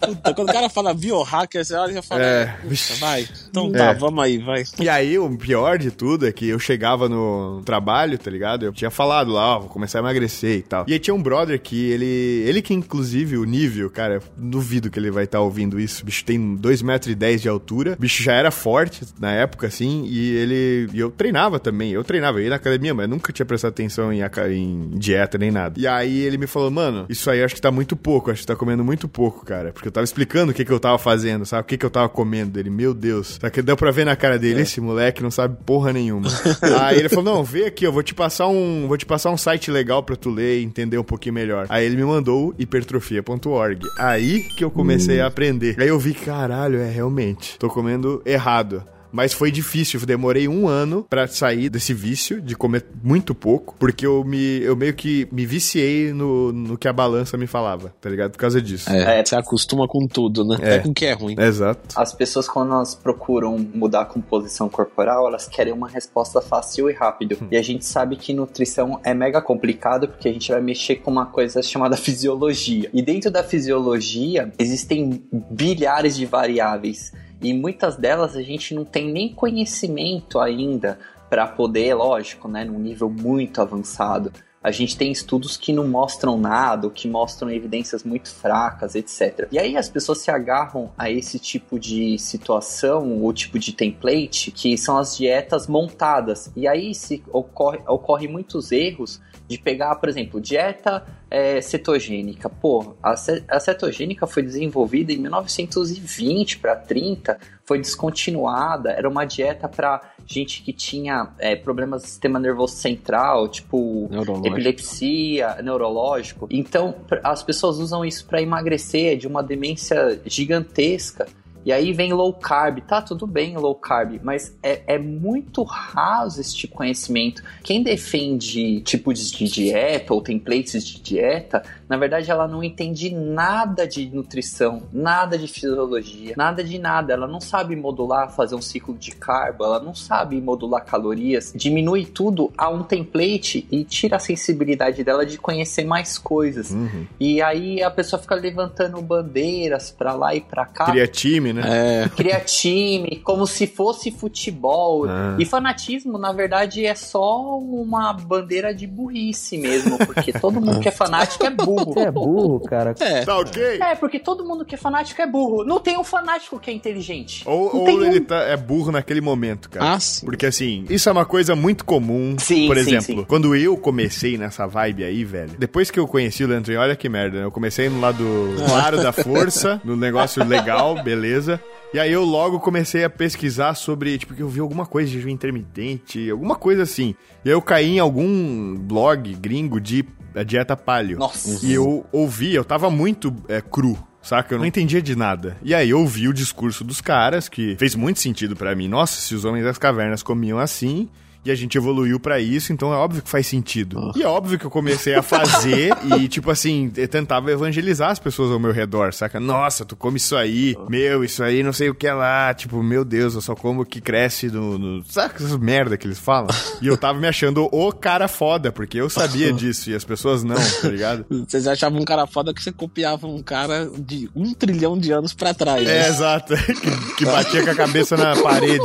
Puta, 0.07 0.35
quando 0.35 0.49
o 0.51 0.53
cara 0.53 0.69
fala 0.69 0.95
biohacker, 0.95 1.64
você 1.64 1.75
olha 1.75 1.91
e 1.91 1.95
já 1.95 2.03
fala. 2.03 2.23
É. 2.23 2.47
"Puta, 2.62 2.95
vai. 3.01 3.29
Então 3.51 3.71
É. 3.75 3.79
tá, 3.79 3.93
vamos 3.95 4.23
aí, 4.23 4.39
vai. 4.39 4.62
E 4.81 4.89
aí, 4.89 5.19
o 5.19 5.29
pior 5.37 5.79
de 5.79 5.91
tudo 5.91 6.27
é 6.27 6.33
que 6.33 6.49
eu 6.49 6.59
chegava 6.59 7.09
no 7.09 7.62
trabalho, 7.64 8.19
tá 8.19 8.31
ligado? 8.31 8.64
Eu 8.64 8.73
tinha 8.73 8.91
falado 8.91 9.33
lá, 9.33 9.57
ó, 9.57 9.61
vou 9.61 9.69
começar 9.69 9.99
a 9.99 10.03
emagrecer 10.03 10.59
e 10.59 10.62
tal. 10.62 10.85
E 10.89 10.93
aí 10.93 10.99
tinha 10.99 11.14
um 11.14 11.23
brother 11.23 11.61
que 11.61 11.91
ele. 11.91 12.07
Ele 12.47 12.62
que, 12.62 12.75
inclusive, 12.75 13.37
o 13.37 13.45
nível, 13.45 13.91
cara, 13.91 14.21
duvido 14.37 14.91
que 14.91 14.99
ele 14.99 15.11
vai 15.11 15.25
estar 15.25 15.41
ouvindo 15.41 15.79
isso. 15.81 16.03
O 16.03 16.07
bicho 16.07 16.25
tem 16.25 16.57
2,10m 16.57 17.39
de 17.39 17.49
altura. 17.49 17.93
O 17.93 18.01
bicho 18.01 18.23
já 18.23 18.33
era 18.33 18.51
forte 18.51 19.03
na 19.19 19.33
época, 19.33 19.67
assim, 19.67 20.05
e 20.09 20.37
ele. 20.37 20.89
E 20.93 20.99
eu 21.01 21.11
treinava 21.11 21.59
também. 21.59 21.91
Eu 21.93 22.05
treinava, 22.05 22.39
eu 22.39 22.45
ia 22.45 22.51
na 22.51 22.57
academia, 22.57 22.95
mas 22.95 23.09
nunca 23.09 23.33
tinha 23.33 23.47
prestado 23.47 23.71
atenção 23.71 24.12
em, 24.12 24.21
em 24.53 24.91
dieta 24.99 25.39
nem 25.39 25.51
nada. 25.51 25.79
E 25.79 25.87
aí 25.87 26.06
ele 26.13 26.39
me 26.39 26.47
falou, 26.47 26.71
mano, 26.71 27.07
isso 27.09 27.31
aí 27.31 27.41
eu 27.41 27.45
acho 27.45 27.55
que 27.55 27.61
tá 27.61 27.71
muito 27.71 27.97
pouco, 27.97 28.31
acho 28.31 28.41
que 28.41 28.47
tá 28.47 28.57
comendo 28.57 28.85
muito 28.85 29.09
pouco, 29.09 29.45
cara. 29.45 29.73
Porque 29.73 29.89
eu 29.89 29.93
tava 29.93 30.05
explicando 30.05 30.53
o 30.53 30.55
que, 30.55 30.65
que 30.65 30.73
eu 30.73 30.81
tava 30.81 30.99
fazendo, 30.99 31.45
sabe? 31.47 31.63
O 31.63 31.65
que, 31.65 31.77
que 31.77 31.87
eu 31.87 31.91
tava 31.91 32.09
comendo 32.09 32.53
dele. 32.53 32.71
Meu 32.71 32.93
Deus. 32.93 33.39
Só 33.41 33.51
que 33.51 33.63
deu 33.63 33.77
pra 33.77 33.91
ver 33.91 34.05
na 34.05 34.17
cara 34.17 34.39
dele, 34.39 34.63
esse 34.63 34.81
moleque 34.81 35.23
não 35.23 35.31
sabe 35.31 35.57
porra 35.65 35.93
nenhuma. 35.93 36.29
aí 36.81 36.99
ele 36.99 37.09
falou: 37.09 37.25
não, 37.25 37.45
vê 37.45 37.67
aqui, 37.67 37.85
eu 37.85 37.93
vou 37.93 38.03
te 38.03 38.15
passar 38.15 38.49
um. 38.49 38.87
Vou 38.87 38.97
te 38.97 39.07
passar 39.07 39.31
um 39.31 39.37
site 39.37 39.71
legal 39.71 40.03
pra 40.03 40.17
tu 40.17 40.31
ler 40.31 40.61
e 40.61 40.65
entender 40.65 40.99
um 40.99 41.05
pouquinho 41.05 41.35
melhor. 41.35 41.67
Aí 41.69 41.85
ele 41.85 41.97
me 41.97 42.05
mandou 42.05 42.49
o 42.49 42.55
hipertrofia.org. 42.59 43.81
Aí 43.99 44.41
que 44.57 44.65
eu 44.65 44.71
comecei 44.71 45.21
a 45.21 45.27
aprender. 45.27 45.77
Aí 45.79 45.89
eu 45.89 45.99
vi, 45.99 46.15
caralho, 46.15 46.79
é 46.79 46.91
realmente. 46.91 47.59
Tô 47.59 47.69
comendo 47.69 48.23
errado. 48.25 48.85
Mas 49.17 49.33
foi 49.33 49.51
difícil, 49.51 49.99
eu 49.99 50.07
demorei 50.07 50.47
um 50.47 50.69
ano 50.69 51.07
pra 51.09 51.27
sair 51.27 51.71
desse 51.71 51.95
vício 51.95 52.39
de 52.39 52.55
comer 52.55 52.85
muito 53.03 53.35
pouco, 53.35 53.75
porque 53.79 54.07
eu 54.07 54.23
me 54.23 54.61
eu 54.61 54.77
meio 54.77 54.93
que 54.93 55.27
me 55.33 55.47
viciei 55.47 56.12
no, 56.12 56.53
no 56.53 56.77
que 56.77 56.87
a 56.87 56.93
balança 56.93 57.39
me 57.39 57.47
falava, 57.47 57.95
tá 57.99 58.11
ligado? 58.11 58.33
Por 58.33 58.39
causa 58.39 58.61
disso. 58.61 58.91
É, 58.91 59.21
É. 59.21 59.25
você 59.25 59.35
acostuma 59.35 59.89
com 59.89 60.07
tudo, 60.07 60.45
né? 60.45 60.59
É. 60.61 60.67
Até 60.67 60.79
com 60.81 60.91
o 60.91 60.95
que 60.95 61.07
é 61.07 61.14
ruim. 61.14 61.35
Exato. 61.39 61.81
As 61.97 62.12
pessoas, 62.12 62.47
quando 62.47 62.75
elas 62.75 62.95
procuram 62.95 63.59
mudar 63.75 64.03
a 64.03 64.05
composição 64.05 64.69
corporal, 64.69 65.27
elas 65.27 65.49
querem 65.49 65.73
uma 65.73 65.89
resposta 65.89 66.43
fácil 66.43 66.91
e 66.91 66.93
rápido. 66.93 67.39
E 67.51 67.57
a 67.57 67.62
gente 67.62 67.87
sabe 67.87 68.17
que 68.17 68.35
nutrição 68.35 69.01
é 69.03 69.14
mega 69.14 69.41
complicado 69.41 70.09
porque 70.09 70.29
a 70.29 70.33
gente 70.33 70.53
vai 70.53 70.61
mexer 70.61 70.97
com 70.97 71.11
uma 71.11 71.25
coisa 71.25 71.62
chamada 71.62 71.97
fisiologia. 71.97 72.91
E 72.93 73.01
dentro 73.01 73.31
da 73.31 73.43
fisiologia 73.43 74.53
existem 74.59 75.23
bilhares 75.51 76.17
de 76.17 76.27
variáveis. 76.27 77.12
E 77.41 77.53
muitas 77.53 77.97
delas 77.97 78.37
a 78.37 78.43
gente 78.43 78.74
não 78.74 78.84
tem 78.84 79.11
nem 79.11 79.32
conhecimento 79.32 80.39
ainda 80.39 80.99
para 81.28 81.47
poder, 81.47 81.95
lógico, 81.95 82.49
né, 82.49 82.64
num 82.64 82.78
nível 82.78 83.11
muito 83.11 83.61
avançado. 83.61 84.32
A 84.62 84.72
gente 84.72 84.97
tem 84.97 85.12
estudos 85.12 85.57
que 85.57 85.72
não 85.72 85.87
mostram 85.87 86.37
nada, 86.37 86.91
que 86.91 87.07
mostram 87.07 87.49
evidências 87.51 88.03
muito 88.03 88.28
fracas, 88.28 88.97
etc. 88.97 89.47
E 89.53 89.61
aí 89.61 89.76
as 89.76 89.89
pessoas 89.89 90.18
se 90.18 90.30
agarram 90.30 90.91
a 90.99 91.09
esse 91.09 91.39
tipo 91.39 91.78
de 91.78 92.18
situação, 92.18 93.22
ou 93.22 93.32
tipo 93.32 93.61
de 93.61 93.72
template, 93.72 94.51
que 94.51 94.76
são 94.76 94.99
as 94.99 95.16
dietas 95.16 95.68
montadas. 95.68 96.51
E 96.57 96.66
aí 96.66 96.97
se 96.97 97.22
ocorre, 97.32 97.78
ocorre 97.87 98.26
muitos 98.26 98.72
erros 98.72 99.20
de 99.49 99.59
pegar, 99.59 99.95
por 99.97 100.09
exemplo, 100.09 100.41
dieta 100.41 101.05
é, 101.31 101.61
cetogênica. 101.61 102.49
Pô, 102.49 102.95
a, 103.03 103.13
a 103.49 103.61
cetogênica 103.61 104.27
foi 104.27 104.43
desenvolvida 104.43 105.13
em 105.13 105.19
1920 105.19 106.59
para 106.59 106.77
30, 106.77 107.39
foi 107.65 107.79
descontinuada, 107.79 108.91
era 108.91 109.09
uma 109.09 109.25
dieta 109.25 109.69
para 109.69 110.01
gente 110.27 110.63
que 110.63 110.73
tinha 110.73 111.31
é, 111.39 111.55
problemas 111.55 112.03
do 112.03 112.09
sistema 112.09 112.39
nervoso 112.39 112.77
central, 112.77 113.49
tipo 113.49 114.09
Neurológico. 114.11 114.47
epilepsia, 114.49 115.63
neurológico. 115.63 116.47
Então, 116.51 116.95
as 117.23 117.43
pessoas 117.43 117.79
usam 117.79 118.05
isso 118.05 118.27
para 118.27 118.41
emagrecer, 118.41 119.17
de 119.17 119.27
uma 119.27 119.43
demência 119.43 120.21
gigantesca. 120.25 121.27
E 121.67 121.73
aí 121.73 121.93
vem 121.93 122.12
low 122.12 122.33
carb, 122.33 122.79
tá 122.79 123.03
tudo 123.03 123.27
bem 123.27 123.57
low 123.57 123.75
carb, 123.75 124.21
mas 124.23 124.57
é, 124.62 124.83
é 124.87 124.99
muito 124.99 125.64
raso 125.64 126.41
esse 126.41 126.55
tipo 126.55 126.77
conhecimento. 126.77 127.43
Quem 127.64 127.83
defende 127.83 128.81
tipos 128.83 129.33
de 129.33 129.49
dieta 129.49 130.14
ou 130.14 130.23
templates 130.23 130.87
de 130.87 131.01
dieta, 131.01 131.64
na 131.89 131.97
verdade 131.97 132.31
ela 132.31 132.47
não 132.47 132.62
entende 132.62 133.12
nada 133.12 133.85
de 133.85 134.07
nutrição, 134.07 134.85
nada 134.93 135.37
de 135.37 135.49
fisiologia, 135.49 136.35
nada 136.37 136.62
de 136.62 136.79
nada. 136.79 137.12
Ela 137.12 137.27
não 137.27 137.41
sabe 137.41 137.75
modular, 137.75 138.31
fazer 138.31 138.55
um 138.55 138.62
ciclo 138.62 138.95
de 138.95 139.11
carbo, 139.11 139.64
ela 139.64 139.81
não 139.81 139.93
sabe 139.95 140.41
modular 140.41 140.85
calorias, 140.85 141.53
diminui 141.53 142.07
tudo 142.07 142.53
a 142.57 142.71
um 142.71 142.85
template 142.85 143.67
e 143.73 143.83
tira 143.83 144.19
a 144.19 144.21
sensibilidade 144.21 145.03
dela 145.03 145.27
de 145.27 145.37
conhecer 145.37 145.85
mais 145.85 146.17
coisas. 146.17 146.71
Uhum. 146.71 147.07
E 147.19 147.43
aí 147.43 147.83
a 147.83 147.91
pessoa 147.91 148.23
fica 148.23 148.37
levantando 148.37 149.03
bandeiras 149.03 149.91
pra 149.91 150.12
lá 150.12 150.33
e 150.33 150.41
pra 150.41 150.64
cá. 150.64 150.85
Cria 150.85 151.09
time, 151.09 151.56
né? 151.57 152.05
É, 152.05 152.09
Cria 152.09 152.41
time, 152.41 153.21
como 153.25 153.47
se 153.47 153.67
fosse 153.67 154.11
futebol. 154.11 155.07
Ah. 155.09 155.37
E 155.39 155.45
fanatismo, 155.45 156.19
na 156.19 156.33
verdade, 156.33 156.85
é 156.85 156.95
só 156.95 157.59
uma 157.59 158.13
bandeira 158.13 158.75
de 158.75 158.87
burrice 158.87 159.59
mesmo, 159.59 159.99
porque 159.99 160.33
todo 160.33 160.61
mundo 160.61 160.81
que 160.81 160.89
é 160.89 160.93
fanático 160.93 161.45
é 161.45 161.51
burro. 161.51 161.93
Você 161.93 162.01
é 162.01 162.11
burro, 162.11 162.61
cara. 162.61 162.95
é. 163.01 163.25
Tá 163.25 163.39
ok? 163.39 163.63
É, 163.81 163.95
porque 163.95 164.19
todo 164.19 164.45
mundo 164.45 164.65
que 164.65 164.75
é 164.75 164.79
fanático 164.79 165.21
é 165.21 165.27
burro. 165.27 165.65
Não 165.65 165.81
tem 165.81 165.99
um 165.99 166.05
fanático 166.05 166.59
que 166.59 166.71
é 166.71 166.73
inteligente. 166.73 167.43
Ou, 167.47 167.73
Não 167.73 167.81
ou 167.81 167.85
tem 167.87 167.99
um. 167.99 168.05
ele 168.05 168.21
tá, 168.21 168.37
é 168.43 168.57
burro 168.57 168.93
naquele 168.93 169.21
momento, 169.21 169.69
cara. 169.71 169.95
Ah, 169.95 170.01
sim. 170.01 170.25
Porque 170.27 170.47
assim, 170.47 170.85
isso 170.89 171.09
é 171.09 171.13
uma 171.13 171.25
coisa 171.25 171.55
muito 171.57 171.85
comum. 171.85 172.37
Sim, 172.39 172.67
Por 172.67 172.77
sim, 172.77 172.83
exemplo, 172.83 173.21
sim. 173.21 173.25
quando 173.29 173.55
eu 173.55 173.77
comecei 173.77 174.37
nessa 174.39 174.67
vibe 174.67 175.05
aí, 175.05 175.25
velho, 175.25 175.53
depois 175.59 175.91
que 175.91 175.99
eu 175.99 176.07
conheci 176.07 176.45
o 176.45 176.49
Leandro, 176.49 176.77
olha 176.79 176.97
que 176.97 177.09
merda, 177.09 177.39
né? 177.39 177.45
Eu 177.45 177.51
comecei 177.51 177.89
no 177.89 178.01
lado 178.01 178.25
claro 178.67 178.97
da 179.03 179.13
força, 179.13 179.81
no 179.85 179.97
negócio 179.97 180.45
legal, 180.45 181.03
beleza. 181.03 181.46
E 181.95 181.99
aí 181.99 182.13
eu 182.13 182.25
logo 182.25 182.61
comecei 182.61 183.05
a 183.05 183.11
pesquisar 183.11 183.75
sobre, 183.75 184.19
tipo, 184.19 184.35
que 184.35 184.43
eu 184.43 184.49
vi 184.49 184.61
alguma 184.61 184.85
coisa 184.85 185.09
de 185.09 185.17
jejum 185.17 185.29
intermitente, 185.29 186.31
alguma 186.31 186.57
coisa 186.57 186.83
assim. 186.83 187.15
E 187.45 187.49
aí 187.49 187.55
eu 187.55 187.63
caí 187.63 187.97
em 187.97 187.99
algum 187.99 188.77
blog 188.77 189.35
gringo 189.35 189.81
de 189.81 190.05
da 190.35 190.43
dieta 190.43 190.77
paleo. 190.77 191.19
Nossa. 191.19 191.65
E 191.65 191.73
eu 191.73 192.05
ouvi, 192.13 192.55
eu 192.55 192.65
tava 192.65 192.91
muito 192.91 193.35
é, 193.49 193.63
cru. 193.63 193.97
Saca? 194.21 194.55
Eu 194.55 194.59
não 194.59 194.67
entendia 194.67 195.01
de 195.01 195.15
nada. 195.15 195.57
E 195.63 195.73
aí 195.73 195.91
eu 195.91 196.01
ouvi 196.01 196.29
o 196.29 196.35
discurso 196.35 196.83
dos 196.83 197.01
caras, 197.01 197.49
que 197.49 197.77
fez 197.79 197.95
muito 197.95 198.19
sentido 198.19 198.57
pra 198.57 198.75
mim. 198.75 198.89
Nossa, 198.89 199.21
se 199.21 199.37
os 199.37 199.45
homens 199.45 199.65
das 199.65 199.79
cavernas 199.79 200.21
comiam 200.21 200.59
assim, 200.59 201.09
e 201.47 201.51
a 201.51 201.55
gente 201.55 201.79
evoluiu 201.79 202.19
pra 202.19 202.41
isso, 202.41 202.73
então 202.73 202.93
é 202.93 202.97
óbvio 202.97 203.23
que 203.23 203.31
faz 203.31 203.47
sentido. 203.47 204.13
E 204.17 204.23
é 204.23 204.27
óbvio 204.27 204.59
que 204.59 204.67
eu 204.67 204.71
comecei 204.71 205.15
a 205.15 205.23
fazer 205.23 205.93
e, 206.19 206.27
tipo 206.27 206.51
assim, 206.51 206.93
eu 206.97 207.07
tentava 207.07 207.53
evangelizar 207.53 208.11
as 208.11 208.19
pessoas 208.19 208.51
ao 208.51 208.59
meu 208.59 208.73
redor, 208.73 209.15
saca? 209.15 209.39
Nossa, 209.39 209.85
tu 209.85 209.95
come 209.95 210.17
isso 210.17 210.35
aí, 210.37 210.77
meu, 210.89 211.23
isso 211.23 211.45
aí 211.45 211.63
não 211.63 211.73
sei 211.73 211.89
o 211.89 211.95
que 211.95 212.07
é 212.07 212.13
lá, 212.13 212.53
tipo, 212.53 212.83
meu 212.83 213.05
Deus, 213.05 213.35
eu 213.35 213.41
só 213.41 213.55
como 213.55 213.83
o 213.83 213.87
que 213.87 214.01
cresce 214.01 214.49
no. 214.49 214.77
no... 214.77 215.05
Saca 215.05 215.37
essas 215.37 215.57
merda 215.57 215.97
que 215.97 216.07
eles 216.07 216.19
falam? 216.19 216.49
E 216.83 216.89
eu 216.89 216.97
tava 216.97 217.19
me 217.19 217.27
achando 217.27 217.69
o 217.73 217.93
cara 217.93 218.29
foda, 218.29 218.71
porque 218.71 219.01
eu 219.01 219.09
sabia 219.09 219.51
disso 219.55 219.91
e 219.91 219.95
as 219.95 220.05
pessoas 220.05 220.45
não, 220.45 220.57
tá 220.57 220.89
ligado? 220.89 221.25
Vocês 221.31 221.67
achavam 221.67 222.01
um 222.01 222.05
cara 222.05 222.27
foda 222.27 222.53
que 222.53 222.63
você 222.63 222.71
copiava 222.71 223.27
um 223.27 223.43
cara 223.43 223.91
de 223.99 224.29
um 224.37 224.53
trilhão 224.53 224.99
de 224.99 225.11
anos 225.11 225.33
pra 225.33 225.55
trás. 225.55 225.89
É, 225.89 226.03
né? 226.03 226.09
exato. 226.09 226.55
que, 226.57 227.15
que 227.15 227.25
batia 227.25 227.65
com 227.65 227.71
a 227.71 227.75
cabeça 227.75 228.17
na 228.17 228.37
parede. 228.37 228.85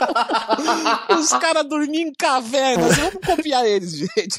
Os 1.18 1.28
caras 1.34 1.64
dormiam 1.68 2.08
em 2.08 2.12
cavernas. 2.12 2.96
Vamos 2.96 3.14
copiar 3.24 3.64
eles, 3.66 3.92
gente. 3.98 4.38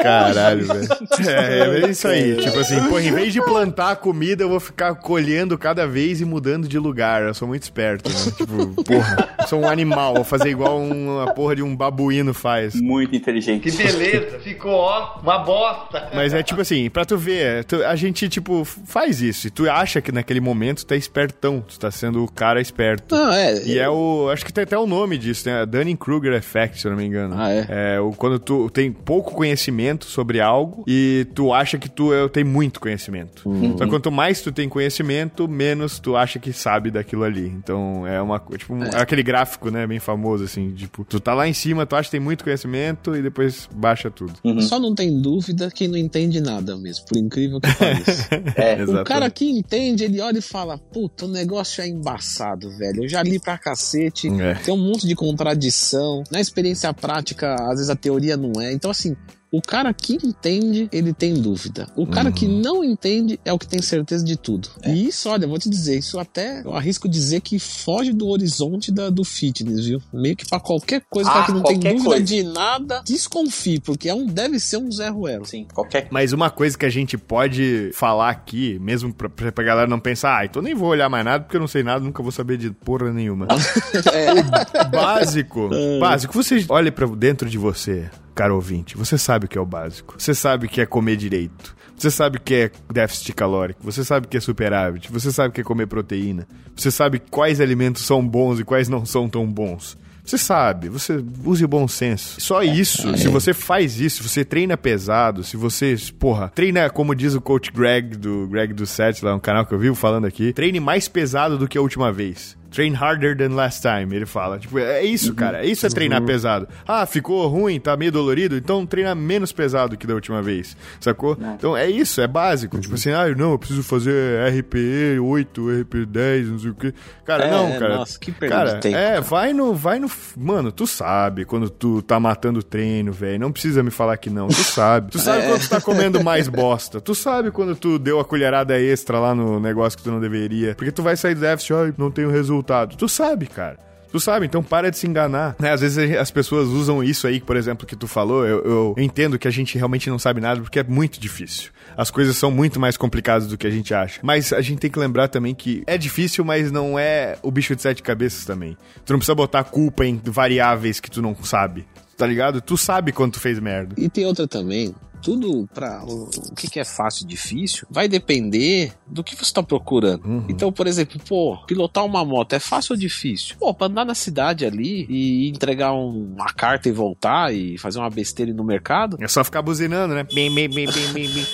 Caralho, 0.00 0.66
velho. 0.66 0.88
É, 1.28 1.84
é 1.86 1.90
isso 1.90 2.08
aí. 2.08 2.36
Tipo 2.36 2.58
assim, 2.60 2.80
pô, 2.88 2.98
em 2.98 3.12
vez 3.12 3.32
de 3.32 3.42
plantar 3.42 3.96
comida, 3.96 4.42
eu 4.44 4.48
vou 4.48 4.60
ficar 4.60 4.94
colhendo 4.94 5.56
cada 5.58 5.86
vez 5.86 6.20
e 6.20 6.24
mudando 6.24 6.68
de 6.68 6.78
lugar. 6.78 7.22
Eu 7.22 7.34
sou 7.34 7.48
muito 7.48 7.62
esperto, 7.62 8.08
né? 8.08 8.14
Tipo, 8.36 8.84
porra, 8.84 9.28
sou 9.48 9.60
um 9.60 9.68
animal. 9.68 10.14
Vou 10.14 10.24
fazer 10.24 10.50
igual 10.50 10.78
uma 10.78 11.32
porra 11.34 11.56
de 11.56 11.62
um 11.62 11.74
babuíno 11.76 12.32
faz. 12.34 12.74
Muito 12.74 13.14
inteligente. 13.14 13.62
Que 13.70 13.76
beleza, 13.76 14.38
ficou 14.40 14.72
ó, 14.72 15.18
uma 15.22 15.38
bosta. 15.38 16.10
Mas 16.14 16.32
é 16.34 16.42
tipo 16.42 16.60
assim, 16.60 16.88
pra 16.90 17.04
tu 17.04 17.16
ver, 17.16 17.64
tu- 17.64 17.84
a 17.84 17.94
gente, 17.96 18.28
tipo, 18.28 18.64
faz 18.64 19.20
isso. 19.20 19.46
E 19.46 19.50
tu 19.50 19.68
acha 19.70 20.00
que 20.00 20.12
naquele 20.12 20.40
momento 20.40 20.84
tu 20.84 20.94
é 20.94 20.96
espertão. 20.96 21.60
Tu 21.66 21.78
tá 21.78 21.90
sendo 21.90 22.24
o 22.24 22.30
cara 22.30 22.60
esperto. 22.60 23.14
Não, 23.14 23.32
é. 23.32 23.62
E 23.64 23.78
é 23.78 23.88
o. 23.88 24.28
Acho 24.32 24.44
que 24.44 24.51
tem 24.52 24.64
até 24.64 24.78
o 24.78 24.86
nome 24.86 25.18
disso, 25.18 25.48
né? 25.48 25.64
Dunning-Kruger 25.66 26.32
Effect, 26.34 26.80
se 26.80 26.86
eu 26.86 26.90
não 26.92 26.98
me 26.98 27.04
engano. 27.04 27.34
Ah, 27.38 27.50
é? 27.50 27.66
É, 27.96 28.00
o, 28.00 28.10
quando 28.10 28.38
tu 28.38 28.68
tem 28.70 28.90
pouco 28.92 29.34
conhecimento 29.34 30.04
sobre 30.06 30.40
algo 30.40 30.84
e 30.86 31.26
tu 31.34 31.52
acha 31.52 31.78
que 31.78 31.88
tu 31.88 32.12
é, 32.12 32.28
tem 32.28 32.44
muito 32.44 32.80
conhecimento. 32.80 33.48
Uhum. 33.48 33.76
Que 33.76 33.86
quanto 33.86 34.10
mais 34.10 34.40
tu 34.40 34.52
tem 34.52 34.68
conhecimento, 34.68 35.48
menos 35.48 35.98
tu 35.98 36.16
acha 36.16 36.38
que 36.38 36.52
sabe 36.52 36.90
daquilo 36.90 37.24
ali. 37.24 37.46
Então, 37.46 38.06
é 38.06 38.20
uma... 38.20 38.38
Tipo, 38.56 38.74
um- 38.74 38.84
é 38.84 39.00
aquele 39.00 39.22
gráfico, 39.22 39.70
né? 39.70 39.86
Bem 39.86 39.98
famoso, 39.98 40.44
assim. 40.44 40.70
Tipo, 40.72 41.04
tu 41.04 41.20
tá 41.20 41.34
lá 41.34 41.46
em 41.48 41.52
cima, 41.52 41.86
tu 41.86 41.96
acha 41.96 42.06
que 42.08 42.12
tem 42.12 42.20
muito 42.20 42.44
conhecimento 42.44 43.14
e 43.16 43.22
depois 43.22 43.68
baixa 43.74 44.10
tudo. 44.10 44.32
Só 44.62 44.78
não 44.78 44.94
tem 44.94 45.20
dúvida 45.20 45.70
quem 45.70 45.88
não 45.88 45.96
entende 45.96 46.40
nada 46.40 46.76
mesmo, 46.76 47.04
por 47.06 47.16
incrível 47.18 47.60
que 47.60 47.74
pareça. 47.76 48.28
É, 48.56 48.72
O 48.82 48.82
Exatamente. 48.82 49.04
cara 49.08 49.30
que 49.30 49.44
entende, 49.50 50.04
ele 50.04 50.20
olha 50.20 50.38
e 50.38 50.42
fala: 50.42 50.76
Puta, 50.78 51.26
o 51.26 51.28
negócio 51.28 51.82
é 51.82 51.86
embaçado, 51.88 52.70
velho. 52.76 53.04
Eu 53.04 53.08
já 53.08 53.22
li 53.22 53.38
pra 53.38 53.56
cacete. 53.56 54.28
É. 54.42 54.54
Tem 54.54 54.74
um 54.74 54.78
monte 54.78 55.06
de 55.06 55.14
contradição. 55.14 56.24
Na 56.30 56.40
experiência 56.40 56.92
prática, 56.92 57.54
às 57.54 57.76
vezes 57.76 57.90
a 57.90 57.96
teoria 57.96 58.36
não 58.36 58.60
é. 58.60 58.72
Então, 58.72 58.90
assim. 58.90 59.16
O 59.52 59.60
cara 59.60 59.92
que 59.92 60.14
entende, 60.24 60.88
ele 60.90 61.12
tem 61.12 61.34
dúvida. 61.34 61.86
O 61.94 62.06
cara 62.06 62.32
que 62.32 62.46
Uhum. 62.46 62.60
não 62.62 62.82
entende 62.84 63.38
é 63.44 63.52
o 63.52 63.58
que 63.58 63.66
tem 63.68 63.82
certeza 63.82 64.24
de 64.24 64.34
tudo. 64.36 64.66
E 64.86 65.08
isso, 65.08 65.28
olha, 65.28 65.44
eu 65.44 65.48
vou 65.50 65.58
te 65.58 65.68
dizer, 65.68 65.98
isso 65.98 66.18
até 66.18 66.62
eu 66.64 66.74
arrisco 66.74 67.06
dizer 67.06 67.40
que 67.42 67.58
foge 67.58 68.14
do 68.14 68.28
horizonte 68.28 68.90
da, 68.90 69.10
do 69.10 69.22
fitness, 69.24 69.84
viu? 69.84 70.00
Meio 70.10 70.34
que 70.36 70.48
pra 70.48 70.58
qualquer 70.58 71.02
coisa, 71.10 71.28
Ah, 71.28 71.32
cara 71.34 71.44
que 71.46 71.52
não 71.52 71.62
tem 71.64 71.78
dúvida 71.78 72.02
coisa. 72.04 72.24
de 72.24 72.42
nada, 72.42 73.02
desconfie, 73.04 73.78
porque 73.80 74.08
é 74.08 74.14
um, 74.14 74.24
deve 74.26 74.58
ser 74.58 74.78
um 74.78 74.90
Zé 74.90 75.08
Ruelo. 75.10 75.44
sim, 75.44 75.66
qualquer 75.74 76.08
Mas 76.10 76.32
uma 76.32 76.48
coisa 76.48 76.78
que 76.78 76.86
a 76.86 76.90
gente 76.90 77.18
pode 77.18 77.90
falar 77.92 78.30
aqui, 78.30 78.78
mesmo 78.80 79.12
pra, 79.12 79.28
pra 79.28 79.62
galera 79.64 79.86
não 79.86 80.00
pensar, 80.00 80.38
ah, 80.38 80.44
então 80.46 80.62
nem 80.62 80.74
vou 80.74 80.88
olhar 80.88 81.10
mais 81.10 81.24
nada 81.26 81.44
porque 81.44 81.56
eu 81.56 81.60
não 81.60 81.68
sei 81.68 81.82
nada, 81.82 82.02
nunca 82.02 82.22
vou 82.22 82.32
saber 82.32 82.56
de 82.56 82.70
porra 82.70 83.12
nenhuma. 83.12 83.46
básico. 84.90 85.68
básico. 86.00 86.32
Você 86.34 86.64
olha 86.68 86.90
pra 86.90 87.06
dentro 87.06 87.48
de 87.50 87.58
você, 87.58 88.08
cara 88.34 88.54
ouvinte, 88.54 88.96
você 88.96 89.18
sabe 89.18 89.46
o 89.46 89.48
que 89.48 89.58
é 89.58 89.60
o 89.60 89.66
básico. 89.66 90.14
Você 90.18 90.34
sabe 90.34 90.66
o 90.66 90.68
que 90.68 90.80
é 90.80 90.86
comer 90.86 91.16
direito. 91.16 91.76
Você 91.96 92.10
sabe 92.10 92.38
o 92.38 92.40
que 92.40 92.54
é 92.54 92.70
déficit 92.92 93.32
calórico. 93.32 93.80
Você 93.84 94.02
sabe 94.02 94.26
o 94.26 94.28
que 94.28 94.36
é 94.36 94.40
superávit. 94.40 95.12
Você 95.12 95.30
sabe 95.30 95.50
o 95.50 95.52
que 95.52 95.60
é 95.60 95.64
comer 95.64 95.86
proteína. 95.86 96.48
Você 96.74 96.90
sabe 96.90 97.20
quais 97.20 97.60
alimentos 97.60 98.04
são 98.04 98.26
bons 98.26 98.58
e 98.58 98.64
quais 98.64 98.88
não 98.88 99.04
são 99.04 99.28
tão 99.28 99.46
bons. 99.46 99.96
Você 100.24 100.38
sabe, 100.38 100.88
você 100.88 101.22
use 101.44 101.64
o 101.64 101.68
bom 101.68 101.88
senso. 101.88 102.40
Só 102.40 102.62
isso, 102.62 103.16
se 103.18 103.26
você 103.26 103.52
faz 103.52 103.98
isso, 103.98 104.22
se 104.22 104.28
você 104.28 104.44
treina 104.44 104.76
pesado, 104.76 105.42
se 105.42 105.56
você, 105.56 105.96
porra, 106.16 106.48
treina, 106.54 106.88
como 106.88 107.14
diz 107.14 107.34
o 107.34 107.40
coach 107.40 107.72
Greg 107.72 108.16
do 108.16 108.46
Greg 108.46 108.72
do 108.72 108.86
Set, 108.86 109.24
lá 109.24 109.32
no 109.32 109.40
canal 109.40 109.66
que 109.66 109.74
eu 109.74 109.78
vivo 109.78 109.96
falando 109.96 110.24
aqui, 110.24 110.52
treine 110.52 110.78
mais 110.78 111.08
pesado 111.08 111.58
do 111.58 111.66
que 111.66 111.76
a 111.76 111.80
última 111.80 112.12
vez. 112.12 112.56
Train 112.72 112.94
harder 112.94 113.36
than 113.36 113.54
last 113.54 113.82
time, 113.82 114.16
ele 114.16 114.26
fala. 114.26 114.58
Tipo, 114.58 114.78
é 114.78 115.04
isso, 115.04 115.34
cara. 115.34 115.64
Isso 115.64 115.86
é 115.86 115.90
treinar 115.90 116.22
pesado. 116.22 116.66
Ah, 116.86 117.04
ficou 117.06 117.46
ruim, 117.46 117.78
tá 117.78 117.96
meio 117.96 118.10
dolorido, 118.10 118.56
então 118.56 118.86
treina 118.86 119.14
menos 119.14 119.52
pesado 119.52 119.96
que 119.96 120.06
da 120.06 120.14
última 120.14 120.40
vez. 120.42 120.76
Sacou? 121.00 121.36
Então 121.54 121.76
é 121.76 121.88
isso, 121.90 122.20
é 122.20 122.26
básico. 122.26 122.78
Tipo 122.80 122.94
assim, 122.94 123.10
ah, 123.10 123.28
não, 123.36 123.52
eu 123.52 123.58
preciso 123.58 123.82
fazer 123.82 124.12
RPE 124.58 125.18
8, 125.20 125.80
RPE 125.82 126.06
10, 126.06 126.48
não 126.48 126.58
sei 126.58 126.70
o 126.70 126.74
quê. 126.74 126.94
Cara, 127.24 127.44
É, 127.44 127.50
não, 127.50 127.78
cara. 127.78 127.96
nossa, 127.96 128.18
que 128.18 128.32
perda 128.32 128.56
cara, 128.56 128.74
tempo, 128.78 128.96
É, 128.96 129.08
cara. 129.10 129.20
vai 129.20 129.52
no, 129.52 129.74
vai 129.74 129.98
no. 129.98 130.10
Mano, 130.36 130.72
tu 130.72 130.86
sabe 130.86 131.44
quando 131.44 131.68
tu 131.68 132.00
tá 132.02 132.18
matando 132.18 132.60
o 132.60 132.62
treino, 132.62 133.12
velho. 133.12 133.38
Não 133.38 133.52
precisa 133.52 133.82
me 133.82 133.90
falar 133.90 134.16
que 134.16 134.30
não. 134.30 134.48
Tu 134.48 134.54
sabe. 134.64 135.10
Tu 135.10 135.18
sabe 135.18 135.42
quando 135.46 135.60
tu 135.60 135.68
tá 135.68 135.80
comendo 135.80 136.24
mais 136.24 136.48
bosta. 136.48 137.00
Tu 137.00 137.14
sabe 137.14 137.50
quando 137.50 137.76
tu 137.76 137.98
deu 137.98 138.18
a 138.18 138.24
colherada 138.24 138.80
extra 138.80 139.18
lá 139.18 139.34
no 139.34 139.60
negócio 139.60 139.98
que 139.98 140.04
tu 140.04 140.10
não 140.10 140.20
deveria. 140.20 140.74
Porque 140.74 140.90
tu 140.90 141.02
vai 141.02 141.16
sair 141.16 141.34
do 141.34 141.40
déficit, 141.42 141.74
ai, 141.74 141.94
não 141.98 142.10
tenho 142.10 142.30
resultado. 142.30 142.61
Tu 142.96 143.08
sabe, 143.08 143.46
cara. 143.46 143.78
Tu 144.12 144.20
sabe, 144.20 144.44
então 144.44 144.62
para 144.62 144.90
de 144.90 144.98
se 144.98 145.06
enganar. 145.06 145.56
Né? 145.58 145.72
Às 145.72 145.80
vezes 145.80 146.18
as 146.18 146.30
pessoas 146.30 146.68
usam 146.68 147.02
isso 147.02 147.26
aí, 147.26 147.40
por 147.40 147.56
exemplo, 147.56 147.86
que 147.86 147.96
tu 147.96 148.06
falou. 148.06 148.46
Eu, 148.46 148.62
eu 148.62 148.94
entendo 148.98 149.38
que 149.38 149.48
a 149.48 149.50
gente 149.50 149.78
realmente 149.78 150.10
não 150.10 150.18
sabe 150.18 150.38
nada 150.38 150.60
porque 150.60 150.78
é 150.78 150.84
muito 150.84 151.18
difícil. 151.18 151.70
As 151.96 152.10
coisas 152.10 152.36
são 152.36 152.50
muito 152.50 152.78
mais 152.78 152.98
complicadas 152.98 153.48
do 153.48 153.56
que 153.56 153.66
a 153.66 153.70
gente 153.70 153.94
acha. 153.94 154.20
Mas 154.22 154.52
a 154.52 154.60
gente 154.60 154.80
tem 154.80 154.90
que 154.90 154.98
lembrar 154.98 155.28
também 155.28 155.54
que 155.54 155.82
é 155.86 155.96
difícil, 155.96 156.44
mas 156.44 156.70
não 156.70 156.98
é 156.98 157.38
o 157.42 157.50
bicho 157.50 157.74
de 157.74 157.80
sete 157.80 158.02
cabeças 158.02 158.44
também. 158.44 158.76
Tu 159.02 159.14
não 159.14 159.18
precisa 159.18 159.34
botar 159.34 159.64
culpa 159.64 160.04
em 160.04 160.20
variáveis 160.22 161.00
que 161.00 161.10
tu 161.10 161.22
não 161.22 161.34
sabe. 161.42 161.86
Tá 162.14 162.26
ligado? 162.26 162.60
Tu 162.60 162.76
sabe 162.76 163.12
quando 163.12 163.32
tu 163.32 163.40
fez 163.40 163.58
merda. 163.58 163.94
E 163.96 164.10
tem 164.10 164.26
outra 164.26 164.46
também. 164.46 164.94
Tudo 165.22 165.68
para 165.72 166.04
o, 166.04 166.28
o 166.50 166.54
que, 166.54 166.68
que 166.68 166.80
é 166.80 166.84
fácil 166.84 167.24
e 167.24 167.28
difícil 167.28 167.86
vai 167.90 168.08
depender 168.08 168.92
do 169.06 169.22
que 169.22 169.34
você 169.36 169.42
está 169.44 169.62
procurando. 169.62 170.24
Uhum. 170.26 170.46
Então, 170.48 170.72
por 170.72 170.86
exemplo, 170.86 171.20
pô, 171.28 171.56
pilotar 171.66 172.04
uma 172.04 172.24
moto 172.24 172.54
é 172.54 172.58
fácil 172.58 172.94
ou 172.94 172.98
difícil? 172.98 173.56
Pô, 173.58 173.72
pra 173.72 173.86
andar 173.86 174.04
na 174.04 174.14
cidade 174.14 174.64
ali 174.66 175.06
e 175.08 175.48
entregar 175.48 175.92
um- 175.92 176.34
uma 176.34 176.52
carta 176.52 176.88
e 176.88 176.92
voltar 176.92 177.54
e 177.54 177.78
fazer 177.78 177.98
uma 177.98 178.10
besteira 178.10 178.50
ir 178.50 178.54
no 178.54 178.64
mercado, 178.64 179.16
É 179.20 179.28
só 179.28 179.44
ficar 179.44 179.62
buzinando, 179.62 180.14
né? 180.14 180.26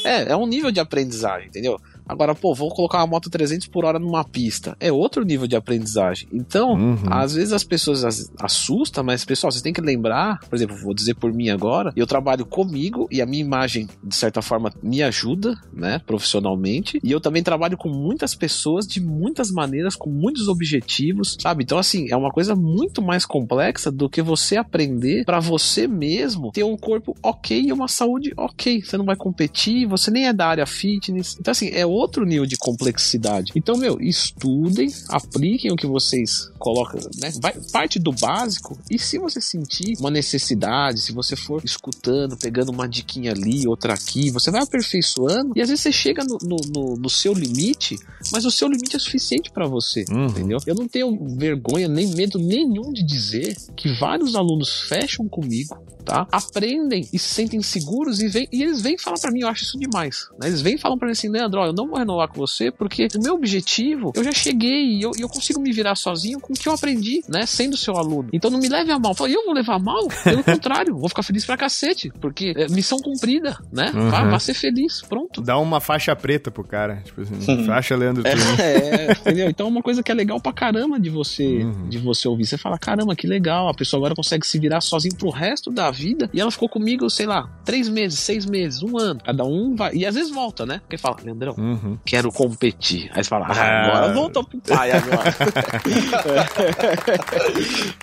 É, 0.05 0.33
é 0.33 0.37
um 0.37 0.47
nível 0.47 0.71
de 0.71 0.81
aprendizagem, 0.81 1.49
entendeu? 1.49 1.79
Agora, 2.09 2.35
pô, 2.35 2.55
vou 2.55 2.71
colocar 2.71 2.99
uma 2.99 3.07
moto 3.07 3.29
300 3.31 3.67
por 3.69 3.85
hora 3.85 3.99
numa 3.99 4.25
pista. 4.25 4.77
É 4.81 4.91
outro 4.91 5.25
nível 5.25 5.47
de 5.47 5.57
aprendizagem. 5.57 6.29
Então, 6.33 6.73
Uhum. 6.73 6.97
às 7.11 7.35
vezes 7.35 7.53
as 7.53 7.65
pessoas 7.65 8.05
as- 8.05 8.31
assustam, 8.41 9.05
mas, 9.05 9.25
pessoal, 9.25 9.51
vocês 9.51 9.63
têm 9.63 9.73
que 9.73 9.81
lembrar, 9.81 10.39
por 10.49 10.55
exemplo, 10.57 10.77
vou 10.77 10.95
dizer 10.95 11.15
por 11.15 11.33
mim 11.33 11.51
agora, 11.51 11.93
eu 11.97 12.07
trabalho 12.07 12.47
comigo 12.47 13.07
e 13.11 13.21
a 13.21 13.27
minha 13.27 13.43
imagem, 13.43 13.89
de 14.03 14.15
certa 14.17 14.41
forma, 14.41 14.73
me 14.83 15.03
ajuda, 15.03 15.55
né, 15.73 16.01
profissionalmente. 16.07 16.99
E 17.03 17.11
eu 17.11 17.21
também 17.21 17.43
trabalho 17.43 17.77
com 17.77 17.89
muitas 17.89 18.35
pessoas 18.35 18.87
de 18.87 19.01
muitas 19.01 19.51
maneiras, 19.51 19.95
com 19.97 20.11
muitos 20.11 20.49
objetivos, 20.49 21.37
sabe? 21.41 21.65
Então, 21.65 21.79
assim, 21.79 22.07
é 22.11 22.17
uma 22.17 22.31
coisa 22.31 22.55
muito 22.55 23.03
mais 23.03 23.25
complexa 23.27 23.91
do 23.91 24.09
que 24.09 24.23
você 24.23 24.57
aprender 24.57 25.25
pra 25.25 25.41
você 25.41 25.87
mesmo 25.87 26.51
ter 26.53 26.65
um 26.65 26.77
corpo 26.77 27.15
ok 27.23 27.61
e 27.67 27.73
uma 27.73 27.89
saúde 27.89 28.33
ok. 28.37 28.83
Você 28.83 28.97
não 28.97 29.05
vai 29.05 29.17
competir, 29.17 29.87
você 29.87 30.11
nem 30.11 30.27
é 30.29 30.33
da 30.33 30.47
área 30.47 30.67
fitness. 30.67 31.37
Então, 31.39 31.51
assim, 31.53 31.69
é 31.73 31.85
outro 31.85 31.98
nível 32.27 32.47
de 32.47 32.57
complexidade. 32.57 33.53
Então, 33.57 33.77
meu, 33.77 34.01
estudem, 34.01 34.93
apliquem 35.09 35.73
o 35.73 35.77
que 35.77 35.87
vocês 35.87 36.51
colocam, 36.59 37.01
né? 37.21 37.33
Vai, 37.41 37.55
parte 37.73 37.99
do 37.99 38.13
básico. 38.13 38.79
E 38.91 38.99
se 38.99 39.19
você 39.19 39.41
sentir 39.41 39.95
uma 39.99 40.11
necessidade, 40.11 41.01
se 41.01 41.13
você 41.13 41.35
for 41.37 41.63
escutando, 41.65 42.37
pegando 42.37 42.71
uma 42.71 42.89
diquinha 42.89 43.33
ali, 43.33 43.67
outra 43.67 43.95
aqui, 43.95 44.31
você 44.31 44.51
vai 44.51 44.63
aperfeiçoando 44.63 45.53
e 45.57 45.61
às 45.63 45.69
vezes 45.69 45.83
você 45.83 45.93
chega 45.93 46.25
no, 46.25 46.39
no, 46.43 46.57
no- 46.73 46.97
no 46.97 47.11
seu 47.11 47.33
limite, 47.33 47.97
mas 48.33 48.45
o 48.45 48.51
seu 48.51 48.69
limite 48.69 48.97
é 48.97 48.99
suficiente 48.99 49.51
pra 49.51 49.67
você, 49.67 50.05
Uhum. 50.11 50.27
entendeu? 50.27 50.59
Eu 50.67 50.75
não 50.75 50.89
tenho 50.89 51.17
vergonha 51.37 51.89
nem 51.89 52.07
medo 52.09 52.39
nenhum 52.39 52.93
de 52.93 53.03
dizer 53.03 53.57
que 53.77 53.93
vários 53.95 54.35
alunos 54.35 54.81
fecham 54.83 55.29
comigo 55.29 55.77
tá? 56.05 56.27
Aprendem 56.33 57.07
e 57.13 57.19
se 57.19 57.29
sentem 57.35 57.61
seguros 57.61 58.23
e, 58.23 58.29
vem, 58.29 58.49
e 58.51 58.63
eles 58.63 58.81
vêm 58.81 58.97
falar 58.97 59.19
pra 59.21 59.31
mim, 59.31 59.41
eu 59.41 59.49
acho 59.49 59.65
isso 59.65 59.79
demais. 59.79 60.27
Né? 60.41 60.49
Eles 60.49 60.63
vêm 60.63 60.79
falar 60.79 60.97
pra 60.97 61.05
mim 61.07 61.13
assim, 61.13 61.29
Leandro, 61.29 61.61
ó, 61.61 61.67
eu 61.67 61.73
não 61.75 61.88
vou 61.89 61.99
renovar 61.99 62.29
com 62.29 62.35
você 62.37 62.71
porque 62.71 63.09
o 63.17 63.23
meu 63.23 63.35
objetivo, 63.35 64.13
eu 64.15 64.23
já 64.25 64.33
cheguei 64.33 64.97
e 64.97 65.03
eu, 65.03 65.13
eu 65.19 65.29
consigo 65.29 65.61
me 65.61 65.73
virar 65.73 65.95
sozinho 65.95 66.39
com 66.41 66.53
o 66.53 66.57
que 66.57 66.69
eu 66.69 66.73
aprendi, 66.73 67.23
né? 67.29 67.47
Sendo 67.47 67.77
seu 67.77 67.97
aluno. 67.97 68.29
Então 68.33 68.51
não 68.51 68.59
me 68.59 68.69
leve 68.69 68.91
a 68.93 68.99
mal. 68.99 69.13
Eu 69.13 69.17
falo, 69.17 69.31
eu 69.31 69.45
vou 69.45 69.55
levar 69.55 69.75
a 69.75 69.79
mal? 69.79 70.07
Pelo 70.25 70.43
contrário, 70.45 70.97
vou 70.97 71.09
ficar 71.09 71.23
feliz 71.23 71.45
pra 71.45 71.57
cacete, 71.57 72.11
porque 72.21 72.53
é 72.57 72.69
missão 72.69 72.99
cumprida, 72.99 73.57
né? 73.73 73.91
Uhum. 73.95 74.11
Vá, 74.11 74.25
vá 74.25 74.39
ser 74.39 74.55
feliz, 74.55 75.03
pronto. 75.03 75.41
Dá 75.41 75.59
uma 75.59 75.81
faixa 75.81 76.15
preta 76.15 76.51
pro 76.51 76.65
cara. 76.65 77.03
Tipo 77.05 77.23
assim, 77.23 77.65
faixa 77.67 77.97
Leandro 77.97 78.23
Tunes. 78.23 78.59
É, 78.59 79.13
entendeu? 79.21 79.49
Então 79.51 79.67
é 79.67 79.71
uma 79.71 79.83
coisa 79.83 80.03
que 80.03 80.11
é 80.11 80.15
legal 80.15 80.41
pra 80.41 80.53
caramba 80.53 80.99
de 81.01 81.11
você, 81.11 81.59
Uhum. 81.59 81.89
de 81.89 81.99
você 81.99 82.29
ouvir. 82.29 82.47
Você 82.47 82.59
fala, 82.59 82.79
caramba, 82.79 83.15
que 83.17 83.27
legal, 83.27 83.69
a 83.69 83.75
pessoa 83.75 83.99
agora 84.01 84.15
consegue 84.15 84.47
se 84.47 84.59
virar 84.59 84.81
sozinho 84.81 85.15
pro 85.17 85.31
resto 85.31 85.71
da 85.71 85.91
vida. 85.91 86.29
E 86.33 86.41
ela 86.41 86.51
ficou 86.51 86.69
comigo, 86.69 87.09
sei 87.11 87.27
lá, 87.27 87.49
três 87.65 87.89
meses, 87.89 88.19
seis 88.19 88.45
meses, 88.47 88.83
um 88.83 88.99
ano. 88.99 89.21
Cada 89.25 89.45
um 89.45 89.75
vai. 89.75 89.95
E 89.95 90.05
às 90.07 90.15
vezes 90.15 90.31
volta, 90.31 90.65
né? 90.67 90.79
Porque 90.81 90.97
fala, 90.99 91.17
Leandrão, 91.25 91.55
Uhum. 91.59 91.78
Quero 92.05 92.31
competir. 92.33 93.11
Aí 93.15 93.23
você 93.23 93.29
fala, 93.31 93.47
ah, 93.47 93.53
Ah. 93.53 93.87
agora 93.89 94.13
voltou 94.15 94.45
pro 94.45 94.59
pai 94.61 94.91
agora. 94.93 95.35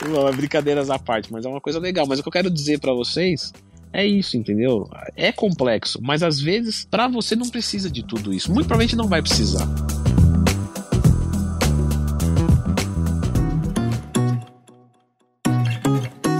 Não, 0.09 0.27
é 0.27 0.31
brincadeiras 0.31 0.89
à 0.89 0.99
parte, 0.99 1.31
mas 1.31 1.45
é 1.45 1.49
uma 1.49 1.61
coisa 1.61 1.79
legal. 1.79 2.05
Mas 2.07 2.19
o 2.19 2.23
que 2.23 2.27
eu 2.27 2.31
quero 2.33 2.49
dizer 2.49 2.79
pra 2.79 2.93
vocês 2.93 3.51
é 3.93 4.05
isso, 4.05 4.37
entendeu? 4.37 4.89
É 5.15 5.31
complexo, 5.31 5.99
mas 6.01 6.23
às 6.23 6.39
vezes 6.39 6.87
pra 6.89 7.07
você 7.07 7.35
não 7.35 7.49
precisa 7.49 7.89
de 7.89 8.03
tudo 8.03 8.33
isso. 8.33 8.51
Muito 8.51 8.67
provavelmente 8.67 8.95
não 8.95 9.07
vai 9.07 9.21
precisar. 9.21 9.67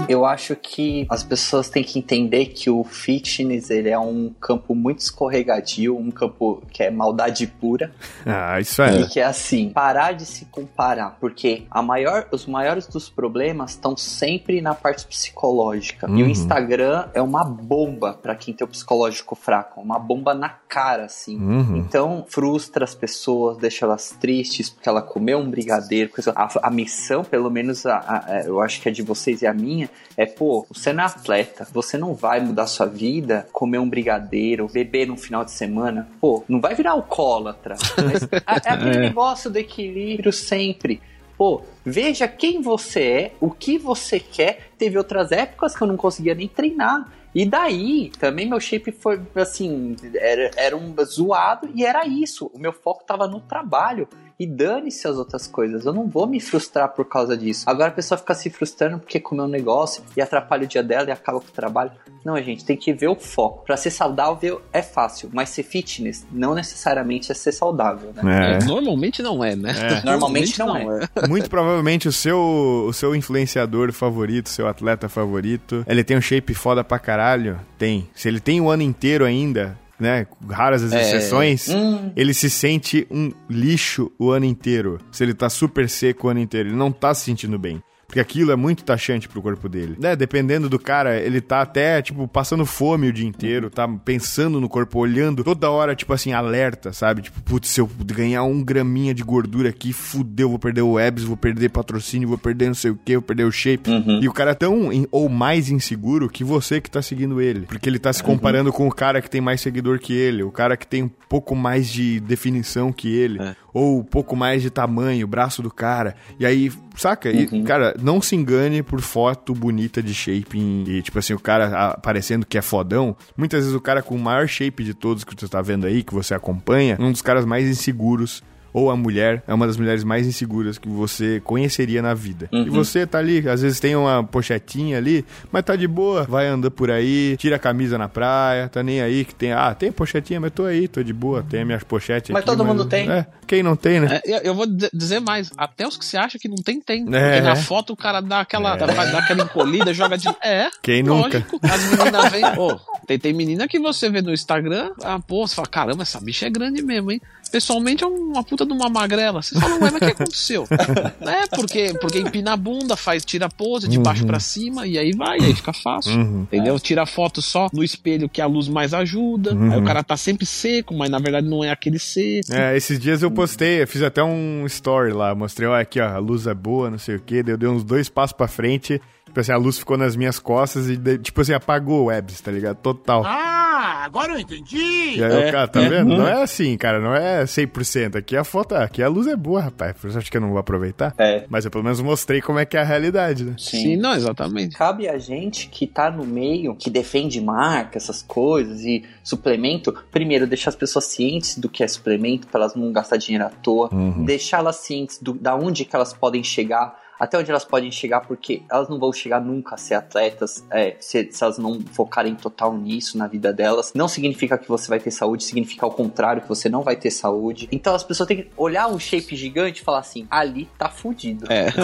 Eu 0.08 0.24
acho 0.24 0.54
que 0.56 1.06
as 1.10 1.22
pessoas 1.22 1.68
têm 1.68 1.82
que 1.82 1.98
entender 1.98 2.46
que 2.46 2.70
o 2.70 2.84
fitness 2.84 3.70
ele 3.70 3.88
é 3.88 3.98
um 3.98 4.32
campo 4.40 4.74
muito 4.74 5.00
escorregadio, 5.00 5.96
um 5.96 6.10
campo 6.10 6.62
que 6.70 6.82
é 6.82 6.90
maldade 6.90 7.46
pura. 7.46 7.92
Ah, 8.24 8.60
isso 8.60 8.82
é. 8.82 9.00
E 9.00 9.08
que 9.08 9.20
é 9.20 9.24
assim, 9.24 9.70
parar 9.70 10.12
de 10.12 10.24
se 10.26 10.44
comparar, 10.46 11.16
porque 11.20 11.64
a 11.70 11.82
maior, 11.82 12.26
os 12.32 12.46
maiores 12.46 12.86
dos 12.86 13.08
problemas 13.08 13.72
estão 13.72 13.96
sempre 13.96 14.60
na 14.60 14.74
parte 14.74 15.06
psicológica. 15.06 16.06
E 16.08 16.22
o 16.22 16.26
Uhum. 16.26 16.30
Instagram 16.30 17.08
é 17.14 17.20
uma 17.22 17.44
bomba 17.44 18.12
pra 18.14 18.34
quem 18.34 18.54
tem 18.54 18.64
o 18.64 18.68
psicológico 18.70 19.34
fraco, 19.34 19.80
uma 19.80 19.98
bomba 19.98 20.34
na 20.34 20.48
cara, 20.48 21.04
assim. 21.06 21.36
Uhum. 21.36 21.76
Então, 21.76 22.24
frustra 22.28 22.84
as 22.84 22.94
pessoas, 22.94 23.56
deixa 23.58 23.84
elas 23.84 24.10
tristes 24.20 24.70
porque 24.70 24.88
ela 24.88 25.02
comeu 25.02 25.38
um 25.38 25.50
brigadeiro. 25.50 26.10
coisa- 26.10 26.32
A, 26.36 26.48
a 26.68 26.70
missão, 26.70 27.24
pelo 27.24 27.50
menos, 27.50 27.84
a- 27.86 27.98
a- 28.26 28.42
eu 28.44 28.60
acho 28.60 28.80
que 28.80 28.88
é 28.88 28.92
de 28.92 29.02
vocês 29.02 29.42
e 29.42 29.46
a 29.46 29.52
minha, 29.54 29.88
é, 30.16 30.24
pô, 30.24 30.66
você 30.70 30.92
não 30.92 31.04
é 31.04 31.06
atleta, 31.06 31.68
você 31.72 31.98
não 31.98 32.14
vai 32.14 32.40
mudar 32.40 32.66
sua 32.66 32.86
vida, 32.86 33.46
comer 33.52 33.78
um 33.78 33.88
brigadeiro, 33.88 34.66
beber 34.66 35.06
no 35.06 35.16
final 35.16 35.44
de 35.44 35.50
semana, 35.50 36.08
pô, 36.20 36.42
não 36.48 36.60
vai 36.60 36.74
virar 36.74 36.92
alcoólatra. 36.92 37.76
Mas 38.04 38.22
é, 38.22 38.36
é 38.36 38.72
aquele 38.72 38.98
negócio 39.08 39.50
do 39.50 39.58
equilíbrio 39.58 40.32
sempre. 40.32 41.02
Pô, 41.36 41.62
veja 41.84 42.26
quem 42.26 42.62
você 42.62 43.02
é, 43.02 43.32
o 43.40 43.50
que 43.50 43.76
você 43.76 44.18
quer. 44.18 44.70
Teve 44.78 44.96
outras 44.96 45.32
épocas 45.32 45.76
que 45.76 45.82
eu 45.82 45.86
não 45.86 45.96
conseguia 45.96 46.34
nem 46.34 46.48
treinar. 46.48 47.12
E 47.34 47.44
daí, 47.44 48.10
também 48.18 48.48
meu 48.48 48.58
shape 48.58 48.90
foi 48.90 49.20
assim, 49.34 49.94
era, 50.14 50.50
era 50.56 50.76
um 50.76 50.94
zoado 51.04 51.68
e 51.74 51.84
era 51.84 52.06
isso. 52.06 52.50
O 52.54 52.58
meu 52.58 52.72
foco 52.72 53.04
tava 53.04 53.28
no 53.28 53.40
trabalho. 53.40 54.08
E 54.38 54.46
dane-se 54.46 55.08
as 55.08 55.16
outras 55.16 55.46
coisas. 55.46 55.86
Eu 55.86 55.92
não 55.92 56.06
vou 56.06 56.26
me 56.26 56.40
frustrar 56.40 56.88
por 56.90 57.06
causa 57.06 57.36
disso. 57.36 57.64
Agora 57.66 57.88
a 57.88 57.94
pessoa 57.94 58.18
fica 58.18 58.34
se 58.34 58.50
frustrando 58.50 58.98
porque 58.98 59.18
comeu 59.18 59.44
um 59.44 59.48
negócio 59.48 60.02
e 60.16 60.20
atrapalha 60.20 60.64
o 60.64 60.66
dia 60.66 60.82
dela 60.82 61.08
e 61.08 61.12
acaba 61.12 61.40
com 61.40 61.46
o 61.46 61.52
trabalho. 61.52 61.90
Não, 62.24 62.36
gente, 62.42 62.64
tem 62.64 62.76
que 62.76 62.92
ver 62.92 63.08
o 63.08 63.14
foco. 63.14 63.64
Pra 63.64 63.76
ser 63.76 63.90
saudável 63.90 64.60
é 64.72 64.82
fácil, 64.82 65.30
mas 65.32 65.48
ser 65.50 65.62
fitness 65.62 66.26
não 66.30 66.54
necessariamente 66.54 67.32
é 67.32 67.34
ser 67.34 67.52
saudável, 67.52 68.12
né? 68.14 68.58
É. 68.60 68.64
Normalmente 68.64 69.22
não 69.22 69.42
é, 69.42 69.56
né? 69.56 69.70
É. 69.70 70.04
Normalmente 70.04 70.58
não 70.58 70.76
é. 70.76 71.08
Muito 71.28 71.48
provavelmente 71.48 72.08
o 72.08 72.12
seu, 72.12 72.84
o 72.88 72.92
seu 72.92 73.14
influenciador 73.14 73.92
favorito, 73.92 74.48
seu 74.48 74.66
atleta 74.68 75.08
favorito, 75.08 75.84
ele 75.88 76.04
tem 76.04 76.16
um 76.16 76.20
shape 76.20 76.52
foda 76.52 76.84
pra 76.84 76.98
caralho? 76.98 77.58
Tem. 77.78 78.08
Se 78.14 78.28
ele 78.28 78.40
tem 78.40 78.60
o 78.60 78.68
ano 78.68 78.82
inteiro 78.82 79.24
ainda, 79.24 79.78
né? 79.98 80.26
Raras 80.48 80.82
as 80.82 80.92
É. 80.92 81.00
exceções, 81.02 81.68
Hum. 81.68 82.12
ele 82.16 82.32
se 82.34 82.48
sente 82.50 83.06
um 83.10 83.32
lixo 83.48 84.10
o 84.18 84.30
ano 84.30 84.44
inteiro. 84.44 84.98
Se 85.10 85.24
ele 85.24 85.34
tá 85.34 85.48
super 85.48 85.88
seco 85.88 86.26
o 86.26 86.30
ano 86.30 86.40
inteiro, 86.40 86.68
ele 86.68 86.76
não 86.76 86.92
tá 86.92 87.14
se 87.14 87.24
sentindo 87.24 87.58
bem. 87.58 87.82
Porque 88.06 88.20
aquilo 88.20 88.52
é 88.52 88.56
muito 88.56 88.84
taxante 88.84 89.28
pro 89.28 89.42
corpo 89.42 89.68
dele. 89.68 89.96
Né? 89.98 90.14
Dependendo 90.14 90.68
do 90.68 90.78
cara, 90.78 91.18
ele 91.20 91.40
tá 91.40 91.60
até, 91.60 92.00
tipo, 92.00 92.28
passando 92.28 92.64
fome 92.64 93.08
o 93.08 93.12
dia 93.12 93.26
inteiro, 93.26 93.68
tá 93.68 93.86
pensando 93.88 94.60
no 94.60 94.68
corpo, 94.68 94.98
olhando 95.00 95.42
toda 95.42 95.68
hora, 95.70 95.94
tipo 95.96 96.12
assim, 96.12 96.32
alerta, 96.32 96.92
sabe? 96.92 97.22
Tipo, 97.22 97.42
putz, 97.42 97.68
se 97.68 97.80
eu 97.80 97.90
ganhar 98.04 98.44
um 98.44 98.62
graminha 98.62 99.12
de 99.12 99.24
gordura 99.24 99.70
aqui, 99.70 99.92
fudeu, 99.92 100.48
vou 100.48 100.58
perder 100.58 100.82
o 100.82 100.96
abs, 100.98 101.24
vou 101.24 101.36
perder 101.36 101.70
patrocínio, 101.70 102.28
vou 102.28 102.38
perder 102.38 102.68
não 102.68 102.74
sei 102.74 102.92
o 102.92 102.98
que, 103.04 103.14
vou 103.14 103.22
perder 103.22 103.44
o 103.44 103.50
shape. 103.52 103.90
E 104.22 104.28
o 104.28 104.32
cara 104.32 104.52
é 104.52 104.54
tão 104.54 104.92
in- 104.92 105.08
ou 105.10 105.28
mais 105.28 105.68
inseguro 105.68 106.28
que 106.28 106.44
você 106.44 106.80
que 106.80 106.90
tá 106.90 107.02
seguindo 107.02 107.40
ele. 107.40 107.62
Porque 107.66 107.88
ele 107.88 107.98
tá 107.98 108.12
se 108.12 108.22
comparando 108.22 108.72
com 108.72 108.86
o 108.86 108.92
cara 108.92 109.20
que 109.20 109.28
tem 109.28 109.40
mais 109.40 109.60
seguidor 109.60 109.98
que 109.98 110.12
ele, 110.12 110.42
o 110.44 110.52
cara 110.52 110.76
que 110.76 110.86
tem 110.86 111.02
um 111.02 111.10
pouco 111.28 111.56
mais 111.56 111.88
de 111.90 112.20
definição 112.20 112.92
que 112.92 113.08
ele, 113.12 113.40
ou 113.78 113.98
um 114.00 114.02
pouco 114.02 114.34
mais 114.34 114.62
de 114.62 114.70
tamanho, 114.70 115.26
o 115.26 115.28
braço 115.28 115.60
do 115.62 115.70
cara. 115.70 116.14
E 116.40 116.46
aí, 116.46 116.72
saca? 116.96 117.28
E, 117.30 117.46
cara, 117.64 117.94
não 118.02 118.22
se 118.22 118.34
engane 118.34 118.82
por 118.82 119.02
foto 119.02 119.52
bonita 119.52 120.02
de 120.02 120.14
shaping 120.14 120.84
e, 120.88 121.02
tipo 121.02 121.18
assim, 121.18 121.34
o 121.34 121.38
cara 121.38 121.66
a- 121.90 121.98
parecendo 121.98 122.46
que 122.46 122.56
é 122.56 122.62
fodão. 122.62 123.14
Muitas 123.36 123.60
vezes 123.64 123.74
o 123.76 123.80
cara 123.80 124.02
com 124.02 124.14
o 124.14 124.18
maior 124.18 124.48
shape 124.48 124.82
de 124.82 124.94
todos 124.94 125.24
que 125.24 125.34
você 125.38 125.46
tá 125.46 125.60
vendo 125.60 125.86
aí, 125.86 126.02
que 126.02 126.14
você 126.14 126.32
acompanha, 126.32 126.96
é 126.98 127.02
um 127.02 127.12
dos 127.12 127.20
caras 127.20 127.44
mais 127.44 127.68
inseguros. 127.68 128.42
Ou 128.78 128.90
a 128.90 128.96
mulher 128.96 129.42
é 129.48 129.54
uma 129.54 129.66
das 129.66 129.78
mulheres 129.78 130.04
mais 130.04 130.26
inseguras 130.26 130.76
que 130.76 130.86
você 130.86 131.40
conheceria 131.42 132.02
na 132.02 132.12
vida. 132.12 132.46
E 132.52 132.68
você 132.68 133.06
tá 133.06 133.16
ali, 133.18 133.48
às 133.48 133.62
vezes 133.62 133.80
tem 133.80 133.96
uma 133.96 134.22
pochetinha 134.22 134.98
ali, 134.98 135.24
mas 135.50 135.64
tá 135.64 135.74
de 135.74 135.88
boa, 135.88 136.24
vai 136.24 136.46
andando 136.46 136.70
por 136.70 136.90
aí, 136.90 137.36
tira 137.38 137.56
a 137.56 137.58
camisa 137.58 137.96
na 137.96 138.06
praia, 138.06 138.68
tá 138.68 138.82
nem 138.82 139.00
aí 139.00 139.24
que 139.24 139.34
tem, 139.34 139.52
ah, 139.52 139.74
tem 139.74 139.90
pochetinha, 139.90 140.38
mas 140.38 140.52
tô 140.52 140.64
aí, 140.66 140.88
tô 140.88 141.02
de 141.02 141.14
boa, 141.14 141.42
tem 141.42 141.60
as 141.60 141.66
minhas 141.66 141.82
pochetes 141.84 142.28
Mas 142.30 142.40
aqui, 142.42 142.50
todo 142.50 142.66
mundo 142.66 142.84
tem. 142.84 143.10
É, 143.10 143.26
quem 143.46 143.62
não 143.62 143.76
tem, 143.76 143.98
né? 143.98 144.20
É, 144.26 144.36
eu- 144.36 144.42
eu 144.42 144.54
vou 144.54 144.66
dizer- 144.66 145.20
mais, 145.20 145.50
até 145.56 145.88
os 145.88 145.96
que 145.96 146.04
você 146.04 146.18
acha 146.18 146.38
que 146.38 146.46
não 146.46 146.56
tem, 146.56 146.78
tem. 146.78 147.06
É. 147.14 147.30
Porque 147.30 147.40
na 147.40 147.56
foto 147.56 147.94
o 147.94 147.96
cara 147.96 148.20
dá 148.20 148.40
aquela, 148.40 148.76
dá, 148.76 148.84
dá 148.86 149.18
aquela 149.20 149.44
encolhida, 149.44 149.94
joga 149.94 150.18
de. 150.18 150.28
É. 150.44 150.68
Quem 150.82 151.02
lógico. 151.02 151.58
As 151.62 151.82
meninas 151.84 152.30
vêm. 152.30 152.42
Pô, 152.54 152.78
tem, 153.06 153.18
tem 153.18 153.32
menina 153.32 153.68
que 153.68 153.78
você 153.78 154.10
vê 154.10 154.20
no 154.20 154.32
Instagram, 154.32 154.90
ah, 155.02 155.20
pô, 155.20 155.46
você 155.46 155.54
fala, 155.54 155.68
caramba, 155.68 156.02
essa 156.02 156.20
bicha 156.20 156.46
é 156.46 156.50
grande 156.50 156.82
mesmo, 156.82 157.12
hein? 157.12 157.20
Pessoalmente 157.50 158.02
é 158.02 158.06
uma 158.06 158.42
puta 158.42 158.66
de 158.66 158.72
uma 158.72 158.88
magrela. 158.88 159.40
Você 159.40 159.58
fala, 159.58 159.74
ué, 159.74 159.80
mas 159.80 159.94
o 159.94 159.98
que 159.98 160.04
aconteceu? 160.04 160.66
é, 161.20 161.46
porque, 161.54 161.94
porque 162.00 162.18
empina 162.18 162.54
a 162.54 162.56
bunda, 162.56 162.96
faz, 162.96 163.24
tira 163.24 163.46
a 163.46 163.48
pose 163.48 163.88
de 163.88 163.98
baixo 163.98 164.26
pra 164.26 164.40
cima 164.40 164.86
e 164.86 164.98
aí 164.98 165.12
vai, 165.12 165.38
aí 165.40 165.54
fica 165.54 165.72
fácil. 165.72 166.12
Entendeu? 166.12 166.78
Tira 166.80 167.02
a 167.02 167.06
foto 167.06 167.40
só 167.40 167.68
no 167.72 167.84
espelho 167.84 168.28
que 168.28 168.40
a 168.40 168.46
luz 168.46 168.68
mais 168.68 168.92
ajuda. 168.92 169.52
Aí 169.52 169.78
o 169.78 169.84
cara 169.84 170.02
tá 170.02 170.16
sempre 170.16 170.44
seco, 170.44 170.92
mas 170.92 171.08
na 171.08 171.18
verdade 171.18 171.46
não 171.46 171.62
é 171.62 171.70
aquele 171.70 171.98
seco. 171.98 172.52
É, 172.52 172.76
esses 172.76 172.98
dias 172.98 173.22
eu 173.22 173.30
postei, 173.30 173.82
eu 173.82 173.86
fiz 173.86 174.02
até 174.02 174.22
um 174.22 174.66
story 174.66 175.12
lá, 175.12 175.34
mostrei, 175.34 175.68
ó, 175.68 175.78
aqui 175.78 176.00
ó, 176.00 176.08
a 176.08 176.18
luz 176.18 176.46
é 176.46 176.54
boa, 176.54 176.90
não 176.90 176.98
sei 176.98 177.16
o 177.16 177.20
que, 177.20 177.44
eu 177.46 177.56
dei 177.56 177.68
uns 177.68 177.84
dois 177.84 178.08
passos 178.08 178.36
pra 178.36 178.48
frente, 178.48 179.00
tipo 179.36 179.40
assim, 179.40 179.52
a 179.52 179.56
luz 179.58 179.78
ficou 179.78 179.98
nas 179.98 180.16
minhas 180.16 180.38
costas 180.38 180.88
e, 180.88 180.96
tipo 181.18 181.42
assim, 181.42 181.52
apagou 181.52 182.02
o 182.02 182.04
webs, 182.06 182.40
tá 182.40 182.50
ligado? 182.50 182.78
Total. 182.78 183.22
Ah, 183.26 184.02
agora 184.02 184.32
eu 184.32 184.38
entendi. 184.38 185.16
E 185.18 185.22
aí 185.22 185.30
É, 185.30 185.48
o 185.48 185.52
cara, 185.52 185.68
tá 185.68 185.82
é. 185.82 185.88
vendo? 185.90 186.16
Não 186.16 186.26
é 186.26 186.42
assim, 186.42 186.74
cara, 186.78 186.98
não 187.00 187.14
é 187.14 187.44
100%. 187.44 188.16
Aqui 188.16 188.34
a 188.34 188.44
foto, 188.44 188.74
aqui 188.74 189.02
a 189.02 189.08
luz 189.08 189.26
é 189.26 189.36
boa, 189.36 189.60
rapaz. 189.60 189.94
Você 190.00 190.16
acha 190.16 190.30
que 190.30 190.36
eu 190.38 190.40
não 190.40 190.48
vou 190.48 190.58
aproveitar? 190.58 191.14
É. 191.18 191.44
Mas 191.50 191.66
eu 191.66 191.70
pelo 191.70 191.84
menos 191.84 192.00
mostrei 192.00 192.40
como 192.40 192.58
é 192.58 192.64
que 192.64 192.78
é 192.78 192.80
a 192.80 192.84
realidade, 192.84 193.44
né? 193.44 193.54
Sim, 193.58 193.96
não, 193.98 194.14
exatamente. 194.14 194.74
Cabe 194.74 195.06
a 195.06 195.18
gente 195.18 195.68
que 195.68 195.86
tá 195.86 196.10
no 196.10 196.24
meio, 196.24 196.74
que 196.74 196.88
defende 196.88 197.38
marca, 197.38 197.98
essas 197.98 198.22
coisas 198.22 198.80
e 198.84 199.04
suplemento, 199.22 199.92
primeiro 200.10 200.46
deixar 200.46 200.70
as 200.70 200.76
pessoas 200.76 201.04
cientes 201.04 201.58
do 201.58 201.68
que 201.68 201.84
é 201.84 201.88
suplemento, 201.88 202.46
pra 202.46 202.60
elas 202.60 202.74
não 202.74 202.90
gastar 202.90 203.18
dinheiro 203.18 203.44
à 203.44 203.50
toa, 203.50 203.90
deixar 204.24 204.58
elas 204.60 204.76
cientes 204.76 205.18
do, 205.20 205.34
da 205.34 205.54
onde 205.54 205.84
que 205.84 205.94
elas 205.94 206.14
podem 206.14 206.42
chegar, 206.42 207.04
até 207.18 207.38
onde 207.38 207.50
elas 207.50 207.64
podem 207.64 207.90
chegar, 207.90 208.20
porque 208.20 208.62
elas 208.70 208.88
não 208.88 208.98
vão 208.98 209.12
chegar 209.12 209.40
nunca 209.40 209.74
a 209.74 209.78
ser 209.78 209.94
atletas 209.94 210.64
é, 210.70 210.96
se, 211.00 211.30
se 211.30 211.42
elas 211.44 211.58
não 211.58 211.80
focarem 211.80 212.34
total 212.34 212.76
nisso 212.76 213.16
na 213.16 213.26
vida 213.26 213.52
delas. 213.52 213.92
Não 213.94 214.08
significa 214.08 214.58
que 214.58 214.68
você 214.68 214.88
vai 214.88 215.00
ter 215.00 215.10
saúde, 215.10 215.44
significa 215.44 215.86
ao 215.86 215.92
contrário, 215.92 216.42
que 216.42 216.48
você 216.48 216.68
não 216.68 216.82
vai 216.82 216.96
ter 216.96 217.10
saúde. 217.10 217.68
Então 217.72 217.94
as 217.94 218.04
pessoas 218.04 218.26
têm 218.26 218.36
que 218.38 218.50
olhar 218.56 218.88
um 218.88 218.98
shape 218.98 219.34
gigante 219.34 219.80
e 219.80 219.84
falar 219.84 220.00
assim: 220.00 220.26
ali 220.30 220.68
tá 220.78 220.88
fudido. 220.88 221.46
É. 221.50 221.66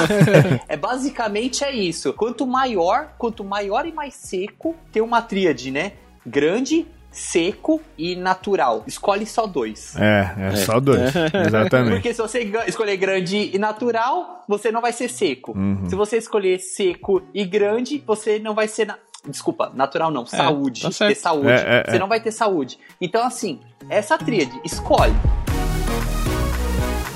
É 0.68 0.76
basicamente 0.76 1.64
é 1.64 1.74
isso. 1.74 2.12
Quanto 2.12 2.46
maior, 2.46 3.14
quanto 3.18 3.44
maior 3.44 3.86
e 3.86 3.92
mais 3.92 4.14
seco, 4.14 4.74
tem 4.90 5.02
uma 5.02 5.20
tríade, 5.20 5.70
né? 5.70 5.92
Grande, 6.26 6.86
seco 7.12 7.80
e 7.96 8.16
natural. 8.16 8.82
Escolhe 8.86 9.26
só 9.26 9.46
dois. 9.46 9.94
É, 9.96 10.34
é, 10.38 10.56
só 10.56 10.80
dois. 10.80 11.12
Exatamente. 11.46 11.94
Porque 11.94 12.14
se 12.14 12.20
você 12.20 12.50
escolher 12.66 12.96
grande 12.96 13.50
e 13.54 13.58
natural, 13.58 14.42
você 14.48 14.72
não 14.72 14.80
vai 14.80 14.92
ser 14.92 15.08
seco. 15.08 15.52
Uhum. 15.56 15.88
Se 15.88 15.94
você 15.94 16.16
escolher 16.16 16.58
seco 16.58 17.22
e 17.34 17.44
grande, 17.44 18.02
você 18.04 18.38
não 18.38 18.54
vai 18.54 18.66
ser. 18.66 18.86
na- 18.86 18.98
Desculpa, 19.28 19.70
natural 19.72 20.10
não, 20.10 20.26
saúde. 20.26 20.82
tá 20.82 21.06
ter 21.06 21.14
saúde. 21.14 21.48
É, 21.48 21.82
é, 21.86 21.90
você 21.90 21.96
é. 21.96 21.98
não 22.00 22.08
vai 22.08 22.20
ter 22.20 22.32
saúde. 22.32 22.76
Então, 23.00 23.24
assim, 23.24 23.60
essa 23.88 24.18
tríade, 24.18 24.60
escolhe. 24.64 25.14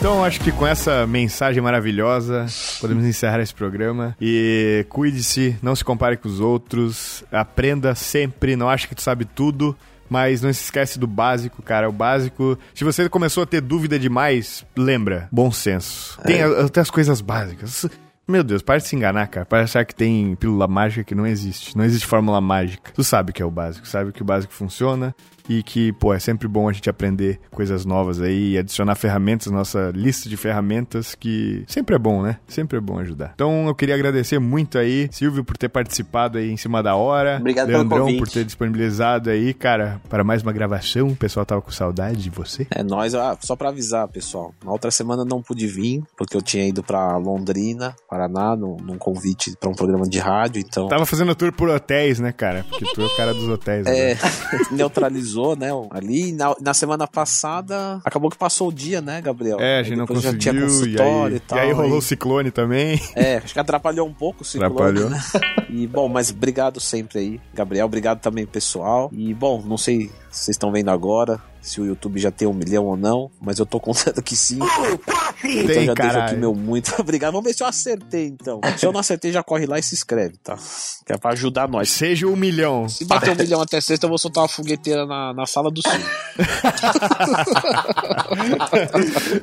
Então, 0.06 0.22
acho 0.22 0.40
que 0.40 0.52
com 0.52 0.64
essa 0.64 1.04
mensagem 1.04 1.60
maravilhosa, 1.60 2.46
podemos 2.80 3.04
encerrar 3.04 3.40
esse 3.40 3.52
programa. 3.52 4.16
E 4.20 4.86
cuide-se, 4.88 5.56
não 5.60 5.74
se 5.74 5.84
compare 5.84 6.16
com 6.16 6.28
os 6.28 6.38
outros, 6.38 7.24
aprenda 7.32 7.92
sempre, 7.96 8.54
não 8.54 8.68
ache 8.68 8.86
que 8.86 8.94
tu 8.94 9.02
sabe 9.02 9.24
tudo. 9.24 9.76
Mas 10.08 10.42
não 10.42 10.52
se 10.52 10.62
esquece 10.62 10.96
do 10.96 11.08
básico, 11.08 11.60
cara. 11.60 11.88
O 11.88 11.92
básico. 11.92 12.56
Se 12.72 12.84
você 12.84 13.08
começou 13.08 13.42
a 13.42 13.46
ter 13.46 13.60
dúvida 13.60 13.98
demais, 13.98 14.64
lembra. 14.76 15.28
Bom 15.32 15.50
senso. 15.50 16.16
Tem 16.22 16.40
a- 16.40 16.66
até 16.66 16.80
as 16.80 16.88
coisas 16.90 17.20
básicas. 17.20 17.86
Meu 18.28 18.44
Deus, 18.44 18.62
para 18.62 18.78
de 18.78 18.86
se 18.86 18.94
enganar, 18.94 19.26
cara. 19.26 19.44
Para 19.44 19.62
achar 19.64 19.84
que 19.84 19.94
tem 19.94 20.36
pílula 20.36 20.68
mágica 20.68 21.02
que 21.02 21.14
não 21.16 21.26
existe. 21.26 21.76
Não 21.76 21.84
existe 21.84 22.06
fórmula 22.06 22.40
mágica. 22.40 22.92
Tu 22.94 23.02
sabe 23.02 23.30
o 23.30 23.34
que 23.34 23.42
é 23.42 23.44
o 23.44 23.50
básico, 23.50 23.86
sabe 23.88 24.12
que 24.12 24.22
o 24.22 24.24
básico 24.24 24.52
funciona. 24.52 25.12
E 25.48 25.62
que, 25.62 25.92
pô, 25.92 26.12
é 26.12 26.18
sempre 26.18 26.48
bom 26.48 26.68
a 26.68 26.72
gente 26.72 26.88
aprender 26.88 27.40
coisas 27.50 27.84
novas 27.84 28.20
aí 28.20 28.52
e 28.52 28.58
adicionar 28.58 28.94
ferramentas 28.94 29.52
nossa 29.52 29.90
lista 29.94 30.28
de 30.28 30.36
ferramentas 30.36 31.14
que 31.14 31.64
sempre 31.66 31.94
é 31.94 31.98
bom, 31.98 32.22
né? 32.22 32.38
Sempre 32.46 32.78
é 32.78 32.80
bom 32.80 32.98
ajudar. 32.98 33.32
Então 33.34 33.66
eu 33.66 33.74
queria 33.74 33.94
agradecer 33.94 34.38
muito 34.38 34.78
aí, 34.78 35.08
Silvio, 35.10 35.44
por 35.44 35.56
ter 35.56 35.68
participado 35.68 36.38
aí 36.38 36.50
em 36.50 36.56
cima 36.56 36.82
da 36.82 36.96
hora. 36.96 37.38
Obrigado 37.40 37.66
pelo 37.66 37.78
Leandrão 37.78 38.00
convite. 38.00 38.18
por 38.18 38.28
ter 38.28 38.44
disponibilizado 38.44 39.30
aí, 39.30 39.54
cara, 39.54 40.00
para 40.08 40.24
mais 40.24 40.42
uma 40.42 40.52
gravação. 40.52 41.08
O 41.08 41.16
pessoal 41.16 41.46
tava 41.46 41.62
com 41.62 41.70
saudade 41.70 42.22
de 42.22 42.30
você. 42.30 42.66
É 42.70 42.82
nóis, 42.82 43.14
ah, 43.14 43.36
só 43.40 43.56
pra 43.56 43.68
avisar, 43.68 44.08
pessoal. 44.08 44.54
Na 44.64 44.72
outra 44.72 44.90
semana 44.90 45.24
não 45.24 45.42
pude 45.42 45.66
vir, 45.66 46.02
porque 46.16 46.36
eu 46.36 46.42
tinha 46.42 46.66
ido 46.66 46.82
pra 46.82 47.16
Londrina, 47.16 47.94
Paraná, 48.08 48.56
num, 48.56 48.76
num 48.76 48.98
convite 48.98 49.54
pra 49.58 49.70
um 49.70 49.74
programa 49.74 50.08
de 50.08 50.18
rádio, 50.18 50.60
então. 50.60 50.88
Tava 50.88 51.06
fazendo 51.06 51.34
tour 51.34 51.52
por 51.52 51.68
hotéis, 51.68 52.18
né, 52.18 52.32
cara? 52.32 52.64
Porque 52.68 52.84
tu 52.94 53.02
é 53.02 53.04
o 53.04 53.16
cara 53.16 53.32
dos 53.32 53.48
hotéis. 53.48 53.86
É, 53.86 54.16
agora. 54.72 55.16
Né? 55.56 55.68
Ali. 55.90 56.32
Na, 56.32 56.54
na 56.60 56.72
semana 56.74 57.06
passada, 57.06 58.00
acabou 58.04 58.30
que 58.30 58.38
passou 58.38 58.68
o 58.68 58.72
dia, 58.72 59.00
né, 59.00 59.20
Gabriel? 59.20 59.60
É, 59.60 59.76
a 59.76 59.78
Aí 59.78 59.84
gente 59.84 59.96
não 59.98 60.04
depois 60.06 60.22
já 60.22 60.36
tinha 60.36 60.54
conseguiu. 60.54 60.66
E 60.66 60.96
consultório 60.96 61.26
aí, 61.26 61.36
e 61.36 61.40
tal. 61.40 61.58
e 61.58 61.60
aí 61.60 61.72
rolou 61.72 61.98
o 61.98 62.02
ciclone 62.02 62.50
também. 62.50 63.00
É, 63.14 63.36
acho 63.36 63.52
que 63.52 63.60
atrapalhou 63.60 64.06
um 64.06 64.12
pouco 64.14 64.42
o 64.42 64.44
ciclone, 64.44 64.72
Atrapalhou. 64.72 65.10
né? 65.10 65.20
E, 65.68 65.86
bom, 65.86 66.08
mas 66.08 66.30
obrigado 66.30 66.80
sempre 66.80 67.18
aí, 67.18 67.40
Gabriel. 67.52 67.86
Obrigado 67.86 68.20
também, 68.20 68.46
pessoal. 68.46 69.10
E, 69.12 69.34
bom, 69.34 69.60
não 69.66 69.76
sei 69.76 70.06
se 70.06 70.12
vocês 70.36 70.54
estão 70.54 70.70
vendo 70.70 70.90
agora, 70.90 71.40
se 71.62 71.80
o 71.80 71.86
YouTube 71.86 72.20
já 72.20 72.30
tem 72.30 72.46
um 72.46 72.52
milhão 72.52 72.84
ou 72.84 72.96
não, 72.96 73.30
mas 73.40 73.58
eu 73.58 73.64
tô 73.64 73.80
contando 73.80 74.22
que 74.22 74.36
sim. 74.36 74.58
Então 74.58 75.66
Tem, 75.66 75.86
já 75.86 75.94
deixo 75.94 75.94
caralho. 75.94 76.22
aqui 76.24 76.36
meu 76.36 76.54
muito 76.54 76.94
obrigado. 77.00 77.32
Vamos 77.32 77.46
ver 77.48 77.54
se 77.54 77.62
eu 77.62 77.66
acertei, 77.66 78.26
então. 78.26 78.60
Se 78.76 78.86
eu 78.86 78.92
não 78.92 79.00
acertei, 79.00 79.32
já 79.32 79.42
corre 79.42 79.66
lá 79.66 79.78
e 79.78 79.82
se 79.82 79.94
inscreve, 79.94 80.36
tá? 80.36 80.56
Que 81.04 81.14
é 81.14 81.18
pra 81.18 81.32
ajudar 81.32 81.68
nós. 81.68 81.90
Seja 81.90 82.26
um 82.26 82.36
milhão. 82.36 82.88
Se 82.88 83.04
bater 83.04 83.32
um 83.32 83.34
milhão 83.34 83.60
até 83.60 83.80
sexta, 83.80 84.06
eu 84.06 84.10
vou 84.10 84.18
soltar 84.18 84.42
uma 84.42 84.48
fogueteira 84.48 85.06
na, 85.06 85.32
na 85.32 85.46
sala 85.46 85.70
do 85.70 85.80
sul. 85.82 85.92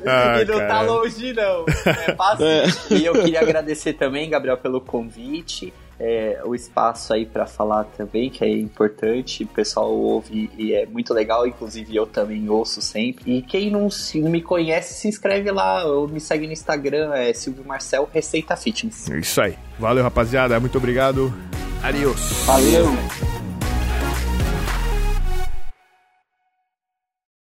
Ah, 0.06 0.40
e 0.40 0.44
não 0.44 0.58
tá 0.58 0.66
cara. 0.66 0.82
longe, 0.82 1.32
não. 1.32 1.64
É 1.86 2.14
fácil. 2.14 2.46
E 2.90 3.04
eu 3.04 3.14
queria 3.14 3.40
agradecer 3.40 3.94
também, 3.94 4.28
Gabriel, 4.28 4.58
pelo 4.58 4.80
convite. 4.80 5.72
É, 5.98 6.40
o 6.44 6.54
espaço 6.54 7.12
aí 7.12 7.24
pra 7.24 7.46
falar 7.46 7.84
também, 7.84 8.28
que 8.28 8.44
é 8.44 8.48
importante. 8.50 9.44
O 9.44 9.46
pessoal 9.48 9.90
ouve 9.92 10.50
e 10.58 10.72
é 10.74 10.86
muito 10.86 11.14
legal. 11.14 11.46
Inclusive, 11.46 11.94
eu 11.94 12.06
também 12.06 12.48
ouço 12.48 12.82
sempre. 12.82 13.38
E 13.38 13.42
quem 13.42 13.70
não 13.70 13.88
se- 13.88 14.20
me 14.20 14.42
conhece, 14.42 14.94
se 14.94 15.08
inscreve 15.08 15.50
lá. 15.52 15.84
Ou 15.86 16.08
me 16.08 16.20
segue 16.20 16.46
no 16.46 16.52
Instagram, 16.52 17.12
é 17.14 17.32
Silvio 17.32 17.64
Marcel 17.64 18.08
Receita 18.12 18.56
Fitness. 18.56 19.08
Isso 19.08 19.40
aí. 19.40 19.54
Valeu, 19.78 20.02
rapaziada. 20.02 20.58
Muito 20.58 20.76
obrigado. 20.78 21.32
Adiós. 21.82 22.18
Valeu! 22.44 23.53